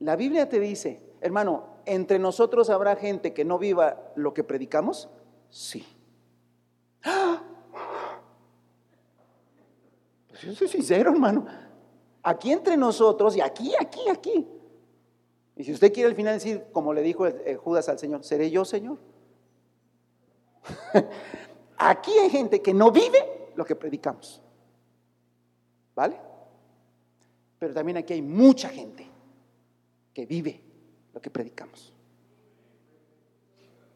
La 0.00 0.16
Biblia 0.16 0.48
te 0.48 0.60
dice, 0.60 1.02
hermano, 1.20 1.64
¿entre 1.84 2.18
nosotros 2.18 2.70
habrá 2.70 2.96
gente 2.96 3.32
que 3.32 3.44
no 3.44 3.58
viva 3.58 4.12
lo 4.14 4.32
que 4.34 4.44
predicamos? 4.44 5.08
Sí. 5.50 5.84
Pues 10.28 10.42
yo 10.42 10.54
soy 10.54 10.68
sincero, 10.68 11.10
hermano. 11.10 11.46
Aquí 12.22 12.52
entre 12.52 12.76
nosotros, 12.76 13.34
y 13.36 13.40
aquí, 13.40 13.72
aquí, 13.76 14.08
aquí, 14.08 14.46
y 15.58 15.64
si 15.64 15.72
usted 15.72 15.92
quiere 15.92 16.08
al 16.08 16.14
final 16.14 16.34
decir, 16.34 16.66
como 16.70 16.94
le 16.94 17.02
dijo 17.02 17.26
Judas 17.64 17.88
al 17.88 17.98
Señor, 17.98 18.22
¿seré 18.22 18.48
yo, 18.48 18.64
Señor? 18.64 18.96
Aquí 21.78 22.12
hay 22.12 22.30
gente 22.30 22.62
que 22.62 22.72
no 22.72 22.92
vive 22.92 23.50
lo 23.56 23.64
que 23.64 23.74
predicamos. 23.74 24.40
¿Vale? 25.96 26.16
Pero 27.58 27.74
también 27.74 27.96
aquí 27.96 28.12
hay 28.12 28.22
mucha 28.22 28.68
gente 28.68 29.07
que 30.18 30.26
vive 30.26 30.60
lo 31.14 31.20
que 31.20 31.30
predicamos. 31.30 31.94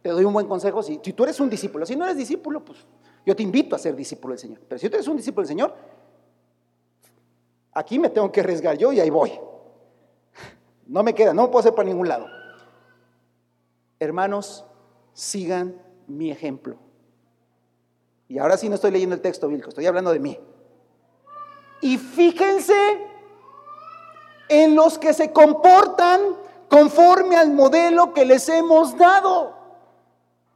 Te 0.03 0.09
doy 0.11 0.25
un 0.25 0.33
buen 0.33 0.47
consejo, 0.47 0.81
si, 0.81 0.99
tú 0.99 1.25
eres 1.25 1.41
un 1.41 1.51
discípulo, 1.51 1.85
si 1.85 1.97
no 1.97 2.05
eres 2.05 2.17
discípulo, 2.17 2.65
pues 2.65 2.79
yo 3.27 3.35
te 3.35 3.43
invito 3.43 3.75
a 3.75 3.79
ser 3.81 3.97
discípulo 3.97 4.35
del 4.35 4.39
Señor. 4.39 4.61
Pero 4.69 4.79
si 4.79 4.89
tú 4.89 4.95
eres 4.95 5.09
un 5.09 5.17
discípulo 5.17 5.43
del 5.43 5.49
Señor, 5.49 5.75
aquí 7.73 7.99
me 7.99 8.09
tengo 8.09 8.31
que 8.31 8.39
arriesgar 8.39 8.79
yo 8.79 8.93
y 8.93 9.01
ahí 9.01 9.11
voy. 9.11 9.33
No 10.87 11.03
me 11.03 11.13
queda, 11.13 11.35
no 11.35 11.43
me 11.43 11.49
puedo 11.49 11.59
hacer 11.59 11.75
para 11.75 11.89
ningún 11.89 12.07
lado. 12.07 12.29
Hermanos, 13.99 14.65
sigan 15.15 15.83
mi 16.07 16.31
ejemplo. 16.31 16.77
Y 18.29 18.39
ahora 18.39 18.57
sí 18.57 18.69
no 18.69 18.77
estoy 18.77 18.93
leyendo 18.93 19.17
el 19.17 19.21
texto 19.21 19.49
bíblico, 19.49 19.71
estoy 19.71 19.87
hablando 19.87 20.13
de 20.13 20.21
mí. 20.21 20.39
Y 21.81 21.99
fíjense 21.99 23.11
en 24.53 24.75
los 24.75 24.99
que 24.99 25.15
se 25.15 25.33
comportan 25.33 26.21
conforme 26.69 27.37
al 27.37 27.51
modelo 27.51 28.13
que 28.13 28.25
les 28.25 28.49
hemos 28.49 28.97
dado. 28.97 29.55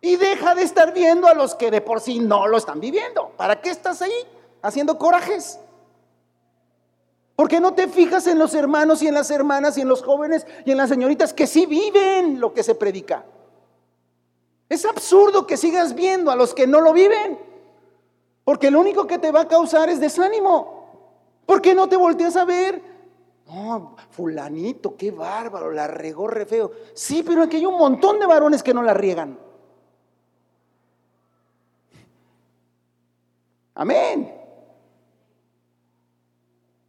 Y 0.00 0.16
deja 0.16 0.54
de 0.54 0.62
estar 0.62 0.92
viendo 0.92 1.26
a 1.26 1.34
los 1.34 1.54
que 1.54 1.70
de 1.70 1.80
por 1.80 2.00
sí 2.00 2.18
no 2.18 2.46
lo 2.46 2.58
están 2.58 2.80
viviendo. 2.80 3.30
¿Para 3.36 3.60
qué 3.60 3.70
estás 3.70 4.02
ahí 4.02 4.26
haciendo 4.62 4.98
corajes? 4.98 5.58
¿Por 7.34 7.48
qué 7.48 7.60
no 7.60 7.74
te 7.74 7.88
fijas 7.88 8.26
en 8.26 8.38
los 8.38 8.54
hermanos 8.54 9.02
y 9.02 9.08
en 9.08 9.14
las 9.14 9.30
hermanas 9.30 9.76
y 9.76 9.82
en 9.82 9.88
los 9.88 10.02
jóvenes 10.02 10.46
y 10.64 10.70
en 10.70 10.78
las 10.78 10.88
señoritas 10.88 11.34
que 11.34 11.46
sí 11.46 11.66
viven 11.66 12.40
lo 12.40 12.54
que 12.54 12.62
se 12.62 12.74
predica? 12.74 13.24
Es 14.68 14.84
absurdo 14.84 15.46
que 15.46 15.56
sigas 15.56 15.94
viendo 15.94 16.30
a 16.30 16.36
los 16.36 16.54
que 16.54 16.66
no 16.66 16.80
lo 16.80 16.92
viven, 16.92 17.38
porque 18.44 18.70
lo 18.70 18.80
único 18.80 19.06
que 19.06 19.18
te 19.18 19.30
va 19.30 19.42
a 19.42 19.48
causar 19.48 19.90
es 19.90 20.00
desánimo. 20.00 20.76
¿Por 21.44 21.60
qué 21.60 21.74
no 21.74 21.88
te 21.88 21.96
volteas 21.96 22.36
a 22.36 22.44
ver? 22.44 22.95
No, 23.46 23.96
fulanito, 24.10 24.96
qué 24.96 25.10
bárbaro, 25.12 25.70
la 25.70 25.86
regó 25.86 26.26
re 26.26 26.46
feo. 26.46 26.72
Sí, 26.94 27.22
pero 27.22 27.44
aquí 27.44 27.56
hay 27.56 27.66
un 27.66 27.78
montón 27.78 28.18
de 28.18 28.26
varones 28.26 28.62
que 28.62 28.74
no 28.74 28.82
la 28.82 28.92
riegan. 28.92 29.38
Amén. 33.74 34.34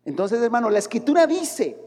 Entonces, 0.06 0.42
hermano, 0.42 0.70
la 0.70 0.80
escritura 0.80 1.28
dice, 1.28 1.87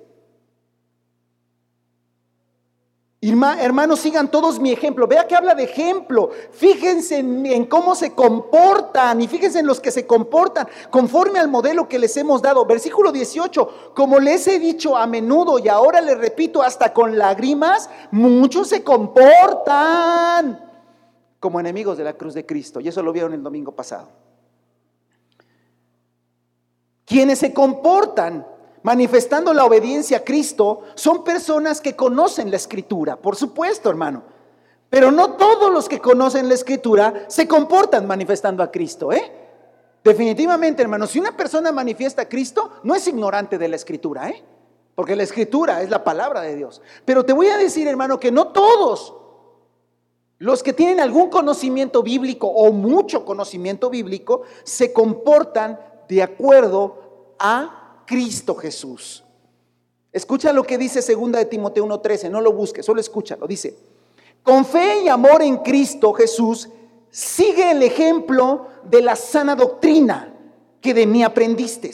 Hermanos, 3.22 4.00
sigan 4.00 4.30
todos 4.30 4.58
mi 4.60 4.72
ejemplo. 4.72 5.06
Vea 5.06 5.26
que 5.26 5.36
habla 5.36 5.54
de 5.54 5.64
ejemplo. 5.64 6.30
Fíjense 6.52 7.18
en, 7.18 7.66
cómo 7.66 7.94
se 7.94 8.14
comportan 8.14 9.20
y 9.20 9.28
fíjense 9.28 9.58
en 9.58 9.66
los 9.66 9.78
que 9.78 9.90
se 9.90 10.06
comportan 10.06 10.66
conforme 10.88 11.38
al 11.38 11.48
modelo 11.48 11.86
que 11.86 11.98
les 11.98 12.16
hemos 12.16 12.40
dado. 12.40 12.64
Versículo 12.64 13.12
18, 13.12 13.92
como 13.94 14.18
les 14.20 14.48
he 14.48 14.58
dicho 14.58 14.96
a 14.96 15.06
menudo 15.06 15.58
y 15.58 15.68
ahora 15.68 16.00
les 16.00 16.16
repito 16.16 16.62
hasta 16.62 16.94
con 16.94 17.18
lágrimas, 17.18 17.90
muchos 18.10 18.68
se 18.68 18.82
comportan 18.82 20.66
como 21.38 21.60
enemigos 21.60 21.98
de 21.98 22.04
la 22.04 22.14
cruz 22.14 22.32
de 22.32 22.46
Cristo. 22.46 22.80
Y 22.80 22.88
eso 22.88 23.02
lo 23.02 23.12
vieron 23.12 23.34
el 23.34 23.42
domingo 23.42 23.72
pasado. 23.72 24.08
Quienes 27.04 27.38
se 27.38 27.52
comportan 27.52 28.46
manifestando 28.82 29.52
la 29.52 29.64
obediencia 29.64 30.18
a 30.18 30.24
Cristo 30.24 30.82
son 30.94 31.24
personas 31.24 31.80
que 31.80 31.96
conocen 31.96 32.50
la 32.50 32.56
escritura, 32.56 33.16
por 33.16 33.36
supuesto, 33.36 33.90
hermano. 33.90 34.22
Pero 34.88 35.10
no 35.12 35.34
todos 35.34 35.72
los 35.72 35.88
que 35.88 36.00
conocen 36.00 36.48
la 36.48 36.54
escritura 36.54 37.26
se 37.28 37.46
comportan 37.46 38.06
manifestando 38.06 38.62
a 38.62 38.70
Cristo, 38.70 39.12
¿eh? 39.12 39.32
Definitivamente, 40.02 40.82
hermano, 40.82 41.06
si 41.06 41.20
una 41.20 41.36
persona 41.36 41.70
manifiesta 41.72 42.22
a 42.22 42.28
Cristo, 42.28 42.70
no 42.82 42.94
es 42.94 43.06
ignorante 43.06 43.58
de 43.58 43.68
la 43.68 43.76
escritura, 43.76 44.30
¿eh? 44.30 44.42
Porque 44.94 45.14
la 45.14 45.22
escritura 45.22 45.82
es 45.82 45.90
la 45.90 46.02
palabra 46.02 46.40
de 46.40 46.56
Dios. 46.56 46.82
Pero 47.04 47.24
te 47.24 47.32
voy 47.32 47.48
a 47.48 47.56
decir, 47.56 47.86
hermano, 47.86 48.18
que 48.18 48.32
no 48.32 48.48
todos 48.48 49.14
los 50.38 50.62
que 50.62 50.72
tienen 50.72 51.00
algún 51.00 51.28
conocimiento 51.28 52.02
bíblico 52.02 52.48
o 52.48 52.72
mucho 52.72 53.24
conocimiento 53.24 53.90
bíblico 53.90 54.42
se 54.64 54.92
comportan 54.92 55.78
de 56.08 56.22
acuerdo 56.22 57.34
a 57.38 57.79
Cristo 58.10 58.56
Jesús. 58.56 59.22
Escucha 60.12 60.52
lo 60.52 60.64
que 60.64 60.76
dice 60.76 61.00
segunda 61.00 61.38
de 61.38 61.44
Timoteo 61.44 61.84
1:13, 61.84 62.28
no 62.28 62.40
lo 62.40 62.52
busques, 62.52 62.84
solo 62.84 63.00
escúchalo, 63.00 63.46
dice: 63.46 63.76
"Con 64.42 64.64
fe 64.64 65.02
y 65.04 65.08
amor 65.08 65.42
en 65.42 65.58
Cristo 65.58 66.12
Jesús, 66.12 66.68
sigue 67.08 67.70
el 67.70 67.84
ejemplo 67.84 68.66
de 68.82 69.00
la 69.00 69.14
sana 69.14 69.54
doctrina 69.54 70.34
que 70.80 70.92
de 70.92 71.06
mí 71.06 71.22
aprendiste. 71.22 71.92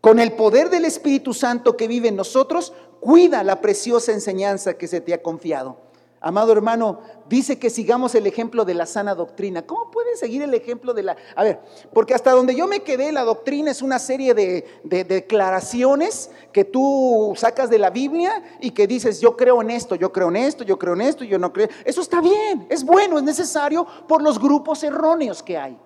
Con 0.00 0.18
el 0.20 0.32
poder 0.32 0.70
del 0.70 0.86
Espíritu 0.86 1.34
Santo 1.34 1.76
que 1.76 1.86
vive 1.86 2.08
en 2.08 2.16
nosotros, 2.16 2.72
cuida 3.00 3.44
la 3.44 3.60
preciosa 3.60 4.12
enseñanza 4.12 4.78
que 4.78 4.88
se 4.88 5.02
te 5.02 5.12
ha 5.12 5.22
confiado." 5.22 5.91
Amado 6.24 6.52
hermano, 6.52 7.00
dice 7.28 7.58
que 7.58 7.68
sigamos 7.68 8.14
el 8.14 8.28
ejemplo 8.28 8.64
de 8.64 8.74
la 8.74 8.86
sana 8.86 9.16
doctrina. 9.16 9.66
¿Cómo 9.66 9.90
pueden 9.90 10.16
seguir 10.16 10.40
el 10.42 10.54
ejemplo 10.54 10.94
de 10.94 11.02
la... 11.02 11.16
A 11.34 11.42
ver, 11.42 11.60
porque 11.92 12.14
hasta 12.14 12.30
donde 12.30 12.54
yo 12.54 12.68
me 12.68 12.84
quedé, 12.84 13.10
la 13.10 13.24
doctrina 13.24 13.72
es 13.72 13.82
una 13.82 13.98
serie 13.98 14.32
de, 14.32 14.64
declaraciones 14.84 16.30
que 16.52 16.64
tú 16.64 17.32
sacas 17.36 17.70
de 17.70 17.78
la 17.78 17.90
Biblia 17.90 18.40
y 18.60 18.70
que 18.70 18.86
dices, 18.86 19.20
yo 19.20 19.36
creo 19.36 19.60
en 19.62 19.70
esto, 19.70 19.96
yo 19.96 20.12
creo 20.12 20.28
en 20.28 20.36
esto, 20.36 20.62
yo 20.62 20.78
creo 20.78 20.94
en 20.94 21.00
esto, 21.00 21.24
yo 21.24 21.40
no 21.40 21.52
creo. 21.52 21.68
Eso 21.84 22.00
está 22.00 22.20
bien, 22.20 22.68
es 22.70 22.84
bueno, 22.84 23.18
es 23.18 23.24
necesario 23.24 23.84
por 24.06 24.22
los 24.22 24.38
grupos 24.38 24.84
erróneos 24.84 25.42
que 25.42 25.58
hay. 25.58 25.76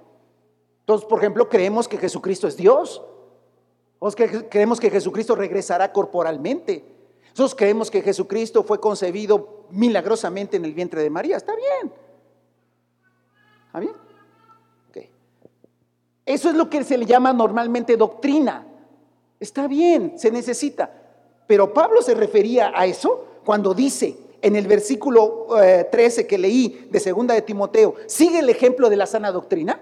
Entonces, 0.81 1.09
por 1.09 1.19
ejemplo, 1.19 1.49
creemos 1.49 1.89
que 1.89 1.97
Jesucristo 1.97 2.47
es 2.47 2.59
Dios. 2.59 3.03
O 3.99 4.11
creemos 4.13 4.79
que 4.79 4.91
Jesucristo 4.91 5.35
regresará 5.35 5.91
corporalmente. 5.91 6.85
Nosotros 7.31 7.55
creemos 7.55 7.91
que 7.91 8.03
Jesucristo 8.03 8.63
fue 8.63 8.79
concebido 8.81 9.56
milagrosamente 9.71 10.57
en 10.57 10.65
el 10.65 10.75
vientre 10.75 11.03
de 11.03 11.11
María. 11.11 11.37
Está 11.37 11.55
bien. 11.55 11.93
¿Está 13.67 13.81
bien? 13.81 14.07
Eso 16.27 16.51
es 16.51 16.57
lo 16.57 16.69
que 16.69 16.83
se 16.83 16.99
le 16.99 17.07
llama 17.07 17.33
normalmente 17.33 17.97
doctrina. 17.97 18.67
Está 19.39 19.69
bien, 19.69 20.19
se 20.19 20.33
necesita. 20.33 20.91
Pero 21.47 21.73
Pablo 21.73 22.03
se 22.03 22.17
refería 22.17 22.73
a 22.75 22.85
eso 22.85 23.25
cuando 23.45 23.73
dice 23.73 24.19
en 24.43 24.57
el 24.57 24.67
versículo 24.67 25.47
13 25.91 26.21
eh, 26.21 26.27
que 26.27 26.37
leí 26.37 26.89
de 26.91 26.99
segunda 26.99 27.33
de 27.33 27.43
Timoteo, 27.43 27.95
sigue 28.07 28.41
el 28.41 28.51
ejemplo 28.51 28.91
de 28.91 28.97
la 28.97 29.07
sana 29.07 29.31
doctrina. 29.31 29.81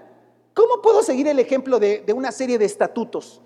¿Cómo 0.53 0.81
puedo 0.83 1.01
seguir 1.01 1.27
el 1.27 1.39
ejemplo 1.39 1.79
de 1.79 2.13
una 2.15 2.31
serie 2.31 2.59
de 2.59 2.65
estatutos? 2.65 3.41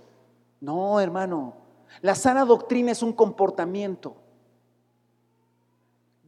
No, 0.60 1.00
hermano, 1.00 1.56
la 2.02 2.16
sana 2.16 2.44
doctrina 2.44 2.92
es 2.92 3.02
un 3.02 3.14
comportamiento. 3.14 4.16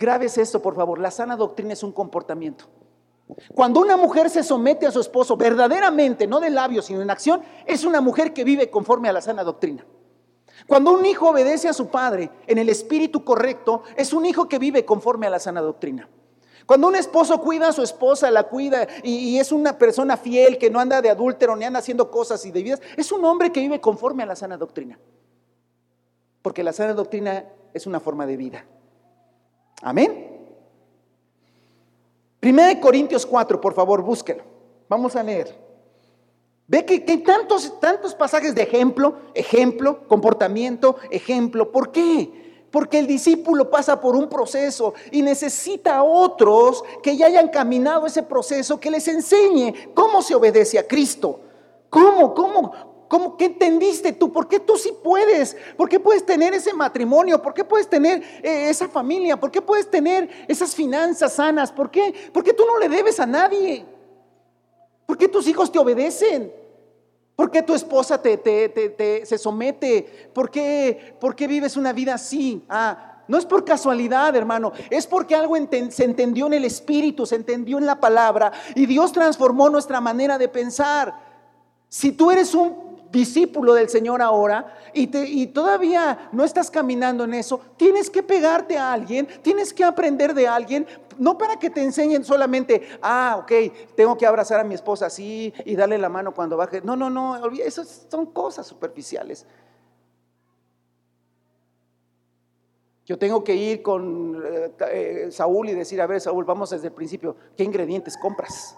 Grabes 0.01 0.39
esto, 0.39 0.63
por 0.63 0.75
favor. 0.75 0.97
La 0.97 1.11
sana 1.11 1.35
doctrina 1.35 1.73
es 1.73 1.83
un 1.83 1.91
comportamiento. 1.91 2.65
Cuando 3.53 3.79
una 3.79 3.95
mujer 3.95 4.31
se 4.31 4.41
somete 4.41 4.87
a 4.87 4.91
su 4.91 4.99
esposo 4.99 5.37
verdaderamente, 5.37 6.25
no 6.25 6.39
de 6.39 6.49
labios, 6.49 6.85
sino 6.85 7.03
en 7.03 7.11
acción, 7.11 7.43
es 7.67 7.85
una 7.85 8.01
mujer 8.01 8.33
que 8.33 8.43
vive 8.43 8.71
conforme 8.71 9.09
a 9.09 9.13
la 9.13 9.21
sana 9.21 9.43
doctrina. 9.43 9.85
Cuando 10.67 10.91
un 10.91 11.05
hijo 11.05 11.29
obedece 11.29 11.69
a 11.69 11.73
su 11.73 11.89
padre 11.89 12.31
en 12.47 12.57
el 12.57 12.69
espíritu 12.69 13.23
correcto, 13.23 13.83
es 13.95 14.11
un 14.11 14.25
hijo 14.25 14.49
que 14.49 14.57
vive 14.57 14.85
conforme 14.85 15.27
a 15.27 15.29
la 15.29 15.39
sana 15.39 15.61
doctrina. 15.61 16.09
Cuando 16.65 16.87
un 16.87 16.95
esposo 16.95 17.39
cuida 17.39 17.67
a 17.67 17.71
su 17.71 17.83
esposa, 17.83 18.31
la 18.31 18.43
cuida 18.43 18.87
y, 19.03 19.37
es 19.37 19.51
una 19.51 19.77
persona 19.77 20.17
fiel 20.17 20.57
que 20.57 20.71
no 20.71 20.79
anda 20.79 20.99
de 21.03 21.11
adúltero 21.11 21.55
ni 21.55 21.65
anda 21.65 21.77
haciendo 21.77 22.09
cosas 22.09 22.43
indebidas, 22.43 22.81
es 22.97 23.11
un 23.11 23.23
hombre 23.23 23.51
que 23.51 23.59
vive 23.59 23.79
conforme 23.79 24.23
a 24.23 24.25
la 24.25 24.35
sana 24.35 24.57
doctrina. 24.57 24.97
Porque 26.41 26.63
la 26.63 26.73
sana 26.73 26.95
doctrina 26.95 27.45
es 27.71 27.85
una 27.85 27.99
forma 27.99 28.25
de 28.25 28.37
vida. 28.37 28.65
Amén. 29.81 30.29
Primera 32.39 32.69
de 32.69 32.79
Corintios 32.79 33.25
4, 33.25 33.59
por 33.59 33.73
favor, 33.73 34.01
búsquenlo. 34.01 34.43
Vamos 34.89 35.15
a 35.15 35.23
leer. 35.23 35.55
Ve 36.67 36.85
que, 36.85 37.03
hay 37.07 37.17
tantos, 37.19 37.79
tantos 37.79 38.15
pasajes 38.15 38.55
de 38.55 38.63
ejemplo, 38.63 39.15
ejemplo, 39.33 40.07
comportamiento, 40.07 40.95
ejemplo. 41.09 41.71
¿Por 41.71 41.91
qué? 41.91 42.65
Porque 42.71 42.99
el 42.99 43.07
discípulo 43.07 43.69
pasa 43.69 43.99
por 43.99 44.15
un 44.15 44.29
proceso 44.29 44.93
y 45.11 45.21
necesita 45.21 45.97
a 45.97 46.03
otros 46.03 46.83
que 47.03 47.17
ya 47.17 47.25
hayan 47.25 47.49
caminado 47.49 48.05
ese 48.05 48.23
proceso, 48.23 48.79
que 48.79 48.89
les 48.89 49.07
enseñe 49.07 49.93
cómo 49.93 50.21
se 50.21 50.33
obedece 50.33 50.79
a 50.79 50.87
Cristo. 50.87 51.41
¿Cómo? 51.89 52.33
¿Cómo? 52.33 52.90
¿Cómo 53.11 53.35
qué 53.35 53.43
entendiste 53.43 54.13
tú? 54.13 54.31
¿Por 54.31 54.47
qué 54.47 54.57
tú 54.57 54.77
sí 54.77 54.93
puedes? 55.03 55.57
¿Por 55.75 55.89
qué 55.89 55.99
puedes 55.99 56.25
tener 56.25 56.53
ese 56.53 56.71
matrimonio? 56.71 57.41
¿Por 57.41 57.53
qué 57.53 57.65
puedes 57.65 57.89
tener 57.89 58.23
eh, 58.41 58.69
esa 58.69 58.87
familia? 58.87 59.37
¿Por 59.37 59.51
qué 59.51 59.61
puedes 59.61 59.91
tener 59.91 60.29
esas 60.47 60.73
finanzas 60.73 61.33
sanas? 61.33 61.73
¿Por 61.73 61.91
qué? 61.91 62.13
Porque 62.31 62.53
tú 62.53 62.63
no 62.65 62.79
le 62.79 62.87
debes 62.87 63.19
a 63.19 63.25
nadie. 63.25 63.85
¿Por 65.05 65.17
qué 65.17 65.27
tus 65.27 65.45
hijos 65.45 65.69
te 65.69 65.77
obedecen? 65.77 66.53
¿Por 67.35 67.51
qué 67.51 67.61
tu 67.61 67.73
esposa 67.73 68.21
te, 68.21 69.25
se 69.25 69.37
somete? 69.37 70.29
¿Por 70.33 70.49
qué, 70.49 71.13
¿Por 71.19 71.35
qué 71.35 71.47
vives 71.47 71.75
una 71.75 71.91
vida 71.91 72.13
así? 72.13 72.63
Ah, 72.69 73.23
no 73.27 73.37
es 73.37 73.45
por 73.45 73.65
casualidad, 73.65 74.33
hermano, 74.37 74.71
es 74.89 75.05
porque 75.05 75.35
algo 75.35 75.57
se 75.89 76.05
entendió 76.05 76.47
en 76.47 76.53
el 76.53 76.63
Espíritu, 76.63 77.25
se 77.25 77.35
entendió 77.35 77.77
en 77.77 77.85
la 77.85 77.99
palabra 77.99 78.53
y 78.73 78.85
Dios 78.85 79.11
transformó 79.11 79.69
nuestra 79.69 79.99
manera 79.99 80.37
de 80.37 80.47
pensar. 80.47 81.13
Si 81.89 82.13
tú 82.13 82.31
eres 82.31 82.55
un 82.55 82.90
discípulo 83.11 83.73
del 83.73 83.89
Señor 83.89 84.21
ahora 84.21 84.77
y, 84.93 85.47
todavía 85.47 86.29
no 86.31 86.43
estás 86.43 86.71
caminando 86.71 87.23
en 87.25 87.33
eso, 87.33 87.61
tienes 87.77 88.09
que 88.09 88.23
pegarte 88.23 88.77
a 88.77 88.93
alguien, 88.93 89.27
tienes 89.41 89.73
que 89.73 89.83
aprender 89.83 90.33
de 90.33 90.47
alguien, 90.47 90.87
no 91.17 91.37
para 91.37 91.57
que 91.57 91.69
te 91.69 91.83
enseñen 91.83 92.23
solamente, 92.23 92.87
ah, 93.01 93.37
ok, 93.39 93.51
tengo 93.95 94.17
que 94.17 94.25
abrazar 94.25 94.59
a 94.59 94.63
mi 94.63 94.75
esposa 94.75 95.07
así 95.07 95.53
y 95.65 95.75
darle 95.75 95.97
la 95.97 96.09
mano 96.09 96.33
cuando 96.33 96.57
baje. 96.57 96.81
No, 96.81 96.95
no, 96.95 97.09
no, 97.09 97.37
esas 97.51 98.07
son 98.09 98.27
cosas 98.27 98.65
superficiales. 98.65 99.45
Yo 103.05 103.17
tengo 103.17 103.43
que 103.43 103.55
ir 103.55 103.81
con 103.81 104.41
eh, 104.45 104.71
eh, 104.89 105.27
Saúl 105.31 105.69
y 105.69 105.73
decir, 105.73 106.01
a 106.01 106.07
ver, 106.07 106.21
Saúl, 106.21 106.45
vamos 106.45 106.69
desde 106.69 106.87
el 106.87 106.93
principio, 106.93 107.35
¿qué 107.57 107.63
ingredientes 107.63 108.17
compras? 108.17 108.77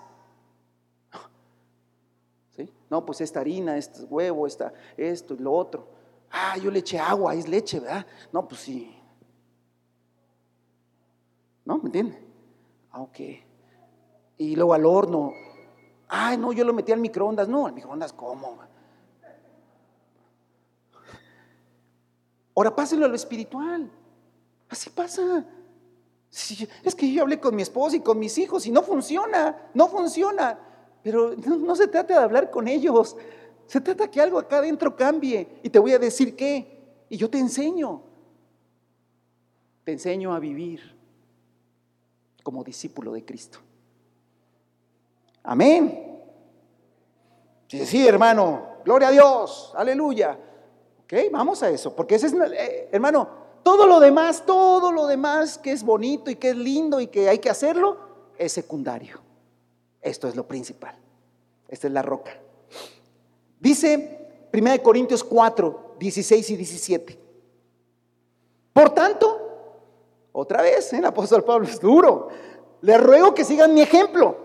No, 2.93 3.03
pues 3.03 3.21
esta 3.21 3.39
harina, 3.39 3.75
este 3.75 4.03
huevo, 4.03 4.45
esta, 4.45 4.71
esto 4.95 5.33
y 5.33 5.37
lo 5.37 5.51
otro. 5.51 5.87
Ah, 6.29 6.55
yo 6.59 6.69
le 6.69 6.77
eché 6.77 6.99
agua, 6.99 7.33
es 7.33 7.47
leche, 7.47 7.79
¿verdad? 7.79 8.05
No, 8.31 8.47
pues 8.47 8.61
sí. 8.61 8.95
¿No? 11.65 11.79
¿Me 11.79 11.85
entiende? 11.85 12.23
Ah, 12.91 13.01
ok. 13.01 13.19
Y 14.37 14.55
luego 14.55 14.75
al 14.75 14.85
horno. 14.85 15.33
Ay, 16.07 16.37
no, 16.37 16.53
yo 16.53 16.63
lo 16.63 16.71
metí 16.71 16.91
al 16.91 16.99
microondas. 16.99 17.47
No, 17.47 17.65
al 17.65 17.73
microondas, 17.73 18.13
¿cómo? 18.13 18.59
Ahora 22.55 22.75
pásenlo 22.75 23.07
a 23.07 23.09
lo 23.09 23.15
espiritual. 23.15 23.89
Así 24.69 24.91
pasa. 24.91 25.47
es 26.29 26.93
que 26.93 27.11
yo 27.11 27.23
hablé 27.23 27.39
con 27.39 27.55
mi 27.55 27.63
esposa 27.63 27.95
y 27.95 28.01
con 28.01 28.19
mis 28.19 28.37
hijos 28.37 28.67
y 28.67 28.71
no 28.71 28.83
funciona, 28.83 29.71
no 29.73 29.87
funciona. 29.87 30.72
Pero 31.03 31.35
no, 31.35 31.75
se 31.75 31.87
trata 31.87 32.17
de 32.17 32.23
hablar 32.23 32.49
con 32.49 32.67
ellos. 32.67 33.17
Se 33.67 33.81
trata 33.81 34.09
que 34.09 34.21
algo 34.21 34.39
acá 34.39 34.57
adentro 34.57 34.95
cambie. 34.95 35.59
Y 35.61 35.69
te 35.69 35.77
voy 35.77 35.91
a 35.91 35.99
decir 35.99 36.35
qué. 36.35 36.81
Y 37.09 37.17
yo 37.17 37.29
te 37.29 37.37
enseño. 37.37 38.01
Te 39.83 39.91
enseño 39.91 40.33
a 40.33 40.39
vivir 40.39 40.97
como 42.41 42.63
discípulo 42.63 43.11
de 43.13 43.25
Cristo. 43.25 43.59
Amén. 45.43 46.21
Sí, 47.67 47.85
sí, 47.85 48.07
hermano. 48.07 48.67
Gloria 48.85 49.09
a 49.09 49.11
Dios. 49.11 49.73
Aleluya. 49.75 50.39
Ok, 51.03 51.13
vamos 51.31 51.61
a 51.63 51.69
eso. 51.69 51.93
Porque 51.93 52.15
ese 52.15 52.27
es, 52.27 52.33
eh, 52.33 52.89
hermano, 52.93 53.27
todo 53.61 53.87
lo 53.87 53.99
demás, 53.99 54.45
todo 54.45 54.91
lo 54.91 55.07
demás 55.07 55.57
que 55.57 55.73
es 55.73 55.83
bonito 55.83 56.31
y 56.31 56.35
que 56.35 56.51
es 56.51 56.57
lindo 56.57 57.01
y 57.01 57.07
que 57.07 57.27
hay 57.27 57.39
que 57.39 57.49
hacerlo, 57.49 57.97
es 58.37 58.53
secundario. 58.53 59.22
Esto 60.03 60.27
es 60.27 60.35
lo 60.35 60.45
principal. 60.45 60.95
Esta 61.67 61.87
es 61.87 61.93
la 61.93 62.01
roca. 62.01 62.31
Dice 63.59 64.47
1 64.53 64.83
Corintios 64.83 65.23
4, 65.23 65.95
16 65.97 66.49
y 66.49 66.57
17. 66.57 67.19
Por 68.73 68.89
tanto, 68.89 69.39
otra 70.33 70.61
vez, 70.61 70.91
¿eh? 70.93 70.97
el 70.97 71.05
apóstol 71.05 71.43
Pablo 71.43 71.67
es 71.67 71.79
duro. 71.79 72.27
Les 72.81 73.01
ruego 73.01 73.33
que 73.33 73.45
sigan 73.45 73.73
mi 73.73 73.81
ejemplo. 73.81 74.37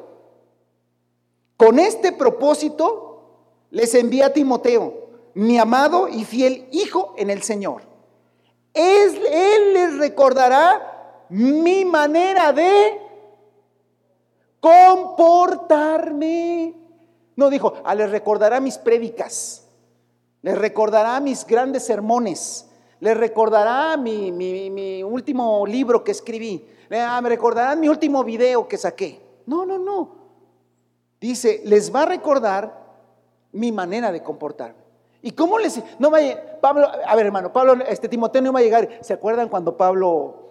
Con 1.56 1.80
este 1.80 2.12
propósito 2.12 3.08
les 3.70 3.94
envía 3.94 4.26
a 4.26 4.32
Timoteo, 4.32 5.08
mi 5.34 5.58
amado 5.58 6.08
y 6.08 6.24
fiel 6.24 6.68
hijo 6.70 7.14
en 7.18 7.30
el 7.30 7.42
Señor. 7.42 7.82
él 8.74 9.72
les 9.72 9.98
recordará 9.98 11.26
mi 11.28 11.84
manera 11.84 12.52
de 12.52 13.07
comportarme. 14.60 16.74
No 17.36 17.50
dijo, 17.50 17.74
ah, 17.84 17.94
les 17.94 18.10
recordará 18.10 18.60
mis 18.60 18.78
prédicas, 18.78 19.68
les 20.42 20.58
recordará 20.58 21.20
mis 21.20 21.46
grandes 21.46 21.84
sermones, 21.84 22.68
les 23.00 23.16
recordará 23.16 23.96
mi, 23.96 25.02
último 25.02 25.66
libro 25.66 26.02
que 26.02 26.12
escribí, 26.12 26.66
ah, 26.90 27.20
me 27.22 27.28
recordarán 27.28 27.80
mi 27.80 27.88
último 27.88 28.24
video 28.24 28.66
que 28.66 28.76
saqué. 28.76 29.20
No, 29.46 29.64
no, 29.64 29.78
no. 29.78 30.18
Dice, 31.20 31.62
les 31.64 31.94
va 31.94 32.02
a 32.02 32.06
recordar 32.06 32.88
mi 33.52 33.72
manera 33.72 34.12
de 34.12 34.22
comportarme. 34.22 34.88
¿Y 35.22 35.32
cómo 35.32 35.58
les.? 35.58 35.80
No 35.98 36.10
vaya. 36.10 36.60
Pablo, 36.60 36.86
a 36.86 37.16
ver, 37.16 37.26
hermano, 37.26 37.52
Pablo, 37.52 37.74
este 37.88 38.08
Timoteo 38.08 38.42
no 38.42 38.52
va 38.52 38.60
a 38.60 38.62
llegar. 38.62 38.98
¿Se 39.00 39.12
acuerdan 39.12 39.48
cuando 39.48 39.76
Pablo 39.76 40.48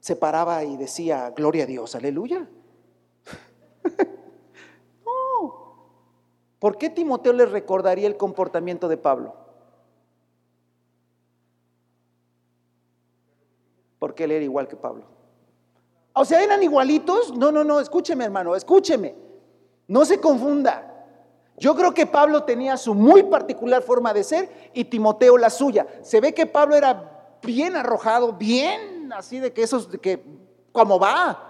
se 0.00 0.16
paraba 0.16 0.64
y 0.64 0.76
decía, 0.76 1.30
Gloria 1.30 1.64
a 1.64 1.66
Dios, 1.66 1.94
aleluya? 1.94 2.48
no. 5.04 5.54
¿Por 6.60 6.76
qué 6.76 6.90
Timoteo 6.90 7.32
le 7.32 7.46
recordaría 7.46 8.06
el 8.06 8.18
comportamiento 8.18 8.86
de 8.86 8.98
Pablo? 8.98 9.34
Porque 13.98 14.24
él 14.24 14.32
era 14.32 14.44
igual 14.44 14.68
que 14.68 14.76
Pablo. 14.76 15.06
O 16.12 16.24
sea, 16.24 16.42
eran 16.42 16.62
igualitos. 16.62 17.36
No, 17.36 17.50
no, 17.50 17.64
no, 17.64 17.80
escúcheme 17.80 18.24
hermano, 18.24 18.54
escúcheme. 18.54 19.14
No 19.88 20.04
se 20.04 20.20
confunda. 20.20 20.86
Yo 21.56 21.74
creo 21.74 21.92
que 21.94 22.06
Pablo 22.06 22.44
tenía 22.44 22.76
su 22.76 22.94
muy 22.94 23.22
particular 23.22 23.82
forma 23.82 24.12
de 24.12 24.22
ser 24.22 24.70
y 24.74 24.84
Timoteo 24.84 25.38
la 25.38 25.50
suya. 25.50 25.86
Se 26.02 26.20
ve 26.20 26.34
que 26.34 26.46
Pablo 26.46 26.76
era 26.76 27.38
bien 27.42 27.74
arrojado, 27.74 28.34
bien 28.34 29.12
así 29.12 29.40
de 29.40 29.52
que 29.52 29.62
eso, 29.62 29.80
de 29.80 29.98
que 29.98 30.22
como 30.72 30.98
va, 30.98 31.46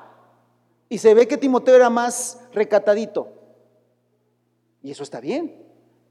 y 0.88 0.98
se 0.98 1.14
ve 1.14 1.28
que 1.28 1.36
Timoteo 1.36 1.74
era 1.74 1.90
más 1.90 2.40
recatadito. 2.52 3.39
Y 4.82 4.90
eso 4.90 5.02
está 5.02 5.20
bien. 5.20 5.66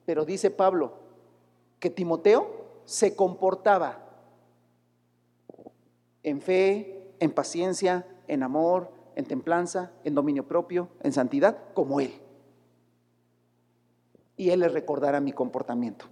Pero 0.05 0.26
dice 0.26 0.51
Pablo 0.51 0.93
que 1.80 1.89
Timoteo 1.89 2.82
se 2.86 3.15
comportaba 3.15 4.05
en 6.24 6.41
fe, 6.41 7.13
en 7.20 7.32
paciencia, 7.32 8.05
en 8.28 8.43
amor, 8.43 8.91
en 9.15 9.26
templanza, 9.26 9.91
en 10.03 10.15
dominio 10.15 10.47
propio, 10.47 10.89
en 11.03 11.13
santidad, 11.13 11.57
como 11.74 11.99
Él. 11.99 12.13
Y 14.38 14.49
Él 14.49 14.61
les 14.61 14.72
recordará 14.72 15.20
mi 15.20 15.32
comportamiento. 15.32 16.05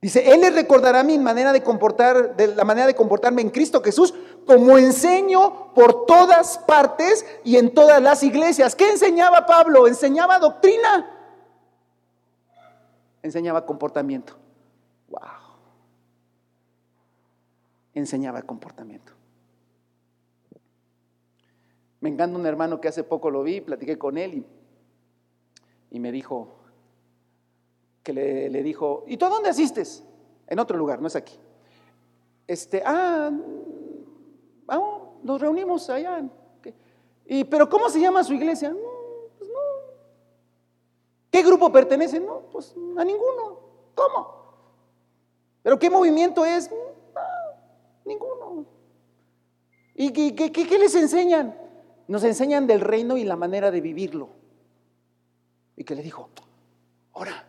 Dice, 0.00 0.32
Él 0.32 0.40
les 0.40 0.54
recordará 0.54 1.02
mi 1.02 1.18
manera 1.18 1.52
de 1.52 1.62
comportar, 1.62 2.36
de 2.36 2.48
la 2.48 2.64
manera 2.64 2.86
de 2.86 2.94
comportarme 2.94 3.42
en 3.42 3.50
Cristo 3.50 3.82
Jesús, 3.82 4.14
como 4.46 4.78
enseño 4.78 5.74
por 5.74 6.06
todas 6.06 6.58
partes 6.58 7.26
y 7.44 7.56
en 7.56 7.74
todas 7.74 8.00
las 8.00 8.22
iglesias. 8.22 8.74
¿Qué 8.74 8.90
enseñaba 8.90 9.44
Pablo? 9.46 9.86
Enseñaba 9.86 10.38
doctrina. 10.38 11.10
Enseñaba 13.22 13.66
comportamiento. 13.66 14.34
Wow. 15.08 15.20
Enseñaba 17.94 18.42
comportamiento. 18.42 19.12
Me 22.00 22.08
encanta 22.08 22.38
un 22.38 22.46
hermano 22.46 22.80
que 22.80 22.88
hace 22.88 23.02
poco 23.02 23.30
lo 23.30 23.42
vi, 23.42 23.60
platiqué 23.60 23.98
con 23.98 24.16
él 24.16 24.34
y, 24.34 24.46
y 25.90 25.98
me 25.98 26.12
dijo, 26.12 26.56
que 28.06 28.12
le, 28.12 28.62
dijo, 28.62 29.02
¿y 29.08 29.16
tú 29.16 29.26
dónde 29.28 29.48
asistes? 29.48 30.04
En 30.46 30.60
otro 30.60 30.78
lugar, 30.78 31.00
no 31.00 31.08
es 31.08 31.16
aquí. 31.16 31.36
Este, 32.46 32.80
ah, 32.86 33.32
vamos, 34.66 35.22
nos 35.22 35.40
reunimos 35.40 35.88
allá. 35.88 36.22
Y, 37.24 37.44
pero 37.44 37.68
¿cómo 37.68 37.88
se 37.88 38.00
llama 38.00 38.22
su 38.22 38.34
iglesia? 38.34 38.70
No, 38.70 38.78
pues 39.38 39.50
no. 39.50 39.56
¿Qué 41.30 41.42
grupo 41.42 41.72
pertenece? 41.72 42.20
No, 42.20 42.42
pues 42.52 42.74
a 42.96 43.04
ninguno. 43.04 43.60
¿Cómo? 43.94 44.36
¿Pero 45.62 45.78
qué 45.78 45.90
movimiento 45.90 46.44
es? 46.44 46.70
ninguno. 48.04 48.64
¿Y 49.94 50.12
qué, 50.12 50.78
les 50.78 50.94
enseñan? 50.94 51.56
Nos 52.06 52.22
enseñan 52.22 52.66
del 52.66 52.80
reino 52.80 53.16
y 53.16 53.24
la 53.24 53.34
manera 53.34 53.70
de 53.70 53.80
vivirlo. 53.80 54.28
Y 55.76 55.84
que 55.84 55.94
le 55.94 56.02
dijo, 56.02 56.28
ahora, 57.12 57.46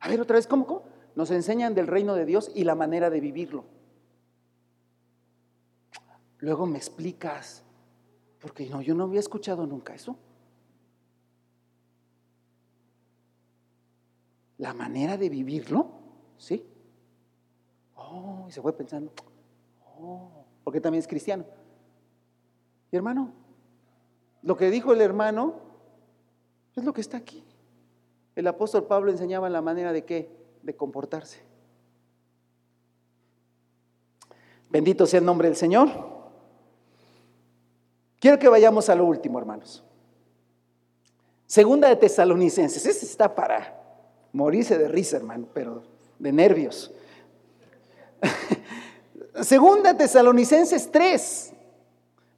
a 0.00 0.08
ver 0.08 0.20
otra 0.20 0.36
vez, 0.36 0.46
¿cómo, 0.46 0.66
¿cómo? 0.66 0.82
Nos 1.14 1.30
enseñan 1.30 1.74
del 1.74 1.86
reino 1.86 2.14
de 2.14 2.26
Dios 2.26 2.50
y 2.54 2.64
la 2.64 2.74
manera 2.74 3.10
de 3.10 3.20
vivirlo. 3.20 3.64
Luego 6.38 6.66
me 6.66 6.78
explicas, 6.78 7.64
porque 8.40 8.68
no, 8.68 8.80
yo 8.80 8.94
no 8.94 9.04
había 9.04 9.20
escuchado 9.20 9.66
nunca 9.66 9.94
eso. 9.94 10.16
La 14.58 14.74
manera 14.74 15.16
de 15.16 15.28
vivirlo, 15.28 15.90
¿sí? 16.36 16.64
Oh, 17.94 18.46
y 18.48 18.52
se 18.52 18.62
fue 18.62 18.76
pensando, 18.76 19.12
oh, 20.00 20.44
porque 20.64 20.80
también 20.80 21.00
es 21.00 21.08
cristiano. 21.08 21.44
Y 22.90 22.96
hermano, 22.96 23.32
lo 24.42 24.56
que 24.56 24.70
dijo 24.70 24.92
el 24.92 25.00
hermano 25.00 25.56
es 26.76 26.84
lo 26.84 26.92
que 26.92 27.00
está 27.00 27.16
aquí. 27.16 27.44
El 28.34 28.46
apóstol 28.46 28.86
Pablo 28.86 29.10
enseñaba 29.10 29.48
la 29.48 29.60
manera 29.60 29.92
de 29.92 30.04
qué? 30.04 30.30
De 30.62 30.76
comportarse. 30.76 31.40
Bendito 34.70 35.06
sea 35.06 35.18
el 35.18 35.26
nombre 35.26 35.48
del 35.48 35.56
Señor. 35.56 36.17
Quiero 38.20 38.38
que 38.38 38.48
vayamos 38.48 38.88
a 38.88 38.94
lo 38.94 39.04
último, 39.04 39.38
hermanos. 39.38 39.84
Segunda 41.46 41.88
de 41.88 41.96
Tesalonicenses. 41.96 42.84
Este 42.84 43.06
está 43.06 43.34
para 43.34 43.80
morirse 44.32 44.76
de 44.76 44.88
risa, 44.88 45.16
hermano, 45.16 45.48
pero 45.54 45.82
de 46.18 46.32
nervios. 46.32 46.92
Segunda 49.42 49.92
de 49.92 49.98
Tesalonicenses 49.98 50.90
3, 50.90 51.52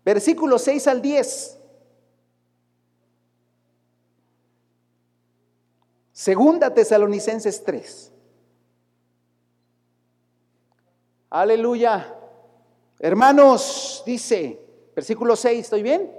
versículos 0.04 0.62
6 0.62 0.86
al 0.86 1.02
10. 1.02 1.58
Segunda 6.12 6.72
Tesalonicenses 6.74 7.64
3. 7.64 8.12
Aleluya. 11.30 12.14
Hermanos, 12.98 14.02
dice, 14.04 14.69
versículo 15.00 15.34
6, 15.34 15.60
¿estoy 15.60 15.82
bien? 15.82 16.12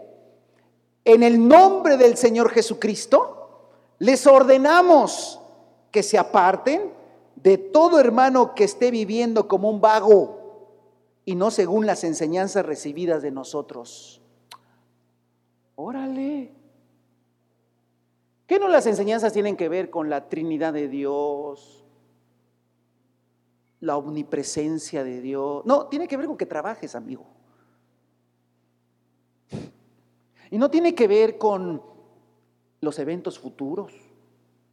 En 1.06 1.22
el 1.22 1.48
nombre 1.48 1.98
del 1.98 2.18
Señor 2.18 2.50
Jesucristo, 2.50 3.68
les 4.00 4.26
ordenamos 4.26 5.40
que 5.92 6.02
se 6.02 6.18
aparten 6.18 6.92
de 7.36 7.60
todo 7.60 8.00
hermano 8.00 8.56
que 8.56 8.64
esté 8.64 8.90
viviendo 8.90 9.48
como 9.48 9.70
un 9.70 9.82
vago 9.82 10.40
y 11.26 11.36
no 11.36 11.52
según 11.52 11.86
las 11.86 12.04
enseñanzas 12.04 12.66
recibidas 12.66 13.22
de 13.22 13.30
nosotros. 13.30 14.20
Órale. 15.76 16.52
¿Qué 18.48 18.58
no 18.58 18.68
las 18.68 18.88
enseñanzas 18.88 19.32
tienen 19.32 19.56
que 19.56 19.70
ver 19.70 19.92
con 19.92 20.10
la 20.10 20.28
Trinidad 20.28 20.74
de 20.74 20.88
Dios? 20.88 21.86
La 23.80 23.96
omnipresencia 23.96 25.04
de 25.04 25.22
Dios. 25.22 25.64
No, 25.68 25.86
tiene 25.86 26.08
que 26.08 26.18
ver 26.18 26.26
con 26.26 26.36
que 26.36 26.48
trabajes, 26.48 26.96
amigo. 26.96 27.41
Y 30.52 30.58
no 30.58 30.70
tiene 30.70 30.94
que 30.94 31.08
ver 31.08 31.38
con 31.38 31.82
los 32.82 33.00
eventos 33.00 33.40
futuros. 33.40 33.94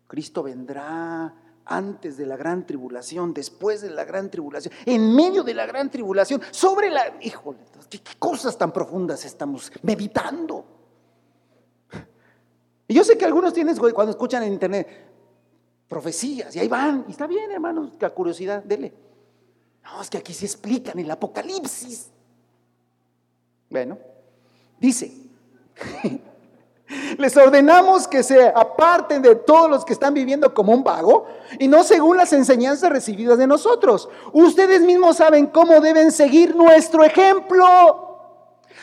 Cristo 0.07 0.43
vendrá 0.43 1.35
antes 1.65 2.17
de 2.17 2.27
la 2.27 2.37
gran 2.37 2.67
tribulación, 2.67 3.33
después 3.33 3.83
de 3.83 3.91
la 3.91 4.05
gran 4.05 4.31
tribulación, 4.31 4.75
en 4.87 5.15
medio 5.15 5.45
de 5.45 5.55
la 5.55 5.67
gran 5.67 5.91
tribulación, 5.91 6.41
sobre 6.51 6.91
la... 6.91 7.19
Híjole, 7.21 7.59
qué 7.89 8.01
cosas 8.19 8.57
tan 8.59 8.73
profundas 8.73 9.25
estamos 9.25 9.71
meditando? 9.83 10.65
Y 12.89 12.95
yo 12.95 13.05
sé 13.05 13.19
que 13.19 13.27
algunos 13.27 13.53
tienen, 13.53 13.77
cuando 13.77 14.11
escuchan 14.11 14.43
en 14.43 14.55
internet, 14.55 14.89
profecías, 15.87 16.57
y 16.57 16.59
ahí 16.59 16.69
van, 16.69 17.05
y 17.07 17.11
está 17.11 17.27
bien, 17.27 17.51
hermanos, 17.53 17.93
la 18.01 18.11
curiosidad, 18.11 18.65
dele. 18.65 18.95
No, 19.85 20.01
es 20.01 20.09
que 20.09 20.19
aquí 20.19 20.33
se 20.33 20.47
explican 20.47 20.99
el 20.99 21.11
Apocalipsis. 21.11 22.11
Bueno, 23.69 23.99
dice, 24.81 25.28
les 27.19 27.37
ordenamos 27.37 28.09
que 28.09 28.23
se 28.23 28.49
aparten 28.49 29.23
de 29.23 29.35
todos 29.35 29.69
los 29.69 29.85
que 29.85 29.93
están 29.93 30.15
viviendo 30.15 30.55
como 30.55 30.73
un 30.73 30.83
vago 30.83 31.27
y 31.59 31.69
no 31.69 31.85
según 31.85 32.17
las 32.17 32.33
enseñanzas 32.33 32.91
recibidas 32.91 33.39
de 33.39 33.47
nosotros. 33.47 34.09
Ustedes 34.33 34.83
mismos 34.83 35.17
saben 35.17 35.47
cómo 35.47 35.81
deben 35.81 36.13
seguir 36.13 36.57
nuestro 36.57 37.05
ejemplo. 37.05 38.07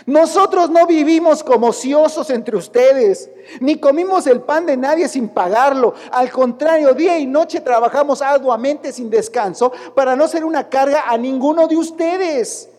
Nosotros 0.05 0.69
no 0.69 0.85
vivimos 0.85 1.43
como 1.43 1.67
ociosos 1.67 2.29
entre 2.29 2.55
ustedes, 2.57 3.29
ni 3.59 3.79
comimos 3.79 4.27
el 4.27 4.41
pan 4.41 4.65
de 4.65 4.77
nadie 4.77 5.07
sin 5.07 5.29
pagarlo. 5.29 5.95
Al 6.11 6.29
contrario, 6.29 6.93
día 6.93 7.17
y 7.17 7.25
noche 7.25 7.61
trabajamos 7.61 8.21
arduamente 8.21 8.91
sin 8.91 9.09
descanso 9.09 9.71
para 9.95 10.15
no 10.15 10.27
ser 10.27 10.45
una 10.45 10.69
carga 10.69 11.05
a 11.07 11.17
ninguno 11.17 11.67
de 11.67 11.77
ustedes. 11.77 12.69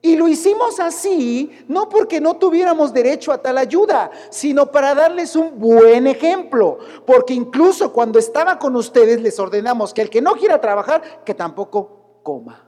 Y 0.00 0.14
lo 0.14 0.28
hicimos 0.28 0.78
así, 0.78 1.64
no 1.66 1.88
porque 1.88 2.20
no 2.20 2.36
tuviéramos 2.36 2.92
derecho 2.92 3.32
a 3.32 3.38
tal 3.38 3.58
ayuda, 3.58 4.10
sino 4.30 4.70
para 4.70 4.94
darles 4.94 5.34
un 5.34 5.58
buen 5.58 6.06
ejemplo. 6.06 6.78
Porque 7.04 7.34
incluso 7.34 7.92
cuando 7.92 8.18
estaba 8.18 8.58
con 8.58 8.76
ustedes 8.76 9.20
les 9.20 9.38
ordenamos 9.40 9.92
que 9.92 10.02
el 10.02 10.10
que 10.10 10.22
no 10.22 10.34
quiera 10.34 10.60
trabajar, 10.60 11.24
que 11.24 11.34
tampoco 11.34 12.20
coma. 12.22 12.64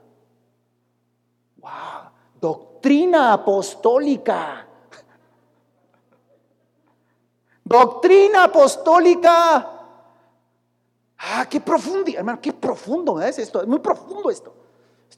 ¡Wow! 1.58 1.70
Doctrina 2.40 3.32
apostólica. 3.32 4.66
Doctrina 7.62 8.44
apostólica. 8.44 9.70
Ah, 11.16 11.46
qué 11.48 11.60
profundo, 11.60 12.10
hermano, 12.16 12.40
qué 12.42 12.52
profundo 12.52 13.20
es 13.20 13.38
esto. 13.38 13.60
Es 13.62 13.68
muy 13.68 13.78
profundo 13.78 14.30
esto. 14.30 14.59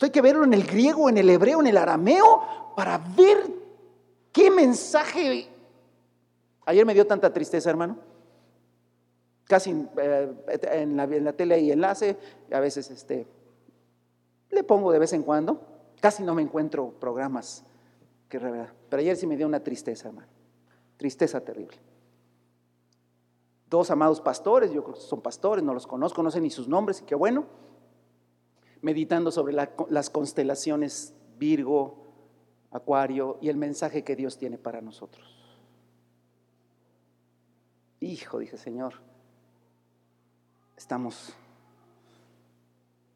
Hay 0.04 0.10
que 0.10 0.20
verlo 0.20 0.44
en 0.44 0.54
el 0.54 0.64
griego, 0.64 1.08
en 1.08 1.18
el 1.18 1.28
hebreo, 1.30 1.60
en 1.60 1.66
el 1.66 1.76
arameo, 1.76 2.74
para 2.76 2.98
ver 2.98 3.38
qué 4.32 4.50
mensaje. 4.50 5.48
Ayer 6.64 6.86
me 6.86 6.94
dio 6.94 7.06
tanta 7.06 7.32
tristeza, 7.32 7.70
hermano. 7.70 7.98
Casi 9.44 9.70
eh, 9.70 10.34
en, 10.72 10.96
la, 10.96 11.04
en, 11.04 11.24
la, 11.24 11.32
tele 11.32 11.60
y 11.60 11.72
enlace, 11.72 12.16
a 12.50 12.60
veces 12.60 12.90
este, 12.90 13.26
le 14.50 14.64
pongo 14.64 14.92
de 14.92 14.98
vez 14.98 15.12
en 15.12 15.22
cuando. 15.22 15.60
Casi 16.00 16.22
no 16.22 16.34
me 16.34 16.42
encuentro 16.42 16.90
programas 16.98 17.64
que 18.28 18.38
revelar. 18.38 18.72
Pero 18.88 19.00
ayer 19.00 19.16
sí 19.16 19.26
me 19.26 19.36
dio 19.36 19.46
una 19.46 19.60
tristeza, 19.60 20.08
hermano. 20.08 20.28
Tristeza 20.96 21.40
terrible. 21.40 21.78
Dos 23.68 23.90
amados 23.90 24.20
pastores, 24.20 24.70
yo 24.72 24.82
creo 24.82 24.94
que 24.94 25.00
son 25.00 25.20
pastores, 25.20 25.64
no 25.64 25.72
los 25.74 25.86
conozco, 25.86 26.22
no 26.22 26.30
sé 26.30 26.40
ni 26.40 26.50
sus 26.50 26.68
nombres, 26.68 27.00
y 27.00 27.04
qué 27.04 27.14
bueno. 27.14 27.46
Meditando 28.82 29.30
sobre 29.30 29.54
las 29.54 30.10
constelaciones 30.10 31.14
Virgo, 31.38 32.02
Acuario 32.70 33.38
y 33.40 33.48
el 33.48 33.56
mensaje 33.56 34.02
que 34.04 34.16
Dios 34.16 34.38
tiene 34.38 34.58
para 34.58 34.80
nosotros. 34.80 35.26
Hijo, 38.00 38.38
dije 38.38 38.56
Señor, 38.56 38.94
estamos. 40.76 41.32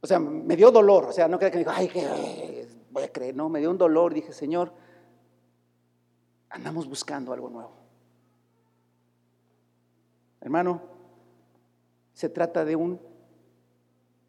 O 0.00 0.06
sea, 0.06 0.20
me 0.20 0.56
dio 0.56 0.70
dolor, 0.70 1.06
o 1.06 1.12
sea, 1.12 1.26
no 1.26 1.38
creo 1.38 1.50
que 1.50 1.56
me 1.56 1.64
dijo, 1.64 1.72
ay, 1.74 1.88
que 1.88 2.68
voy 2.90 3.02
a 3.02 3.12
creer, 3.12 3.34
no, 3.34 3.48
me 3.48 3.60
dio 3.60 3.70
un 3.70 3.78
dolor, 3.78 4.14
dije, 4.14 4.32
Señor, 4.32 4.72
andamos 6.48 6.88
buscando 6.88 7.32
algo 7.32 7.50
nuevo. 7.50 7.72
Hermano, 10.40 10.80
se 12.12 12.28
trata 12.28 12.64
de 12.64 12.76
un, 12.76 13.00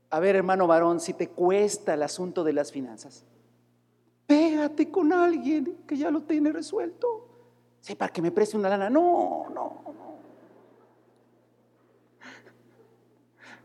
a 0.10 0.20
ver 0.20 0.36
hermano 0.36 0.68
varón, 0.68 1.00
si 1.00 1.14
te 1.14 1.30
cuesta 1.30 1.94
el 1.94 2.04
asunto 2.04 2.44
de 2.44 2.54
las 2.54 2.72
finanzas, 2.72 3.26
pégate 4.26 4.90
con 4.90 5.12
alguien 5.12 5.80
que 5.88 5.98
ya 5.98 6.12
lo 6.12 6.22
tiene 6.22 6.52
resuelto. 6.52 7.28
Sí, 7.82 7.96
para 7.96 8.12
que 8.12 8.22
me 8.22 8.32
preste 8.32 8.58
una 8.58 8.70
lana. 8.70 8.90
No, 8.90 9.46
no, 9.54 9.82
no. 9.86 10.18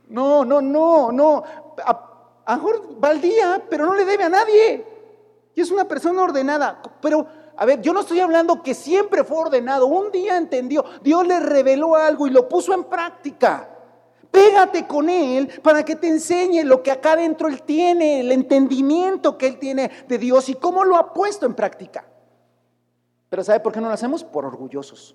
No, 0.09 0.45
no, 0.45 0.61
no, 0.61 1.12
no. 1.12 1.43
A, 1.84 2.43
a 2.45 2.57
mejor 2.57 3.03
va 3.03 3.09
al 3.09 3.20
día, 3.20 3.64
pero 3.68 3.86
no 3.86 3.95
le 3.95 4.05
debe 4.05 4.24
a 4.24 4.28
nadie. 4.28 4.84
Y 5.55 5.61
es 5.61 5.70
una 5.70 5.86
persona 5.86 6.22
ordenada. 6.22 6.82
Pero, 7.01 7.26
a 7.57 7.64
ver, 7.64 7.80
yo 7.80 7.93
no 7.93 8.01
estoy 8.01 8.20
hablando 8.20 8.62
que 8.62 8.74
siempre 8.74 9.24
fue 9.24 9.38
ordenado. 9.38 9.86
Un 9.86 10.11
día 10.11 10.36
entendió, 10.36 10.84
Dios 11.03 11.26
le 11.26 11.40
reveló 11.40 11.97
algo 11.97 12.26
y 12.26 12.30
lo 12.30 12.49
puso 12.49 12.74
en 12.74 12.84
práctica. 12.84 13.71
Pégate 14.32 14.86
con 14.86 15.10
Él 15.10 15.48
para 15.62 15.84
que 15.84 15.94
te 15.94 16.08
enseñe 16.08 16.64
lo 16.64 16.82
que 16.82 16.90
acá 16.90 17.12
adentro 17.12 17.48
Él 17.48 17.62
tiene, 17.62 18.20
el 18.20 18.32
entendimiento 18.32 19.36
que 19.36 19.46
Él 19.46 19.58
tiene 19.58 19.90
de 20.08 20.18
Dios 20.18 20.48
y 20.48 20.54
cómo 20.54 20.84
lo 20.84 20.96
ha 20.96 21.12
puesto 21.12 21.44
en 21.44 21.54
práctica. 21.54 22.06
Pero 23.28 23.44
¿sabe 23.44 23.60
por 23.60 23.72
qué 23.72 23.80
no 23.80 23.88
lo 23.88 23.94
hacemos? 23.94 24.24
Por 24.24 24.46
orgullosos. 24.46 25.14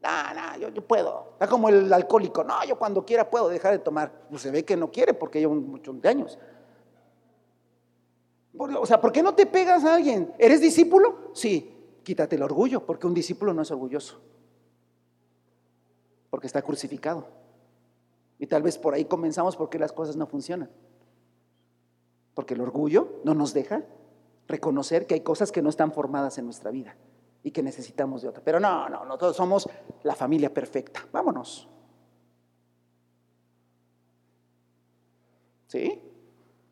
No, 0.00 0.34
no, 0.34 0.58
yo, 0.60 0.68
yo 0.68 0.86
puedo. 0.86 1.30
Está 1.32 1.48
como 1.48 1.68
el 1.68 1.92
alcohólico. 1.92 2.44
No, 2.44 2.64
yo 2.64 2.78
cuando 2.78 3.04
quiera 3.04 3.28
puedo 3.28 3.48
dejar 3.48 3.72
de 3.72 3.80
tomar. 3.80 4.12
Pues 4.30 4.42
se 4.42 4.50
ve 4.52 4.64
que 4.64 4.76
no 4.76 4.90
quiere 4.90 5.12
porque 5.12 5.40
lleva 5.40 5.54
muchos 5.54 5.96
años. 6.04 6.38
O 8.56 8.86
sea, 8.86 9.00
¿por 9.00 9.10
qué 9.10 9.22
no 9.22 9.34
te 9.34 9.46
pegas 9.46 9.84
a 9.84 9.96
alguien? 9.96 10.32
¿Eres 10.38 10.60
discípulo? 10.60 11.30
Sí. 11.34 11.74
Quítate 12.04 12.36
el 12.36 12.42
orgullo, 12.42 12.86
porque 12.86 13.06
un 13.06 13.14
discípulo 13.14 13.52
no 13.52 13.62
es 13.62 13.70
orgulloso. 13.70 14.20
Porque 16.30 16.46
está 16.46 16.62
crucificado. 16.62 17.37
Y 18.38 18.46
tal 18.46 18.62
vez 18.62 18.78
por 18.78 18.94
ahí 18.94 19.04
comenzamos 19.04 19.56
porque 19.56 19.78
las 19.78 19.92
cosas 19.92 20.16
no 20.16 20.26
funcionan. 20.26 20.70
Porque 22.34 22.54
el 22.54 22.60
orgullo 22.60 23.20
no 23.24 23.34
nos 23.34 23.52
deja 23.52 23.84
reconocer 24.46 25.06
que 25.06 25.14
hay 25.14 25.20
cosas 25.20 25.52
que 25.52 25.62
no 25.62 25.68
están 25.68 25.92
formadas 25.92 26.38
en 26.38 26.44
nuestra 26.44 26.70
vida 26.70 26.96
y 27.42 27.50
que 27.50 27.62
necesitamos 27.62 28.22
de 28.22 28.28
otra. 28.28 28.42
Pero 28.44 28.60
no, 28.60 28.88
no, 28.88 29.04
nosotros 29.04 29.36
somos 29.36 29.68
la 30.02 30.14
familia 30.14 30.52
perfecta. 30.52 31.06
Vámonos. 31.12 31.68
¿Sí? 35.66 36.00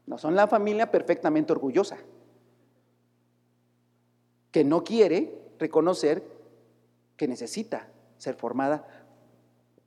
No 0.06 0.18
son 0.18 0.34
la 0.34 0.46
familia 0.46 0.90
perfectamente 0.90 1.52
orgullosa, 1.52 1.98
que 4.52 4.64
no 4.64 4.84
quiere 4.84 5.52
reconocer 5.58 6.22
que 7.16 7.28
necesita 7.28 7.88
ser 8.16 8.36
formada 8.36 8.86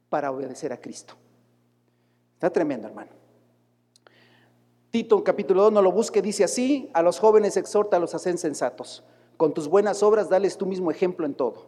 para 0.09 0.31
obedecer 0.31 0.73
a 0.73 0.81
Cristo. 0.81 1.15
Está 2.39 2.51
tremendo, 2.51 2.87
hermano. 2.87 3.11
Tito 4.91 5.21
capítulo 5.25 5.63
2 5.63 5.73
no 5.73 5.81
lo 5.81 5.91
busque, 5.91 6.21
dice 6.21 6.45
así, 6.45 6.89
a 6.93 7.01
los 7.01 7.19
jóvenes 7.19 7.57
exhorta 7.57 7.97
a 7.97 7.99
los 7.99 8.15
hacen 8.15 8.37
sensatos. 8.37 9.03
Con 9.35 9.53
tus 9.53 9.67
buenas 9.67 10.01
obras 10.03 10.29
dales 10.29 10.57
tu 10.57 10.65
mismo 10.65 10.89
ejemplo 10.89 11.25
en 11.25 11.33
todo. 11.33 11.65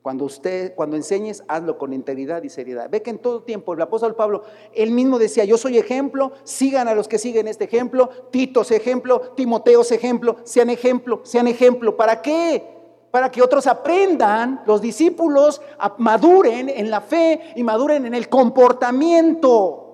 Cuando 0.00 0.24
usted, 0.24 0.74
cuando 0.74 0.96
enseñes, 0.96 1.44
hazlo 1.48 1.76
con 1.76 1.92
integridad 1.92 2.42
y 2.44 2.48
seriedad. 2.48 2.88
Ve 2.88 3.02
que 3.02 3.10
en 3.10 3.18
todo 3.18 3.42
tiempo 3.42 3.74
el 3.74 3.82
apóstol 3.82 4.14
Pablo, 4.14 4.44
él 4.72 4.90
mismo 4.90 5.18
decía, 5.18 5.44
yo 5.44 5.58
soy 5.58 5.76
ejemplo, 5.76 6.32
sigan 6.44 6.88
a 6.88 6.94
los 6.94 7.08
que 7.08 7.18
siguen 7.18 7.46
este 7.46 7.64
ejemplo, 7.64 8.08
Tito 8.30 8.62
es 8.62 8.70
ejemplo, 8.70 9.20
Timoteo 9.36 9.82
es 9.82 9.92
ejemplo, 9.92 10.36
sean 10.44 10.70
ejemplo, 10.70 11.20
sean 11.24 11.46
ejemplo. 11.46 11.94
¿Para 11.94 12.22
qué? 12.22 12.66
Para 13.10 13.30
que 13.30 13.42
otros 13.42 13.66
aprendan, 13.66 14.62
los 14.64 14.80
discípulos 14.80 15.60
maduren 15.98 16.70
en 16.70 16.90
la 16.90 17.02
fe 17.02 17.52
y 17.54 17.62
maduren 17.62 18.06
en 18.06 18.14
el 18.14 18.30
comportamiento. 18.30 19.85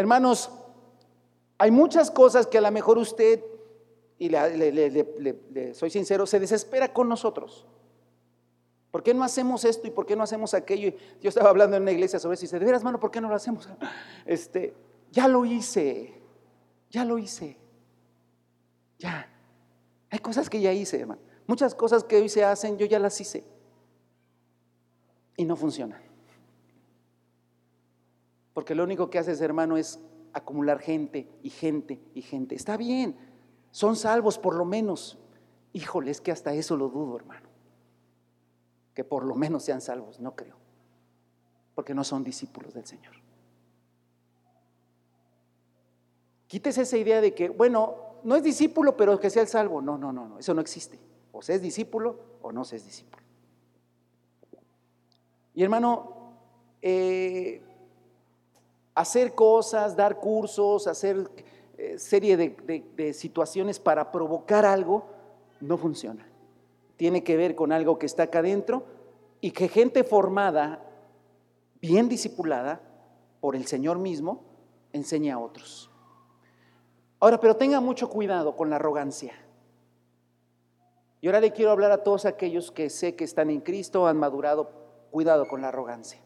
Hermanos, 0.00 0.50
hay 1.58 1.70
muchas 1.70 2.10
cosas 2.10 2.46
que 2.46 2.56
a 2.56 2.62
lo 2.62 2.70
mejor 2.70 2.96
usted, 2.96 3.44
y 4.18 4.30
le, 4.30 5.74
soy 5.74 5.90
sincero, 5.90 6.26
se 6.26 6.40
desespera 6.40 6.90
con 6.90 7.06
nosotros. 7.06 7.66
¿Por 8.90 9.02
qué 9.02 9.12
no 9.12 9.22
hacemos 9.22 9.66
esto 9.66 9.86
y 9.86 9.90
por 9.90 10.06
qué 10.06 10.16
no 10.16 10.22
hacemos 10.22 10.54
aquello? 10.54 10.94
Yo 11.20 11.28
estaba 11.28 11.50
hablando 11.50 11.76
en 11.76 11.82
una 11.82 11.92
iglesia 11.92 12.18
sobre 12.18 12.34
eso 12.34 12.44
y 12.44 12.46
dice, 12.46 12.58
de 12.58 12.64
veras, 12.64 12.80
hermano, 12.80 12.98
¿por 12.98 13.10
qué 13.10 13.20
no 13.20 13.28
lo 13.28 13.34
hacemos? 13.34 13.68
Este, 14.24 14.74
ya 15.10 15.28
lo 15.28 15.44
hice, 15.44 16.14
ya 16.88 17.04
lo 17.04 17.18
hice, 17.18 17.58
ya. 18.98 19.28
Hay 20.08 20.18
cosas 20.20 20.48
que 20.48 20.62
ya 20.62 20.72
hice, 20.72 20.98
hermano. 21.00 21.20
Muchas 21.46 21.74
cosas 21.74 22.04
que 22.04 22.16
hoy 22.16 22.30
se 22.30 22.42
hacen, 22.42 22.78
yo 22.78 22.86
ya 22.86 22.98
las 22.98 23.20
hice. 23.20 23.44
Y 25.36 25.44
no 25.44 25.56
funcionan. 25.56 26.09
Porque 28.52 28.74
lo 28.74 28.84
único 28.84 29.10
que 29.10 29.18
haces, 29.18 29.40
hermano, 29.40 29.76
es 29.76 30.00
acumular 30.32 30.80
gente 30.80 31.28
y 31.42 31.50
gente 31.50 32.00
y 32.14 32.22
gente. 32.22 32.54
Está 32.54 32.76
bien, 32.76 33.16
son 33.70 33.96
salvos 33.96 34.38
por 34.38 34.54
lo 34.54 34.64
menos. 34.64 35.18
Híjole, 35.72 36.10
es 36.10 36.20
que 36.20 36.32
hasta 36.32 36.52
eso 36.52 36.76
lo 36.76 36.88
dudo, 36.88 37.16
hermano. 37.16 37.48
Que 38.94 39.04
por 39.04 39.24
lo 39.24 39.34
menos 39.34 39.62
sean 39.62 39.80
salvos, 39.80 40.20
no 40.20 40.34
creo. 40.34 40.56
Porque 41.74 41.94
no 41.94 42.04
son 42.04 42.24
discípulos 42.24 42.74
del 42.74 42.86
Señor. 42.86 43.14
Quítese 46.48 46.82
esa 46.82 46.96
idea 46.96 47.20
de 47.20 47.32
que, 47.32 47.48
bueno, 47.48 47.96
no 48.24 48.34
es 48.34 48.42
discípulo, 48.42 48.96
pero 48.96 49.20
que 49.20 49.30
sea 49.30 49.42
el 49.42 49.48
salvo. 49.48 49.80
No, 49.80 49.96
no, 49.96 50.12
no, 50.12 50.28
no, 50.28 50.38
eso 50.38 50.52
no 50.52 50.60
existe. 50.60 50.98
O 51.30 51.42
se 51.42 51.54
es 51.54 51.62
discípulo 51.62 52.18
o 52.42 52.50
no 52.50 52.64
se 52.64 52.76
es 52.76 52.84
discípulo. 52.84 53.22
Y 55.54 55.62
hermano, 55.62 56.34
eh, 56.82 57.62
hacer 58.94 59.34
cosas, 59.34 59.96
dar 59.96 60.18
cursos, 60.18 60.86
hacer 60.86 61.30
eh, 61.78 61.98
serie 61.98 62.36
de, 62.36 63.12
situaciones 63.14 63.78
para 63.78 64.12
provocar 64.12 64.64
algo, 64.64 65.06
no 65.60 65.78
funciona. 65.78 66.26
Tiene 66.96 67.24
que 67.24 67.36
ver 67.36 67.54
con 67.54 67.72
algo 67.72 67.98
que 67.98 68.06
está 68.06 68.24
acá 68.24 68.40
adentro 68.40 68.84
y 69.40 69.52
que 69.52 69.68
gente 69.68 70.04
formada, 70.04 70.82
bien 71.80 72.08
discipulada 72.08 72.80
por 73.40 73.56
el 73.56 73.66
Señor 73.66 73.98
mismo, 73.98 74.42
enseña 74.92 75.36
a 75.36 75.38
otros. 75.38 75.90
Ahora, 77.18 77.40
pero 77.40 77.56
tenga 77.56 77.80
mucho 77.80 78.10
cuidado 78.10 78.56
con 78.56 78.70
la 78.70 78.76
arrogancia. 78.76 79.32
Y 81.22 81.26
ahora 81.26 81.40
le 81.40 81.52
quiero 81.52 81.70
hablar 81.70 81.92
a 81.92 82.02
todos 82.02 82.24
aquellos 82.24 82.70
que 82.70 82.90
sé 82.90 83.14
que 83.14 83.24
están 83.24 83.50
en 83.50 83.60
Cristo, 83.60 84.06
han 84.06 84.18
madurado, 84.18 84.70
cuidado 85.10 85.46
con 85.48 85.60
la 85.62 85.68
arrogancia. 85.68 86.20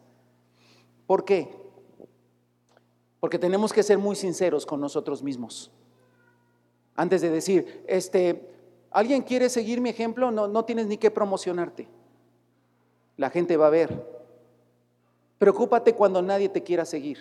¿Por 1.07 1.25
qué? 1.25 1.64
Porque 3.25 3.39
tenemos 3.39 3.72
que 3.72 3.83
ser 3.83 3.97
muy 3.97 4.16
sinceros 4.16 4.66
con 4.66 4.79
nosotros 4.83 5.22
mismos. 5.22 5.70
Antes 6.95 7.22
de 7.22 7.31
decir, 7.31 7.83
este, 7.89 8.47
¿alguien 8.91 9.22
quiere 9.22 9.49
seguir 9.49 9.81
mi 9.81 9.89
ejemplo? 9.89 10.31
No, 10.31 10.47
no 10.47 10.66
tienes 10.66 10.89
ni 10.89 10.99
que 10.99 11.11
promocionarte. 11.11 11.89
La 13.16 13.31
gente 13.31 13.57
va 13.57 13.68
a 13.68 13.70
ver. 13.70 14.07
Preocúpate 15.39 15.95
cuando 15.95 16.20
nadie 16.20 16.51
te 16.51 16.62
quiera 16.62 16.85
seguir. 16.85 17.16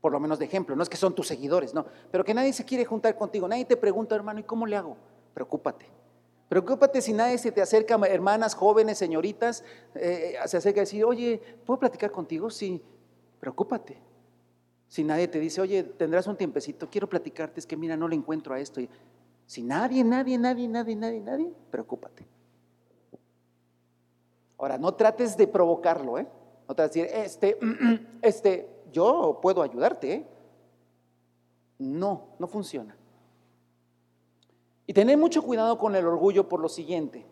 Por 0.00 0.10
lo 0.10 0.20
menos 0.20 0.38
de 0.38 0.46
ejemplo, 0.46 0.74
no 0.74 0.82
es 0.82 0.88
que 0.88 0.96
son 0.96 1.14
tus 1.14 1.26
seguidores, 1.26 1.74
no. 1.74 1.84
Pero 2.10 2.24
que 2.24 2.32
nadie 2.32 2.54
se 2.54 2.64
quiere 2.64 2.86
juntar 2.86 3.14
contigo. 3.14 3.46
Nadie 3.46 3.66
te 3.66 3.76
pregunta, 3.76 4.14
hermano, 4.14 4.40
¿y 4.40 4.44
cómo 4.44 4.66
le 4.66 4.76
hago? 4.76 4.96
Preocúpate. 5.34 5.84
Preocúpate 6.48 7.02
si 7.02 7.12
nadie 7.12 7.36
se 7.36 7.52
te 7.52 7.60
acerca, 7.60 8.00
hermanas, 8.08 8.54
jóvenes, 8.54 8.96
señoritas, 8.96 9.64
eh, 9.96 10.36
se 10.46 10.56
acerca 10.56 10.80
a 10.80 10.84
decir, 10.84 11.04
oye, 11.04 11.42
¿puedo 11.66 11.78
platicar 11.78 12.10
contigo? 12.10 12.48
Sí, 12.48 12.82
preocúpate. 13.38 14.08
Si 14.90 15.04
nadie 15.04 15.28
te 15.28 15.38
dice, 15.38 15.60
oye, 15.60 15.84
tendrás 15.84 16.26
un 16.26 16.36
tiempecito, 16.36 16.90
quiero 16.90 17.08
platicarte, 17.08 17.60
es 17.60 17.66
que 17.66 17.76
mira, 17.76 17.96
no 17.96 18.08
le 18.08 18.16
encuentro 18.16 18.54
a 18.54 18.58
esto. 18.58 18.80
Si 19.46 19.62
nadie, 19.62 20.02
nadie, 20.02 20.36
nadie, 20.36 20.66
nadie, 20.66 20.96
nadie, 20.96 21.20
nadie, 21.20 21.52
preocúpate. 21.70 22.26
Ahora, 24.58 24.78
no 24.78 24.92
trates 24.92 25.36
de 25.36 25.46
provocarlo, 25.46 26.18
¿eh? 26.18 26.26
No 26.68 26.74
trates 26.74 26.94
de 26.94 27.02
decir, 27.02 27.20
este, 27.24 27.58
este, 28.22 28.68
yo 28.90 29.38
puedo 29.40 29.62
ayudarte, 29.62 30.12
¿eh? 30.12 30.26
No, 31.78 32.30
no 32.40 32.48
funciona. 32.48 32.96
Y 34.88 34.92
tener 34.92 35.16
mucho 35.16 35.40
cuidado 35.42 35.78
con 35.78 35.94
el 35.94 36.04
orgullo 36.04 36.48
por 36.48 36.58
lo 36.58 36.68
siguiente. 36.68 37.24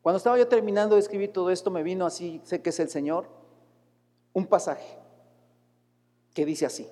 Cuando 0.00 0.16
estaba 0.16 0.38
yo 0.38 0.48
terminando 0.48 0.94
de 0.94 1.02
escribir 1.02 1.30
todo 1.30 1.50
esto, 1.50 1.70
me 1.70 1.82
vino 1.82 2.06
así, 2.06 2.40
sé 2.42 2.62
que 2.62 2.70
es 2.70 2.80
el 2.80 2.88
Señor, 2.88 3.28
un 4.32 4.46
pasaje 4.46 5.03
que 6.34 6.44
dice 6.44 6.66
así. 6.66 6.86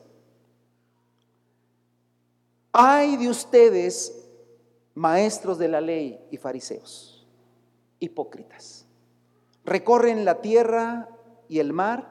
Ay 2.73 3.19
de 3.19 3.29
ustedes, 3.29 4.27
maestros 4.95 5.59
de 5.59 5.69
la 5.69 5.81
ley 5.81 6.25
y 6.31 6.39
fariseos, 6.39 7.27
hipócritas. 8.01 8.87
Recorren 9.65 10.25
la 10.25 10.41
tierra 10.41 11.09
y 11.49 11.59
el 11.59 11.73
mar 11.73 12.09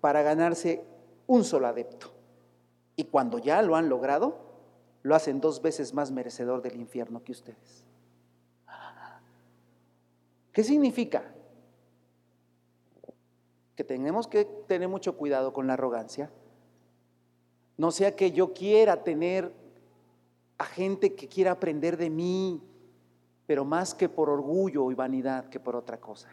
para 0.00 0.22
ganarse 0.22 0.84
un 1.26 1.44
solo 1.44 1.66
adepto. 1.66 2.10
Y 2.96 3.04
cuando 3.04 3.38
ya 3.38 3.60
lo 3.62 3.76
han 3.76 3.88
logrado, 3.88 4.38
lo 5.02 5.14
hacen 5.14 5.40
dos 5.40 5.62
veces 5.62 5.94
más 5.94 6.10
merecedor 6.10 6.62
del 6.62 6.76
infierno 6.76 7.22
que 7.22 7.32
ustedes. 7.32 7.84
¿Qué 10.52 10.64
significa? 10.64 11.22
Que 13.76 13.84
tenemos 13.84 14.26
que 14.26 14.44
tener 14.44 14.88
mucho 14.88 15.16
cuidado 15.16 15.52
con 15.52 15.68
la 15.68 15.74
arrogancia. 15.74 16.30
No 17.78 17.90
sea 17.90 18.14
que 18.14 18.32
yo 18.32 18.52
quiera 18.52 19.02
tener 19.02 19.50
a 20.58 20.64
gente 20.64 21.14
que 21.14 21.28
quiera 21.28 21.52
aprender 21.52 21.96
de 21.96 22.10
mí, 22.10 22.60
pero 23.46 23.64
más 23.64 23.94
que 23.94 24.08
por 24.08 24.28
orgullo 24.28 24.90
y 24.90 24.94
vanidad 24.94 25.48
que 25.48 25.60
por 25.60 25.76
otra 25.76 25.98
cosa, 25.98 26.28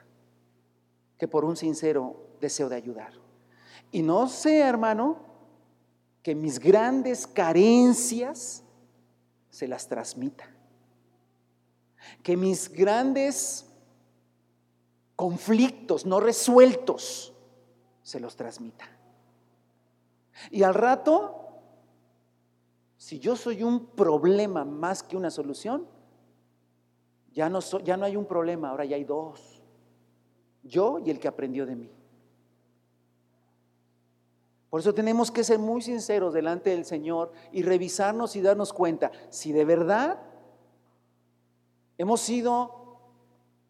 que 1.18 1.28
por 1.28 1.46
un 1.46 1.56
sincero 1.56 2.28
deseo 2.42 2.68
de 2.68 2.76
ayudar. 2.76 3.14
Y 3.92 4.02
no 4.02 4.28
sea, 4.28 4.68
hermano, 4.68 5.18
que 6.24 6.34
mis 6.34 6.60
grandes 6.60 7.28
carencias 7.28 8.64
se 9.50 9.68
las 9.68 9.88
transmita. 9.88 10.50
Que 12.24 12.36
mis 12.36 12.70
grandes 12.70 13.68
conflictos 15.16 16.06
no 16.06 16.20
resueltos 16.20 17.34
se 18.02 18.20
los 18.20 18.36
transmita. 18.36 18.90
Y 20.52 20.64
al 20.64 20.74
rato, 20.74 21.35
si 23.06 23.20
yo 23.20 23.36
soy 23.36 23.62
un 23.62 23.86
problema 23.86 24.66
más 24.66 25.04
que 25.04 25.16
una 25.16 25.30
solución, 25.30 25.88
ya 27.34 27.50
no, 27.50 27.60
ya 27.60 27.98
no 27.98 28.06
hay 28.06 28.16
un 28.16 28.26
problema, 28.26 28.72
ahora 28.72 28.84
ya 28.84 28.96
hay 28.96 29.04
dos. 29.04 29.62
Yo 30.64 30.98
y 30.98 31.12
el 31.12 31.20
que 31.20 31.28
aprendió 31.28 31.68
de 31.68 31.76
mí. 31.76 31.92
Por 34.72 34.80
eso 34.80 34.92
tenemos 34.92 35.30
que 35.30 35.44
ser 35.44 35.60
muy 35.60 35.84
sinceros 35.84 36.34
delante 36.34 36.72
del 36.72 36.84
Señor 36.84 37.32
y 37.52 37.62
revisarnos 37.62 38.36
y 38.36 38.42
darnos 38.42 38.74
cuenta 38.74 39.12
si 39.30 39.52
de 39.52 39.66
verdad 39.66 40.20
hemos 42.00 42.22
sido 42.22 43.02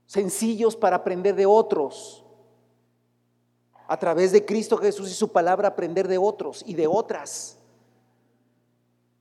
sencillos 0.06 0.78
para 0.78 0.96
aprender 0.96 1.36
de 1.36 1.46
otros. 1.46 2.24
A 3.86 4.00
través 4.00 4.32
de 4.32 4.46
Cristo 4.46 4.78
Jesús 4.78 5.12
y 5.12 5.14
su 5.14 5.34
palabra 5.34 5.68
aprender 5.68 6.08
de 6.08 6.20
otros 6.20 6.64
y 6.66 6.76
de 6.76 6.88
otras. 6.88 7.60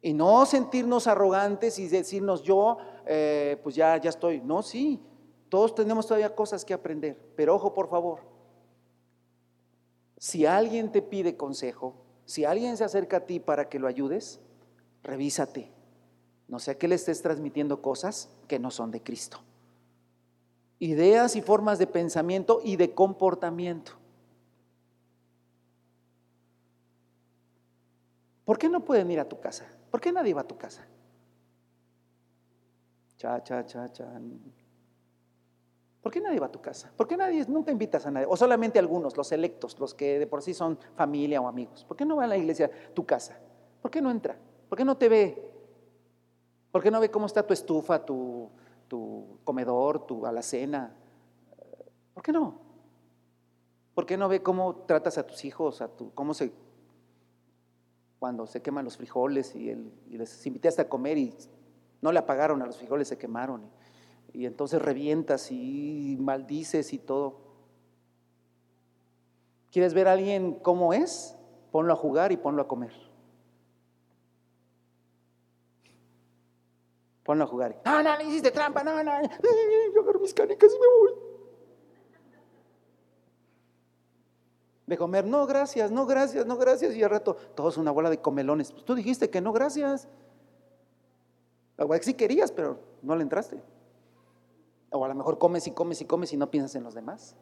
Y 0.05 0.12
no 0.12 0.44
sentirnos 0.44 1.07
arrogantes 1.07 1.78
y 1.78 1.88
decirnos 1.88 2.42
yo, 2.42 2.76
eh, 3.07 3.59
pues 3.62 3.74
ya, 3.74 3.96
ya 3.96 4.11
estoy. 4.11 4.42
No, 4.42 4.62
sí, 4.62 5.00
todos 5.48 5.74
tenemos 5.74 6.07
todavía 6.07 6.34
cosas 6.34 6.62
que 6.62 6.74
aprender. 6.74 7.18
Pero 7.36 7.55
ojo, 7.55 7.72
por 7.72 7.88
favor, 7.88 8.18
si 10.18 10.44
alguien 10.44 10.92
te 10.92 11.00
pide 11.00 11.38
consejo, 11.38 11.94
si 12.26 12.44
alguien 12.44 12.76
se 12.76 12.84
acerca 12.84 13.16
a 13.16 13.20
ti 13.20 13.40
para 13.40 13.70
que 13.70 13.78
lo 13.78 13.88
ayudes, 13.88 14.40
revísate. 15.02 15.72
No 16.48 16.59
sea 16.59 16.76
que 16.76 16.86
le 16.86 16.96
estés 16.96 17.22
transmitiendo 17.22 17.80
cosas 17.80 18.28
que 18.46 18.59
no 18.59 18.70
son 18.70 18.90
de 18.90 19.02
Cristo. 19.02 19.38
Ideas 20.80 21.34
y 21.34 21.40
formas 21.40 21.78
de 21.78 21.86
pensamiento 21.86 22.61
y 22.62 22.76
de 22.76 22.92
comportamiento. 22.92 23.92
¿Por 28.44 28.59
qué 28.59 28.68
no 28.68 28.84
pueden 28.84 29.11
ir 29.11 29.18
a 29.18 29.26
tu 29.26 29.40
casa? 29.40 29.64
¿Por 29.95 30.01
qué 30.01 30.11
nadie 30.11 30.34
va 30.34 30.40
a 30.40 30.49
tu 30.49 30.59
casa? 30.59 30.84
Cha, 33.16 33.40
cha, 33.45 33.64
cha, 33.64 33.88
cha. 33.92 34.20
¿Por 36.03 36.11
qué 36.11 36.20
nadie 36.20 36.40
va 36.40 36.47
a 36.47 36.51
tu 36.51 36.61
casa? 36.61 36.92
¿Por 36.97 37.07
qué 37.07 37.16
nadie, 37.16 37.45
nunca 37.47 37.70
invitas 37.70 38.05
a 38.05 38.11
nadie? 38.11 38.26
O 38.28 38.36
solamente 38.36 38.80
algunos, 38.80 39.16
los 39.16 39.30
electos, 39.30 39.78
los 39.78 39.95
que 39.95 40.18
de 40.18 40.26
por 40.26 40.42
sí 40.42 40.53
son 40.53 40.80
familia 40.97 41.40
o 41.40 41.47
amigos. 41.47 41.84
¿Por 41.84 41.97
qué 41.97 42.05
no 42.05 42.16
va 42.16 42.24
a 42.24 42.26
la 42.26 42.36
iglesia 42.36 42.68
tu 42.92 43.07
casa? 43.07 43.38
¿Por 43.80 43.92
qué 43.92 44.03
no 44.03 44.11
entra? 44.11 44.36
¿Por 44.68 44.76
qué 44.76 44.84
no 44.84 44.97
te 44.97 45.09
ve? 45.09 45.49
¿Por 46.72 46.82
qué 46.82 46.90
no 46.90 46.99
ve 46.99 47.09
cómo 47.12 47.26
está 47.26 47.47
tu 47.47 47.55
estufa, 47.55 48.05
tu, 48.05 48.51
tu 48.88 49.38
comedor, 49.45 50.07
tu 50.09 50.26
alacena? 50.26 50.92
¿Por 52.14 52.22
qué 52.24 52.32
no? 52.32 52.59
¿Por 53.95 54.07
qué 54.07 54.16
no 54.16 54.28
ve 54.28 54.42
cómo 54.42 54.74
tratas 54.88 55.18
a 55.18 55.22
tus 55.24 55.45
hijos, 55.45 55.80
a 55.80 55.86
tu, 55.86 56.12
cómo 56.14 56.34
se, 56.34 56.53
cuando 58.24 58.46
se 58.46 58.62
queman 58.62 58.86
los 58.86 58.96
frijoles 58.96 59.54
y, 59.54 59.68
y 60.08 60.16
les 60.16 60.46
invitaste 60.46 60.80
a 60.80 60.88
comer 60.88 61.18
y 61.18 61.36
no 62.00 62.10
le 62.10 62.18
apagaron 62.18 62.62
a 62.62 62.66
los 62.66 62.78
frijoles, 62.78 63.06
se 63.06 63.18
quemaron? 63.18 63.68
y 64.34 64.46
entonces 64.46 64.82
revientas 64.82 65.52
y 65.52 66.16
maldices 66.18 66.92
y 66.92 66.98
todo. 66.98 67.36
¿Quieres 69.70 69.92
ver 69.92 70.08
a 70.08 70.12
alguien 70.12 70.54
cómo 70.54 70.92
es? 70.92 71.36
Ponlo 71.70 71.92
a 71.92 71.96
jugar 71.96 72.32
y 72.32 72.36
ponlo 72.36 72.62
a 72.62 72.66
comer. 72.66 72.92
Ponlo 77.22 77.44
a 77.44 77.46
jugar. 77.46 77.80
No, 77.84 78.02
no, 78.02 78.16
no 78.16 78.22
hiciste 78.22 78.50
trampa, 78.50 78.82
no, 78.82 79.04
no. 79.04 79.12
Yo 79.94 80.00
agarro 80.00 80.18
mis 80.18 80.34
canicas 80.34 80.72
y 80.74 80.80
me 80.80 80.86
voy. 80.98 81.34
De 84.87 84.99
comer, 84.99 85.24
no, 85.24 85.47
gracias, 85.47 85.91
no, 85.91 86.07
gracias, 86.07 86.45
no, 86.45 86.59
gracias. 86.59 86.95
Y 86.95 87.03
al 87.03 87.11
rato, 87.11 87.37
todos 87.55 87.78
una 87.78 87.91
bola 87.91 88.11
de 88.11 88.20
comelones. 88.20 88.72
Pues 88.72 88.85
tú 88.85 88.95
dijiste 88.95 89.30
que 89.30 89.41
no, 89.41 89.53
gracias. 89.53 90.09
La 91.76 92.03
sí 92.03 92.14
querías, 92.14 92.53
pero 92.53 92.78
no 93.03 93.16
le 93.16 93.22
entraste. 93.22 93.61
O 94.91 95.05
a 95.05 95.09
lo 95.09 95.14
mejor 95.14 95.39
comes 95.39 95.66
y 95.66 95.72
comes 95.72 96.01
y 96.01 96.05
comes 96.05 96.32
y 96.32 96.37
no 96.37 96.51
piensas 96.51 96.76
en 96.76 96.85
los 96.85 96.95
demás. 96.95 97.35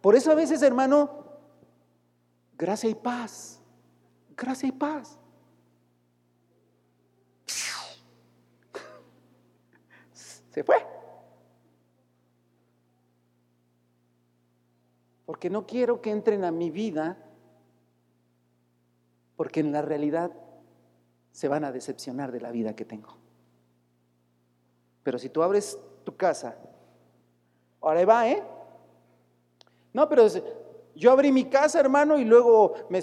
Por 0.00 0.14
eso 0.14 0.30
a 0.30 0.34
veces, 0.34 0.62
hermano, 0.62 1.24
gracia 2.58 2.90
y 2.90 2.94
paz. 2.94 3.60
Gracia 4.36 4.68
y 4.68 4.72
paz. 4.72 5.18
Se 10.50 10.62
fue. 10.62 10.76
Porque 15.32 15.48
no 15.48 15.66
quiero 15.66 16.02
que 16.02 16.10
entren 16.10 16.44
a 16.44 16.50
mi 16.50 16.70
vida, 16.70 17.16
porque 19.34 19.60
en 19.60 19.72
la 19.72 19.80
realidad 19.80 20.30
se 21.30 21.48
van 21.48 21.64
a 21.64 21.72
decepcionar 21.72 22.30
de 22.32 22.38
la 22.42 22.50
vida 22.50 22.76
que 22.76 22.84
tengo. 22.84 23.16
Pero 25.02 25.18
si 25.18 25.30
tú 25.30 25.42
abres 25.42 25.78
tu 26.04 26.14
casa, 26.18 26.58
ahora 27.80 28.04
va, 28.04 28.28
¿eh? 28.28 28.42
No, 29.94 30.06
pero 30.06 30.26
yo 30.94 31.10
abrí 31.10 31.32
mi 31.32 31.46
casa, 31.46 31.80
hermano, 31.80 32.18
y 32.18 32.26
luego 32.26 32.74
me, 32.90 32.98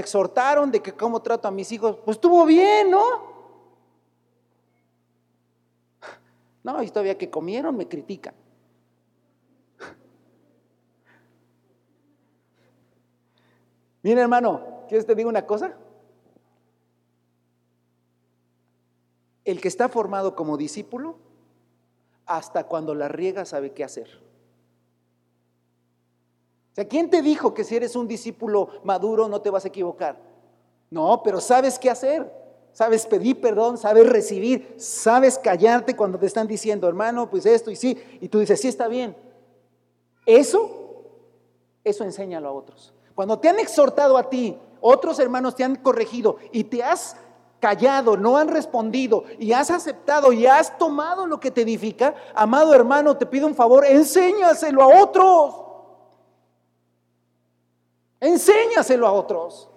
exhortaron 0.00 0.72
de 0.72 0.82
que 0.82 0.94
cómo 0.94 1.22
trato 1.22 1.46
a 1.46 1.52
mis 1.52 1.70
hijos. 1.70 1.96
Pues 2.04 2.16
estuvo 2.16 2.44
bien, 2.44 2.90
¿no? 2.90 3.04
No, 6.64 6.82
y 6.82 6.88
todavía 6.88 7.16
que 7.16 7.30
comieron 7.30 7.76
me 7.76 7.86
critican. 7.86 8.34
Mira, 14.08 14.22
hermano, 14.22 14.62
¿quieres 14.88 15.04
te 15.04 15.14
diga 15.14 15.28
una 15.28 15.44
cosa? 15.44 15.76
El 19.44 19.60
que 19.60 19.68
está 19.68 19.90
formado 19.90 20.34
como 20.34 20.56
discípulo 20.56 21.18
hasta 22.24 22.64
cuando 22.64 22.94
la 22.94 23.08
riega 23.08 23.44
sabe 23.44 23.74
qué 23.74 23.84
hacer. 23.84 24.08
O 26.72 26.74
sea, 26.74 26.88
¿quién 26.88 27.10
te 27.10 27.20
dijo 27.20 27.52
que 27.52 27.64
si 27.64 27.76
eres 27.76 27.96
un 27.96 28.08
discípulo 28.08 28.70
maduro 28.82 29.28
no 29.28 29.42
te 29.42 29.50
vas 29.50 29.66
a 29.66 29.68
equivocar? 29.68 30.18
No, 30.88 31.22
pero 31.22 31.38
sabes 31.38 31.78
qué 31.78 31.90
hacer. 31.90 32.32
Sabes 32.72 33.04
pedir 33.04 33.42
perdón, 33.42 33.76
sabes 33.76 34.08
recibir, 34.08 34.74
sabes 34.78 35.38
callarte 35.38 35.94
cuando 35.94 36.18
te 36.18 36.24
están 36.24 36.46
diciendo, 36.46 36.88
hermano, 36.88 37.28
pues 37.28 37.44
esto 37.44 37.70
y 37.70 37.76
sí, 37.76 37.98
y 38.22 38.28
tú 38.30 38.38
dices, 38.38 38.58
sí 38.58 38.68
está 38.68 38.88
bien. 38.88 39.14
Eso, 40.24 41.10
eso 41.84 42.04
enséñalo 42.04 42.48
a 42.48 42.52
otros. 42.52 42.94
Cuando 43.18 43.40
te 43.40 43.48
han 43.48 43.58
exhortado 43.58 44.16
a 44.16 44.30
ti, 44.30 44.56
otros 44.80 45.18
hermanos 45.18 45.56
te 45.56 45.64
han 45.64 45.74
corregido 45.74 46.36
y 46.52 46.62
te 46.62 46.84
has 46.84 47.16
callado, 47.58 48.16
no 48.16 48.36
han 48.36 48.46
respondido 48.46 49.24
y 49.40 49.52
has 49.52 49.72
aceptado 49.72 50.32
y 50.32 50.46
has 50.46 50.78
tomado 50.78 51.26
lo 51.26 51.40
que 51.40 51.50
te 51.50 51.62
edifica, 51.62 52.14
amado 52.32 52.72
hermano, 52.72 53.16
te 53.16 53.26
pido 53.26 53.48
un 53.48 53.56
favor, 53.56 53.84
enséñaselo 53.84 54.84
a 54.84 55.02
otros. 55.02 55.52
Enséñaselo 58.20 59.04
a 59.04 59.10
otros. 59.10 59.68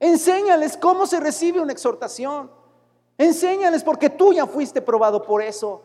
Enséñales 0.00 0.78
cómo 0.78 1.06
se 1.06 1.20
recibe 1.20 1.60
una 1.60 1.72
exhortación. 1.72 2.50
Enséñales 3.18 3.84
porque 3.84 4.08
tú 4.08 4.32
ya 4.32 4.46
fuiste 4.46 4.80
probado 4.80 5.22
por 5.22 5.42
eso. 5.42 5.82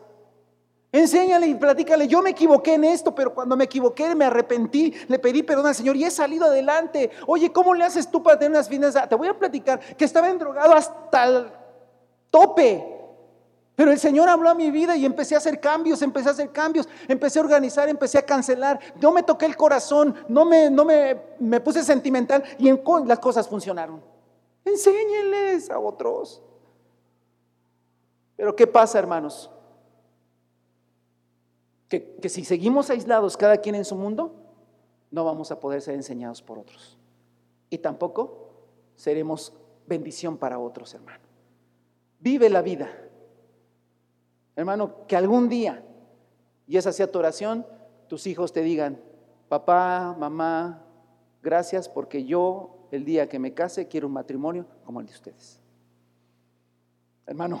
Enséñale 0.94 1.46
y 1.46 1.54
platícale, 1.54 2.06
yo 2.06 2.20
me 2.20 2.30
equivoqué 2.30 2.74
en 2.74 2.84
esto, 2.84 3.14
pero 3.14 3.32
cuando 3.32 3.56
me 3.56 3.64
equivoqué 3.64 4.14
me 4.14 4.26
arrepentí, 4.26 4.92
le 5.08 5.18
pedí 5.18 5.42
perdón 5.42 5.66
al 5.66 5.74
Señor 5.74 5.96
y 5.96 6.04
he 6.04 6.10
salido 6.10 6.44
adelante. 6.44 7.10
Oye, 7.26 7.50
¿cómo 7.50 7.72
le 7.72 7.82
haces 7.82 8.10
tú 8.10 8.22
para 8.22 8.38
tener 8.38 8.50
unas 8.50 8.68
finanzas? 8.68 9.08
Te 9.08 9.14
voy 9.14 9.28
a 9.28 9.38
platicar 9.38 9.80
que 9.80 10.04
estaba 10.04 10.28
endrogado 10.28 10.74
hasta 10.74 11.24
el 11.24 11.50
tope, 12.30 12.88
Pero 13.74 13.90
el 13.90 13.98
Señor 13.98 14.28
habló 14.28 14.50
a 14.50 14.54
mi 14.54 14.70
vida 14.70 14.94
y 14.94 15.06
empecé 15.06 15.34
a 15.34 15.38
hacer 15.38 15.58
cambios, 15.58 16.02
empecé 16.02 16.28
a 16.28 16.32
hacer 16.32 16.52
cambios, 16.52 16.86
empecé 17.08 17.38
a 17.38 17.42
organizar, 17.42 17.88
empecé 17.88 18.18
a 18.18 18.26
cancelar. 18.26 18.78
No 19.00 19.12
me 19.12 19.22
toqué 19.22 19.46
el 19.46 19.56
corazón, 19.56 20.14
no 20.28 20.44
me, 20.44 20.68
no 20.68 20.84
me, 20.84 21.18
me 21.38 21.58
puse 21.58 21.82
sentimental 21.82 22.44
y 22.58 22.68
en, 22.68 22.82
las 23.06 23.18
cosas 23.18 23.48
funcionaron. 23.48 24.02
Enséñenles 24.62 25.70
a 25.70 25.78
otros. 25.78 26.42
Pero 28.36 28.54
¿qué 28.54 28.66
pasa, 28.66 28.98
hermanos? 28.98 29.50
Que, 32.00 32.28
si 32.28 32.44
seguimos 32.44 32.90
aislados 32.90 33.36
cada 33.36 33.58
quien 33.58 33.74
en 33.74 33.84
su 33.84 33.96
mundo, 33.96 34.34
no 35.10 35.24
vamos 35.24 35.50
a 35.50 35.60
poder 35.60 35.82
ser 35.82 35.94
enseñados 35.94 36.42
por 36.42 36.58
otros. 36.58 36.98
Y 37.68 37.78
tampoco 37.78 38.50
seremos 38.96 39.52
bendición 39.86 40.36
para 40.38 40.58
otros, 40.58 40.94
hermano. 40.94 41.24
Vive 42.20 42.48
la 42.48 42.62
vida 42.62 42.90
Hermano, 44.54 45.06
que 45.06 45.16
algún 45.16 45.48
día, 45.48 45.82
y 46.66 46.76
esa 46.76 46.92
sea 46.92 47.10
tu 47.10 47.18
oración, 47.18 47.66
tus 48.08 48.26
hijos 48.26 48.52
te 48.52 48.62
digan, 48.62 49.00
papá, 49.48 50.14
mamá, 50.18 50.84
gracias 51.42 51.88
porque 51.88 52.24
yo 52.24 52.88
el 52.90 53.04
día 53.04 53.28
que 53.28 53.38
me 53.38 53.54
case 53.54 53.88
quiero 53.88 54.08
un 54.08 54.12
matrimonio 54.12 54.66
como 54.84 55.00
el 55.00 55.06
de 55.06 55.12
ustedes. 55.12 55.58
Hermano, 57.26 57.60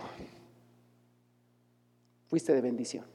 fuiste 2.26 2.52
de 2.52 2.60
bendición. 2.60 3.06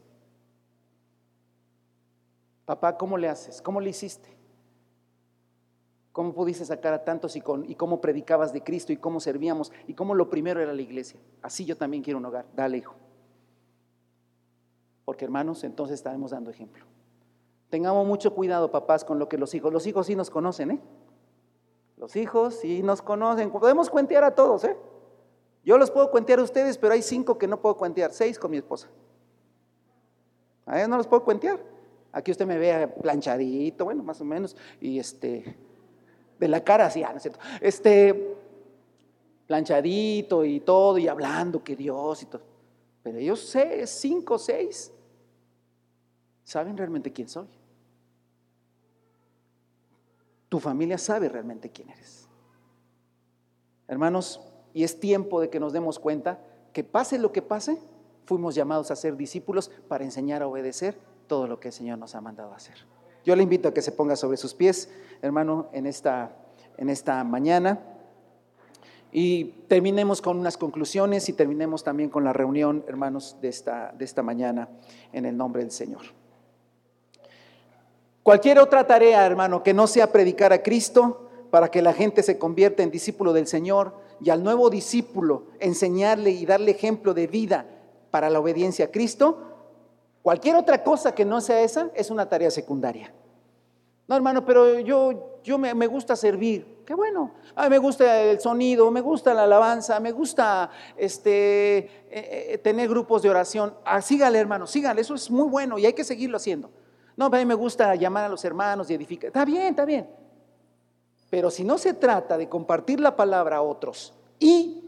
Papá, 2.68 2.98
¿cómo 2.98 3.18
le 3.18 3.30
haces? 3.30 3.62
¿Cómo 3.62 3.80
le 3.80 3.92
hiciste? 3.92 4.28
¿Cómo 6.12 6.34
pudiste 6.34 6.66
sacar 6.66 6.94
a 6.94 7.06
tantos 7.06 7.38
y, 7.38 7.42
cómo 7.42 8.02
predicabas 8.02 8.52
de 8.52 8.62
Cristo 8.62 8.92
y 8.92 8.98
cómo 8.98 9.22
servíamos 9.22 9.72
y 9.88 9.94
cómo 9.94 10.14
lo 10.14 10.30
primero 10.30 10.60
era 10.60 10.74
la 10.74 10.82
iglesia? 10.82 11.18
Así 11.42 11.64
yo 11.64 11.78
también 11.78 12.04
quiero 12.04 12.20
un 12.20 12.26
hogar. 12.26 12.46
Dale, 12.54 12.80
hijo. 12.80 12.94
Porque 15.06 15.24
hermanos, 15.24 15.64
entonces 15.64 15.94
estaremos 15.94 16.32
dando 16.32 16.50
ejemplo. 16.50 16.84
Tengamos 17.70 18.06
mucho 18.06 18.36
cuidado, 18.36 18.70
papás, 18.70 19.06
con 19.06 19.18
lo 19.18 19.30
que 19.30 19.38
los 19.38 19.56
hijos, 19.56 19.72
los 19.72 19.88
hijos 19.88 20.08
sí 20.08 20.18
nos 20.18 20.30
conocen, 20.30 20.72
¿eh? 20.72 20.82
Los 21.96 22.18
hijos 22.18 22.56
sí 22.56 22.84
nos 22.84 23.02
conocen. 23.02 23.50
Podemos 23.50 23.90
cuentear 23.90 24.26
a 24.26 24.36
todos, 24.36 24.66
¿eh? 24.66 24.76
Yo 25.64 25.78
los 25.78 25.90
puedo 25.90 26.12
cuentear 26.12 26.40
a 26.40 26.44
ustedes, 26.44 26.78
pero 26.78 26.92
hay 26.92 27.02
cinco 27.02 27.38
que 27.38 27.48
no 27.48 27.62
puedo 27.62 27.78
cuentear, 27.78 28.12
seis 28.12 28.38
con 28.38 28.52
mi 28.52 28.58
esposa. 28.58 28.90
A 30.66 30.80
ellos 30.80 30.90
no 30.90 30.98
los 30.98 31.08
puedo 31.08 31.24
cuentear. 31.24 31.77
Aquí 32.18 32.32
usted 32.32 32.48
me 32.48 32.58
ve 32.58 32.88
planchadito, 32.88 33.86
bueno, 33.86 34.02
más 34.02 34.20
o 34.22 34.26
menos, 34.26 34.56
y 34.82 34.98
este, 34.98 35.56
de 36.40 36.48
la 36.48 36.64
cara 36.64 36.88
así, 36.88 37.04
ah, 37.04 37.12
¿no 37.12 37.18
es 37.18 37.22
cierto? 37.22 37.40
Este, 37.62 38.36
planchadito 39.46 40.44
y 40.44 40.62
todo, 40.62 40.98
y 40.98 41.08
hablando 41.08 41.64
que 41.64 41.76
Dios 41.76 42.24
y 42.24 42.26
todo. 42.26 42.42
Pero 43.04 43.20
ellos 43.20 43.40
sé, 43.42 43.86
cinco, 43.86 44.40
seis, 44.40 44.92
saben 46.44 46.76
realmente 46.76 47.14
quién 47.14 47.30
soy. 47.30 47.46
Tu 50.50 50.60
familia 50.60 50.98
sabe 50.98 51.30
realmente 51.30 51.70
quién 51.70 51.92
eres. 51.92 52.28
Hermanos, 53.88 54.42
y 54.74 54.84
es 54.84 55.00
tiempo 55.00 55.40
de 55.40 55.52
que 55.52 55.60
nos 55.60 55.72
demos 55.72 56.00
cuenta 56.00 56.40
que 56.74 56.84
pase 56.84 57.20
lo 57.20 57.32
que 57.32 57.44
pase, 57.44 57.78
fuimos 58.26 58.56
llamados 58.56 58.90
a 58.90 58.96
ser 58.96 59.16
discípulos 59.18 59.70
para 59.88 60.04
enseñar 60.04 60.42
a 60.42 60.48
obedecer 60.48 60.98
todo 61.28 61.48
lo 61.48 61.60
que 61.60 61.70
el 61.70 61.74
Señor 61.74 61.98
nos 61.98 62.16
ha 62.16 62.22
mandado 62.22 62.54
hacer. 62.54 62.76
Yo 63.26 63.36
le 63.36 63.44
invito 63.44 63.70
a 63.70 63.74
que 63.74 63.82
se 63.82 63.92
ponga 63.92 64.16
sobre 64.16 64.38
sus 64.38 64.54
pies, 64.54 64.90
hermano, 65.22 65.68
en 65.74 65.86
esta, 65.86 66.32
en 66.78 66.90
esta 66.90 67.24
mañana. 67.24 67.80
Y 69.12 69.46
terminemos 69.68 70.22
con 70.22 70.38
unas 70.38 70.58
conclusiones 70.58 71.28
y 71.30 71.34
terminemos 71.34 71.84
también 71.84 72.10
con 72.10 72.24
la 72.24 72.34
reunión, 72.34 72.84
hermanos, 72.88 73.38
de 73.42 73.50
esta, 73.50 73.94
de 73.98 74.06
esta 74.06 74.24
mañana, 74.24 74.70
en 75.12 75.26
el 75.26 75.36
nombre 75.36 75.62
del 75.62 75.72
Señor. 75.72 76.02
Cualquier 78.24 78.60
otra 78.60 78.86
tarea, 78.86 79.26
hermano, 79.26 79.64
que 79.64 79.74
no 79.74 79.88
sea 79.88 80.12
predicar 80.12 80.52
a 80.52 80.62
Cristo 80.62 81.30
para 81.50 81.72
que 81.72 81.82
la 81.82 81.94
gente 81.94 82.24
se 82.24 82.38
convierta 82.38 82.84
en 82.84 82.92
discípulo 82.92 83.32
del 83.32 83.48
Señor 83.48 83.94
y 84.22 84.30
al 84.30 84.44
nuevo 84.44 84.70
discípulo 84.70 85.46
enseñarle 85.60 86.32
y 86.32 86.46
darle 86.46 86.72
ejemplo 86.72 87.14
de 87.14 87.28
vida 87.28 87.66
para 88.12 88.30
la 88.30 88.40
obediencia 88.40 88.86
a 88.86 88.92
Cristo, 88.92 89.57
cualquier 90.28 90.58
otra 90.58 90.84
cosa 90.84 91.16
que 91.16 91.24
no 91.24 91.40
sea 91.40 91.62
esa 91.62 91.90
es 91.96 92.12
una 92.12 92.28
tarea 92.28 92.52
secundaria. 92.52 93.14
No, 94.10 94.14
hermano, 94.18 94.44
pero 94.44 94.78
yo, 94.82 95.40
yo 95.42 95.58
me, 95.58 95.88
gusta 95.88 96.18
servir. 96.18 96.84
Qué 96.86 96.94
bueno. 96.94 97.32
A 97.56 97.70
me 97.70 97.78
gusta 97.78 98.24
el 98.24 98.38
sonido, 98.42 98.92
me 98.92 99.00
gusta 99.00 99.34
la 99.34 99.44
alabanza, 99.44 100.02
me 100.02 100.12
gusta 100.12 100.70
este, 100.98 101.78
eh, 101.78 101.90
eh, 102.12 102.58
tener 102.62 102.90
grupos 102.90 103.22
de 103.22 103.30
oración. 103.30 103.74
Ah, 103.86 104.02
sígale, 104.02 104.38
hermano, 104.38 104.68
sígale. 104.68 105.00
Eso 105.00 105.16
es 105.16 105.32
muy 105.32 105.48
bueno 105.48 105.80
y 105.80 105.86
hay 105.86 105.94
que 105.94 106.04
seguirlo 106.04 106.36
haciendo. 106.36 106.72
No, 107.16 107.28
a 107.28 107.30
mí 107.30 107.46
me 107.46 107.54
gusta 107.54 107.96
llamar 107.96 108.26
a 108.26 108.28
los 108.28 108.44
hermanos 108.44 108.90
y 108.90 108.96
edificar. 108.96 109.28
Está 109.28 109.46
bien, 109.46 109.68
está 109.68 109.86
bien. 109.86 110.10
Pero 111.30 111.50
si 111.50 111.64
no 111.64 111.78
se 111.78 111.94
trata 111.94 112.38
de 112.38 112.50
compartir 112.50 113.00
la 113.00 113.16
palabra 113.16 113.56
a 113.56 113.62
otros 113.62 114.14
y 114.40 114.84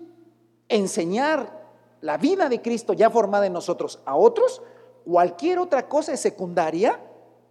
enseñar 0.68 1.58
la 2.02 2.18
vida 2.18 2.50
de 2.50 2.62
Cristo 2.62 2.92
ya 2.92 3.10
formada 3.10 3.46
en 3.46 3.54
nosotros 3.54 4.02
a 4.04 4.18
otros, 4.18 4.62
cualquier 5.10 5.57
otra 5.57 5.89
cosa 5.89 6.14
es 6.14 6.20
secundaria, 6.20 7.01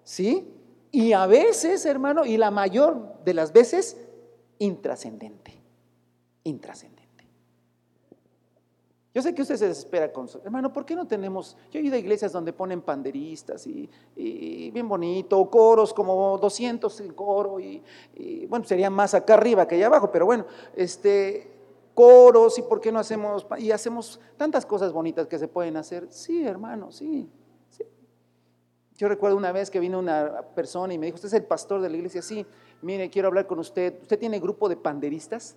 ¿sí? 0.04 0.48
Y 0.92 1.12
a 1.12 1.26
veces, 1.26 1.84
hermano, 1.86 2.24
y 2.24 2.36
la 2.36 2.52
mayor 2.52 3.16
de 3.24 3.34
las 3.34 3.52
veces, 3.52 3.96
intrascendente. 4.59 5.61
Intrascendente. 6.44 7.09
Yo 9.12 9.22
sé 9.22 9.34
que 9.34 9.42
usted 9.42 9.56
se 9.56 9.66
desespera 9.66 10.12
con 10.12 10.28
su 10.28 10.38
hermano, 10.38 10.72
¿por 10.72 10.86
qué 10.86 10.94
no 10.94 11.09
tenemos? 11.09 11.56
Yo 11.72 11.80
he 11.80 11.82
ido 11.82 11.96
a 11.96 11.98
iglesias 11.98 12.30
donde 12.30 12.52
ponen 12.52 12.80
panderistas 12.80 13.66
y, 13.66 13.90
bien 14.14 14.88
bonito, 14.88 15.50
coros 15.50 15.92
como 15.92 16.38
200 16.38 17.00
en 17.00 17.12
coro 17.12 17.59
y, 17.59 17.82
bueno, 18.48 18.64
sería 18.64 18.88
más 18.88 19.14
acá 19.14 19.34
arriba 19.34 19.66
que 19.66 19.74
allá 19.74 19.86
abajo, 19.86 20.12
pero 20.12 20.26
bueno, 20.26 20.46
este 20.76 21.50
coros 21.92 22.56
y 22.61 22.62
por 22.62 22.80
qué 22.80 22.92
no 22.92 23.00
hacemos 23.00 23.44
y 23.59 23.72
hacemos 23.72 24.20
tantas 24.36 24.64
cosas 24.64 24.92
bonitas 24.92 25.26
que 25.26 25.40
se 25.40 25.48
pueden 25.48 25.76
hacer. 25.76 26.06
Sí, 26.11 26.46
hermano, 26.46 26.92
sí. 26.92 27.28
Yo 28.99 29.09
recuerdo 29.09 29.36
una 29.36 29.53
vez 29.53 29.70
que 29.70 29.78
vino 29.78 30.01
una 30.01 30.42
persona 30.55 30.92
y 30.92 30.99
me 30.99 31.07
dijo, 31.07 31.14
"¿Usted 31.14 31.28
es 31.28 31.34
el 31.34 31.44
pastor 31.44 31.80
de 31.80 31.88
la 31.88 31.96
iglesia?" 31.96 32.20
Sí. 32.20 32.44
Mire, 32.82 33.09
quiero 33.09 33.28
hablar 33.28 33.46
con 33.46 33.61
usted. 33.61 34.03
¿Usted 34.03 34.18
tiene 34.18 34.40
grupo 34.40 34.68
de 34.68 34.76
panderistas? 34.76 35.57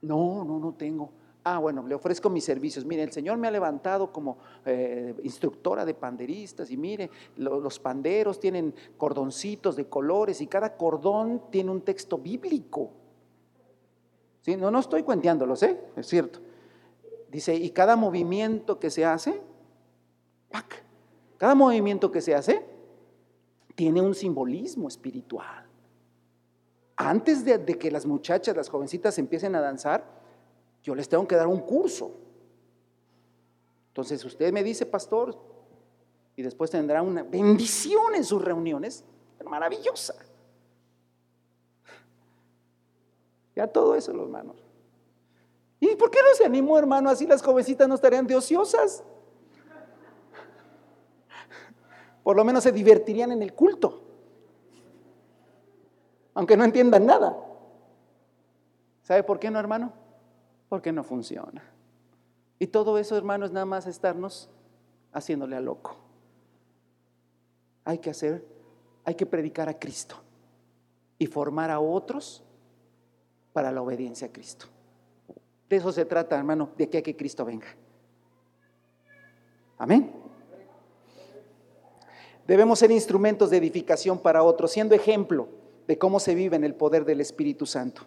No, 0.00 0.44
no, 0.44 0.60
no 0.60 0.72
tengo. 0.72 1.10
Ah, 1.44 1.58
bueno, 1.58 1.84
le 1.86 1.96
ofrezco 1.96 2.30
mis 2.30 2.44
servicios. 2.44 2.84
Mire, 2.84 3.02
el 3.02 3.10
Señor 3.10 3.36
me 3.36 3.48
ha 3.48 3.50
levantado 3.50 4.12
como 4.12 4.38
eh, 4.64 5.12
instructora 5.24 5.84
de 5.84 5.94
panderistas 5.94 6.70
y 6.70 6.76
mire, 6.76 7.10
los 7.36 7.80
panderos 7.80 8.38
tienen 8.38 8.72
cordoncitos 8.96 9.74
de 9.74 9.88
colores 9.88 10.40
y 10.40 10.46
cada 10.46 10.76
cordón 10.76 11.42
tiene 11.50 11.72
un 11.72 11.80
texto 11.80 12.16
bíblico. 12.16 12.90
¿Sí? 14.42 14.56
No, 14.56 14.70
no 14.70 14.78
estoy 14.78 15.02
cuenteándolos, 15.02 15.64
¿eh? 15.64 15.80
Es 15.96 16.06
cierto. 16.06 16.38
Dice, 17.28 17.56
y 17.56 17.70
cada 17.70 17.96
movimiento 17.96 18.78
que 18.78 18.90
se 18.90 19.04
hace, 19.04 19.40
¡pac! 20.50 20.81
Cada 21.42 21.56
movimiento 21.56 22.12
que 22.12 22.20
se 22.20 22.36
hace 22.36 22.64
tiene 23.74 24.00
un 24.00 24.14
simbolismo 24.14 24.86
espiritual. 24.86 25.66
Antes 26.94 27.44
de, 27.44 27.64
que 27.64 27.90
las 27.90 28.06
muchachas, 28.06 28.56
las 28.56 28.68
jovencitas 28.68 29.18
empiecen 29.18 29.56
a 29.56 29.60
danzar, 29.60 30.04
yo 30.84 30.94
les 30.94 31.08
tengo 31.08 31.26
que 31.26 31.34
dar 31.34 31.48
un 31.48 31.58
curso. 31.58 32.12
Entonces 33.88 34.24
usted 34.24 34.52
me 34.52 34.62
dice, 34.62 34.86
pastor, 34.86 35.36
y 36.36 36.42
después 36.42 36.70
tendrá 36.70 37.02
una 37.02 37.24
bendición 37.24 38.14
en 38.14 38.22
sus 38.22 38.40
reuniones, 38.40 39.04
maravillosa. 39.44 40.14
Ya 43.56 43.66
todo 43.66 43.96
eso, 43.96 44.12
los 44.12 44.26
hermanos. 44.26 44.62
¿Y 45.80 45.96
por 45.96 46.08
qué 46.08 46.20
no 46.22 46.36
se 46.36 46.44
animó, 46.44 46.78
hermano? 46.78 47.10
Así 47.10 47.26
las 47.26 47.42
jovencitas 47.42 47.88
no 47.88 47.96
estarían 47.96 48.28
de 48.28 48.36
ociosas. 48.36 49.02
Por 52.22 52.36
lo 52.36 52.44
menos 52.44 52.62
se 52.62 52.72
divertirían 52.72 53.32
en 53.32 53.42
el 53.42 53.52
culto. 53.54 54.02
Aunque 56.34 56.56
no 56.56 56.64
entiendan 56.64 57.06
nada. 57.06 57.36
¿Sabe 59.02 59.22
por 59.22 59.38
qué 59.38 59.50
no, 59.50 59.58
hermano? 59.58 59.92
porque 60.72 60.90
no 60.90 61.04
funciona. 61.04 61.62
Y 62.58 62.66
todo 62.68 62.96
eso, 62.96 63.14
hermano, 63.14 63.44
es 63.44 63.52
nada 63.52 63.66
más 63.66 63.86
estarnos 63.86 64.48
haciéndole 65.12 65.54
a 65.54 65.60
loco. 65.60 65.98
Hay 67.84 67.98
que 67.98 68.08
hacer, 68.08 68.42
hay 69.04 69.14
que 69.14 69.26
predicar 69.26 69.68
a 69.68 69.78
Cristo 69.78 70.14
y 71.18 71.26
formar 71.26 71.70
a 71.70 71.78
otros 71.78 72.42
para 73.52 73.70
la 73.70 73.82
obediencia 73.82 74.28
a 74.28 74.32
Cristo. 74.32 74.64
De 75.68 75.76
eso 75.76 75.92
se 75.92 76.06
trata, 76.06 76.38
hermano, 76.38 76.70
de 76.78 76.88
que 76.88 76.96
a 76.96 77.02
que 77.02 77.14
Cristo 77.14 77.44
venga. 77.44 77.68
Amén. 79.76 80.21
Debemos 82.46 82.78
ser 82.78 82.90
instrumentos 82.90 83.50
de 83.50 83.56
edificación 83.56 84.18
para 84.18 84.42
otros, 84.42 84.72
siendo 84.72 84.94
ejemplo 84.94 85.48
de 85.86 85.98
cómo 85.98 86.20
se 86.20 86.34
vive 86.34 86.56
en 86.56 86.64
el 86.64 86.74
poder 86.74 87.04
del 87.04 87.20
Espíritu 87.20 87.66
Santo. 87.66 88.02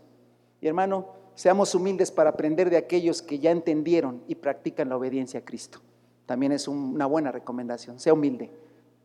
Y 0.61 0.67
hermano, 0.67 1.07
Seamos 1.35 1.75
humildes 1.75 2.11
para 2.11 2.29
aprender 2.29 2.69
de 2.69 2.77
aquellos 2.77 3.21
que 3.21 3.39
ya 3.39 3.51
entendieron 3.51 4.23
y 4.27 4.35
practican 4.35 4.87
la 4.87 4.95
obediencia 4.95 5.41
a 5.41 5.45
Cristo. 5.45 5.79
También 6.25 6.53
es 6.53 6.69
una 6.69 7.05
buena 7.05 7.31
recomendación. 7.31 7.99
Sea 7.99 8.13
humilde 8.13 8.49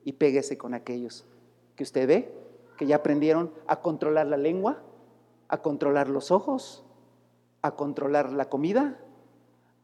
y 0.05 0.13
péguese 0.13 0.57
con 0.57 0.73
aquellos 0.73 1.27
que 1.75 1.83
usted 1.83 2.07
ve 2.07 2.33
que 2.79 2.87
ya 2.87 2.97
aprendieron 2.97 3.53
a 3.67 3.81
controlar 3.81 4.29
la 4.29 4.37
lengua, 4.37 4.81
a 5.49 5.61
controlar 5.61 6.09
los 6.09 6.31
ojos, 6.31 6.85
a 7.63 7.73
controlar 7.73 8.33
la 8.33 8.49
comida, 8.49 8.99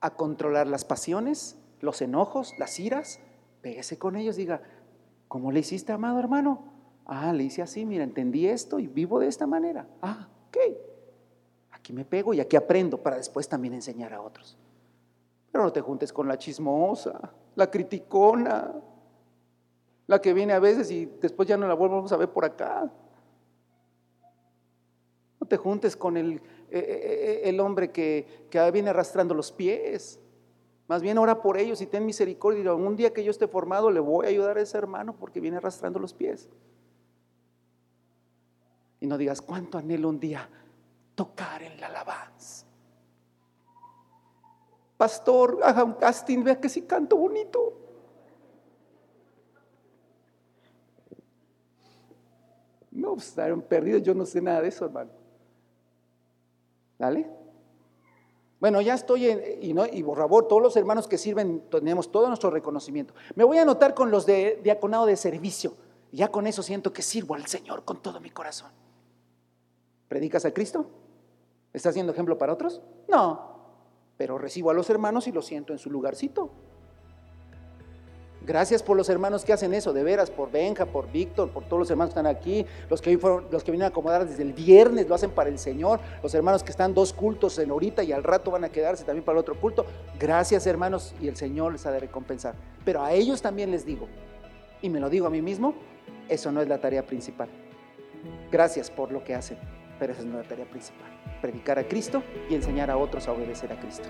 a 0.01 0.15
controlar 0.15 0.69
las 0.69 0.85
pasiones, 0.85 1.59
los 1.81 2.01
enojos, 2.01 2.55
las 2.59 2.79
iras. 2.79 3.19
Péguese 3.61 3.99
con 3.99 4.15
ellos, 4.15 4.37
diga, 4.37 4.63
¿cómo 5.29 5.53
le 5.53 5.61
hiciste, 5.61 5.93
amado 5.93 6.19
hermano? 6.19 6.65
Ah, 7.05 7.33
le 7.33 7.45
hice 7.45 7.63
así, 7.63 7.87
mira, 7.87 8.03
entendí 8.05 8.47
esto 8.47 8.79
y 8.79 8.87
vivo 8.87 9.21
de 9.21 9.29
esta 9.29 9.47
manera. 9.47 9.87
Ah, 10.03 10.29
ok. 10.49 10.57
Aquí 11.71 11.93
me 11.93 12.05
pego 12.05 12.35
y 12.35 12.41
aquí 12.41 12.57
aprendo 12.57 13.01
para 13.01 13.17
después 13.17 13.49
también 13.49 13.75
enseñar 13.75 14.13
a 14.13 14.21
otros. 14.21 14.59
Pero 15.53 15.65
no 15.65 15.73
te 15.73 15.81
juntes 15.81 16.13
con 16.13 16.27
la 16.27 16.37
chismosa, 16.37 17.33
la 17.55 17.71
criticona, 17.71 18.75
la 20.07 20.21
que 20.21 20.35
viene 20.35 20.53
a 20.53 20.59
veces 20.59 20.91
y 20.91 21.07
después 21.07 21.49
ya 21.49 21.57
no 21.57 21.69
la 21.69 21.75
volvemos 21.75 22.11
a 22.13 22.17
ver 22.17 22.31
por 22.31 22.45
acá. 22.45 22.91
No 25.41 25.47
te 25.47 25.57
juntes 25.57 25.97
con 25.97 26.17
el, 26.17 26.35
eh, 26.35 26.41
eh, 26.71 26.81
eh, 26.81 27.41
el 27.45 27.61
hombre 27.61 27.91
que, 27.91 28.47
que 28.51 28.71
viene 28.71 28.91
arrastrando 28.91 29.35
los 29.35 29.53
pies. 29.53 30.19
Más 30.89 31.03
bien 31.03 31.19
ora 31.19 31.43
por 31.43 31.59
ellos 31.59 31.81
y 31.81 31.87
ten 31.87 32.07
misericordia. 32.07 32.73
Un 32.75 32.97
día 32.97 33.13
que 33.13 33.25
yo 33.25 33.31
esté 33.31 33.49
formado 33.49 33.91
le 33.91 34.01
voy 34.01 34.27
a 34.27 34.29
ayudar 34.29 34.59
a 34.59 34.61
ese 34.61 34.79
hermano 34.79 35.17
porque 35.17 35.41
viene 35.41 35.57
arrastrando 35.57 35.99
los 35.99 36.15
pies. 36.15 36.49
Y 39.01 39.07
no 39.07 39.19
digas, 39.19 39.43
¿cuánto 39.43 39.79
anhelo 39.79 40.09
un 40.09 40.21
día 40.21 40.49
tocar 41.15 41.63
en 41.63 41.81
la 41.81 41.89
alabanza? 41.89 42.67
Pastor, 44.97 45.59
haga 45.63 45.85
un 45.85 45.95
casting, 45.95 46.43
vea 46.43 46.59
que 46.61 46.69
sí 46.69 46.83
canto 46.83 47.17
bonito. 47.17 47.75
No, 52.91 53.15
pues 53.15 53.29
estaron 53.29 53.61
perdidos, 53.61 54.03
yo 54.03 54.15
no 54.15 54.25
sé 54.25 54.41
nada 54.41 54.63
de 54.63 54.69
eso, 54.69 54.87
hermano. 54.87 55.11
¿Dale? 56.99 57.46
Bueno, 58.67 58.81
ya 58.81 58.95
estoy 58.95 59.29
en, 59.29 59.41
y, 59.61 59.73
no, 59.75 59.87
y 59.87 60.03
por 60.03 60.19
favor, 60.19 60.49
todos 60.49 60.61
los 60.61 60.77
hermanos 60.77 61.07
que 61.07 61.19
sirven, 61.19 61.63
tenemos 61.71 62.11
todo 62.11 62.27
nuestro 62.27 62.51
reconocimiento. 62.51 63.15
Me 63.37 63.45
voy 63.45 63.59
a 63.59 63.63
anotar 63.63 63.95
con 63.95 64.11
los 64.11 64.27
de 64.27 64.59
diaconado 64.61 65.07
de 65.07 65.17
servicio. 65.17 65.75
Ya 66.11 66.33
con 66.33 66.49
eso 66.49 66.65
siento 66.65 66.93
que 66.93 67.01
sirvo 67.01 67.37
al 67.37 67.47
Señor 67.47 67.85
con 67.85 68.03
todo 68.03 68.19
mi 68.19 68.31
corazón. 68.31 68.73
¿Predicas 70.09 70.47
a 70.47 70.51
Cristo? 70.53 70.85
¿Estás 71.73 71.95
siendo 71.95 72.13
ejemplo 72.13 72.39
para 72.39 72.53
otros? 72.53 72.83
No, 73.07 73.53
pero 74.17 74.37
recibo 74.37 74.73
a 74.73 74.75
los 74.75 74.91
hermanos 74.91 75.29
y 75.29 75.31
los 75.31 75.47
siento 75.47 75.73
en 75.73 75.79
su 75.79 75.89
lugarcito. 75.89 76.51
Gracias 78.47 78.81
por 78.81 78.97
los 78.97 79.09
hermanos 79.09 79.45
que 79.45 79.53
hacen 79.53 79.75
eso, 79.75 79.93
de 79.93 80.05
veras, 80.05 80.31
por 80.31 80.53
Benja, 80.53 80.87
por 80.87 81.11
Víctor, 81.11 81.51
por 81.51 81.65
todos 81.65 81.81
los 81.81 81.91
hermanos 81.91 82.15
que 82.15 82.21
están 82.21 82.33
aquí, 82.33 82.65
los 82.89 83.03
que, 83.03 83.19
fueron, 83.19 83.83
a 83.83 83.87
acomodar 83.87 84.25
desde 84.25 84.45
el 84.45 84.53
viernes, 84.53 85.09
lo 85.09 85.17
hacen 85.17 85.33
para 85.33 85.51
el 85.51 85.59
Señor, 85.59 85.99
los 86.23 86.33
hermanos 86.33 86.63
que 86.63 86.71
están 86.71 86.95
dos 86.95 87.13
cultos 87.13 87.59
en 87.59 87.71
ahorita 87.71 88.05
y 88.05 88.13
al 88.13 88.23
rato 88.23 88.53
van 88.53 88.63
a 88.63 88.69
quedarse 88.69 89.03
también 89.03 89.25
para 89.25 89.37
el 89.37 89.41
otro 89.41 89.61
culto. 89.61 89.85
Gracias 90.21 90.65
hermanos 90.69 91.13
y 91.21 91.27
el 91.27 91.37
Señor 91.37 91.73
les 91.73 91.87
ha 91.87 91.91
de 91.91 91.99
recompensar. 91.99 92.55
Pero 92.85 93.03
a 93.03 93.13
ellos 93.13 93.43
también 93.43 93.73
les 93.73 93.85
digo, 93.85 94.07
y 94.81 94.91
me 94.91 95.01
lo 95.01 95.11
digo 95.11 95.27
a 95.27 95.31
mí 95.31 95.43
mismo, 95.43 95.75
eso 96.29 96.53
no 96.53 96.63
es 96.63 96.69
la 96.69 96.81
tarea 96.81 97.05
principal. 97.05 97.49
Gracias 98.53 98.93
por 98.93 99.11
lo 99.11 99.25
que 99.25 99.35
hacen, 99.35 99.59
pero 99.99 100.13
esa 100.13 100.23
es 100.23 100.29
la 100.29 100.45
tarea 100.45 100.67
principal. 100.67 101.11
Predicar 101.43 101.81
a 101.81 101.89
Cristo 101.89 102.23
y 102.49 102.55
enseñar 102.55 102.93
a 102.93 102.97
otros 102.97 103.27
a 103.27 103.33
obedecer 103.33 103.73
a 103.73 103.81
Cristo. 103.81 104.09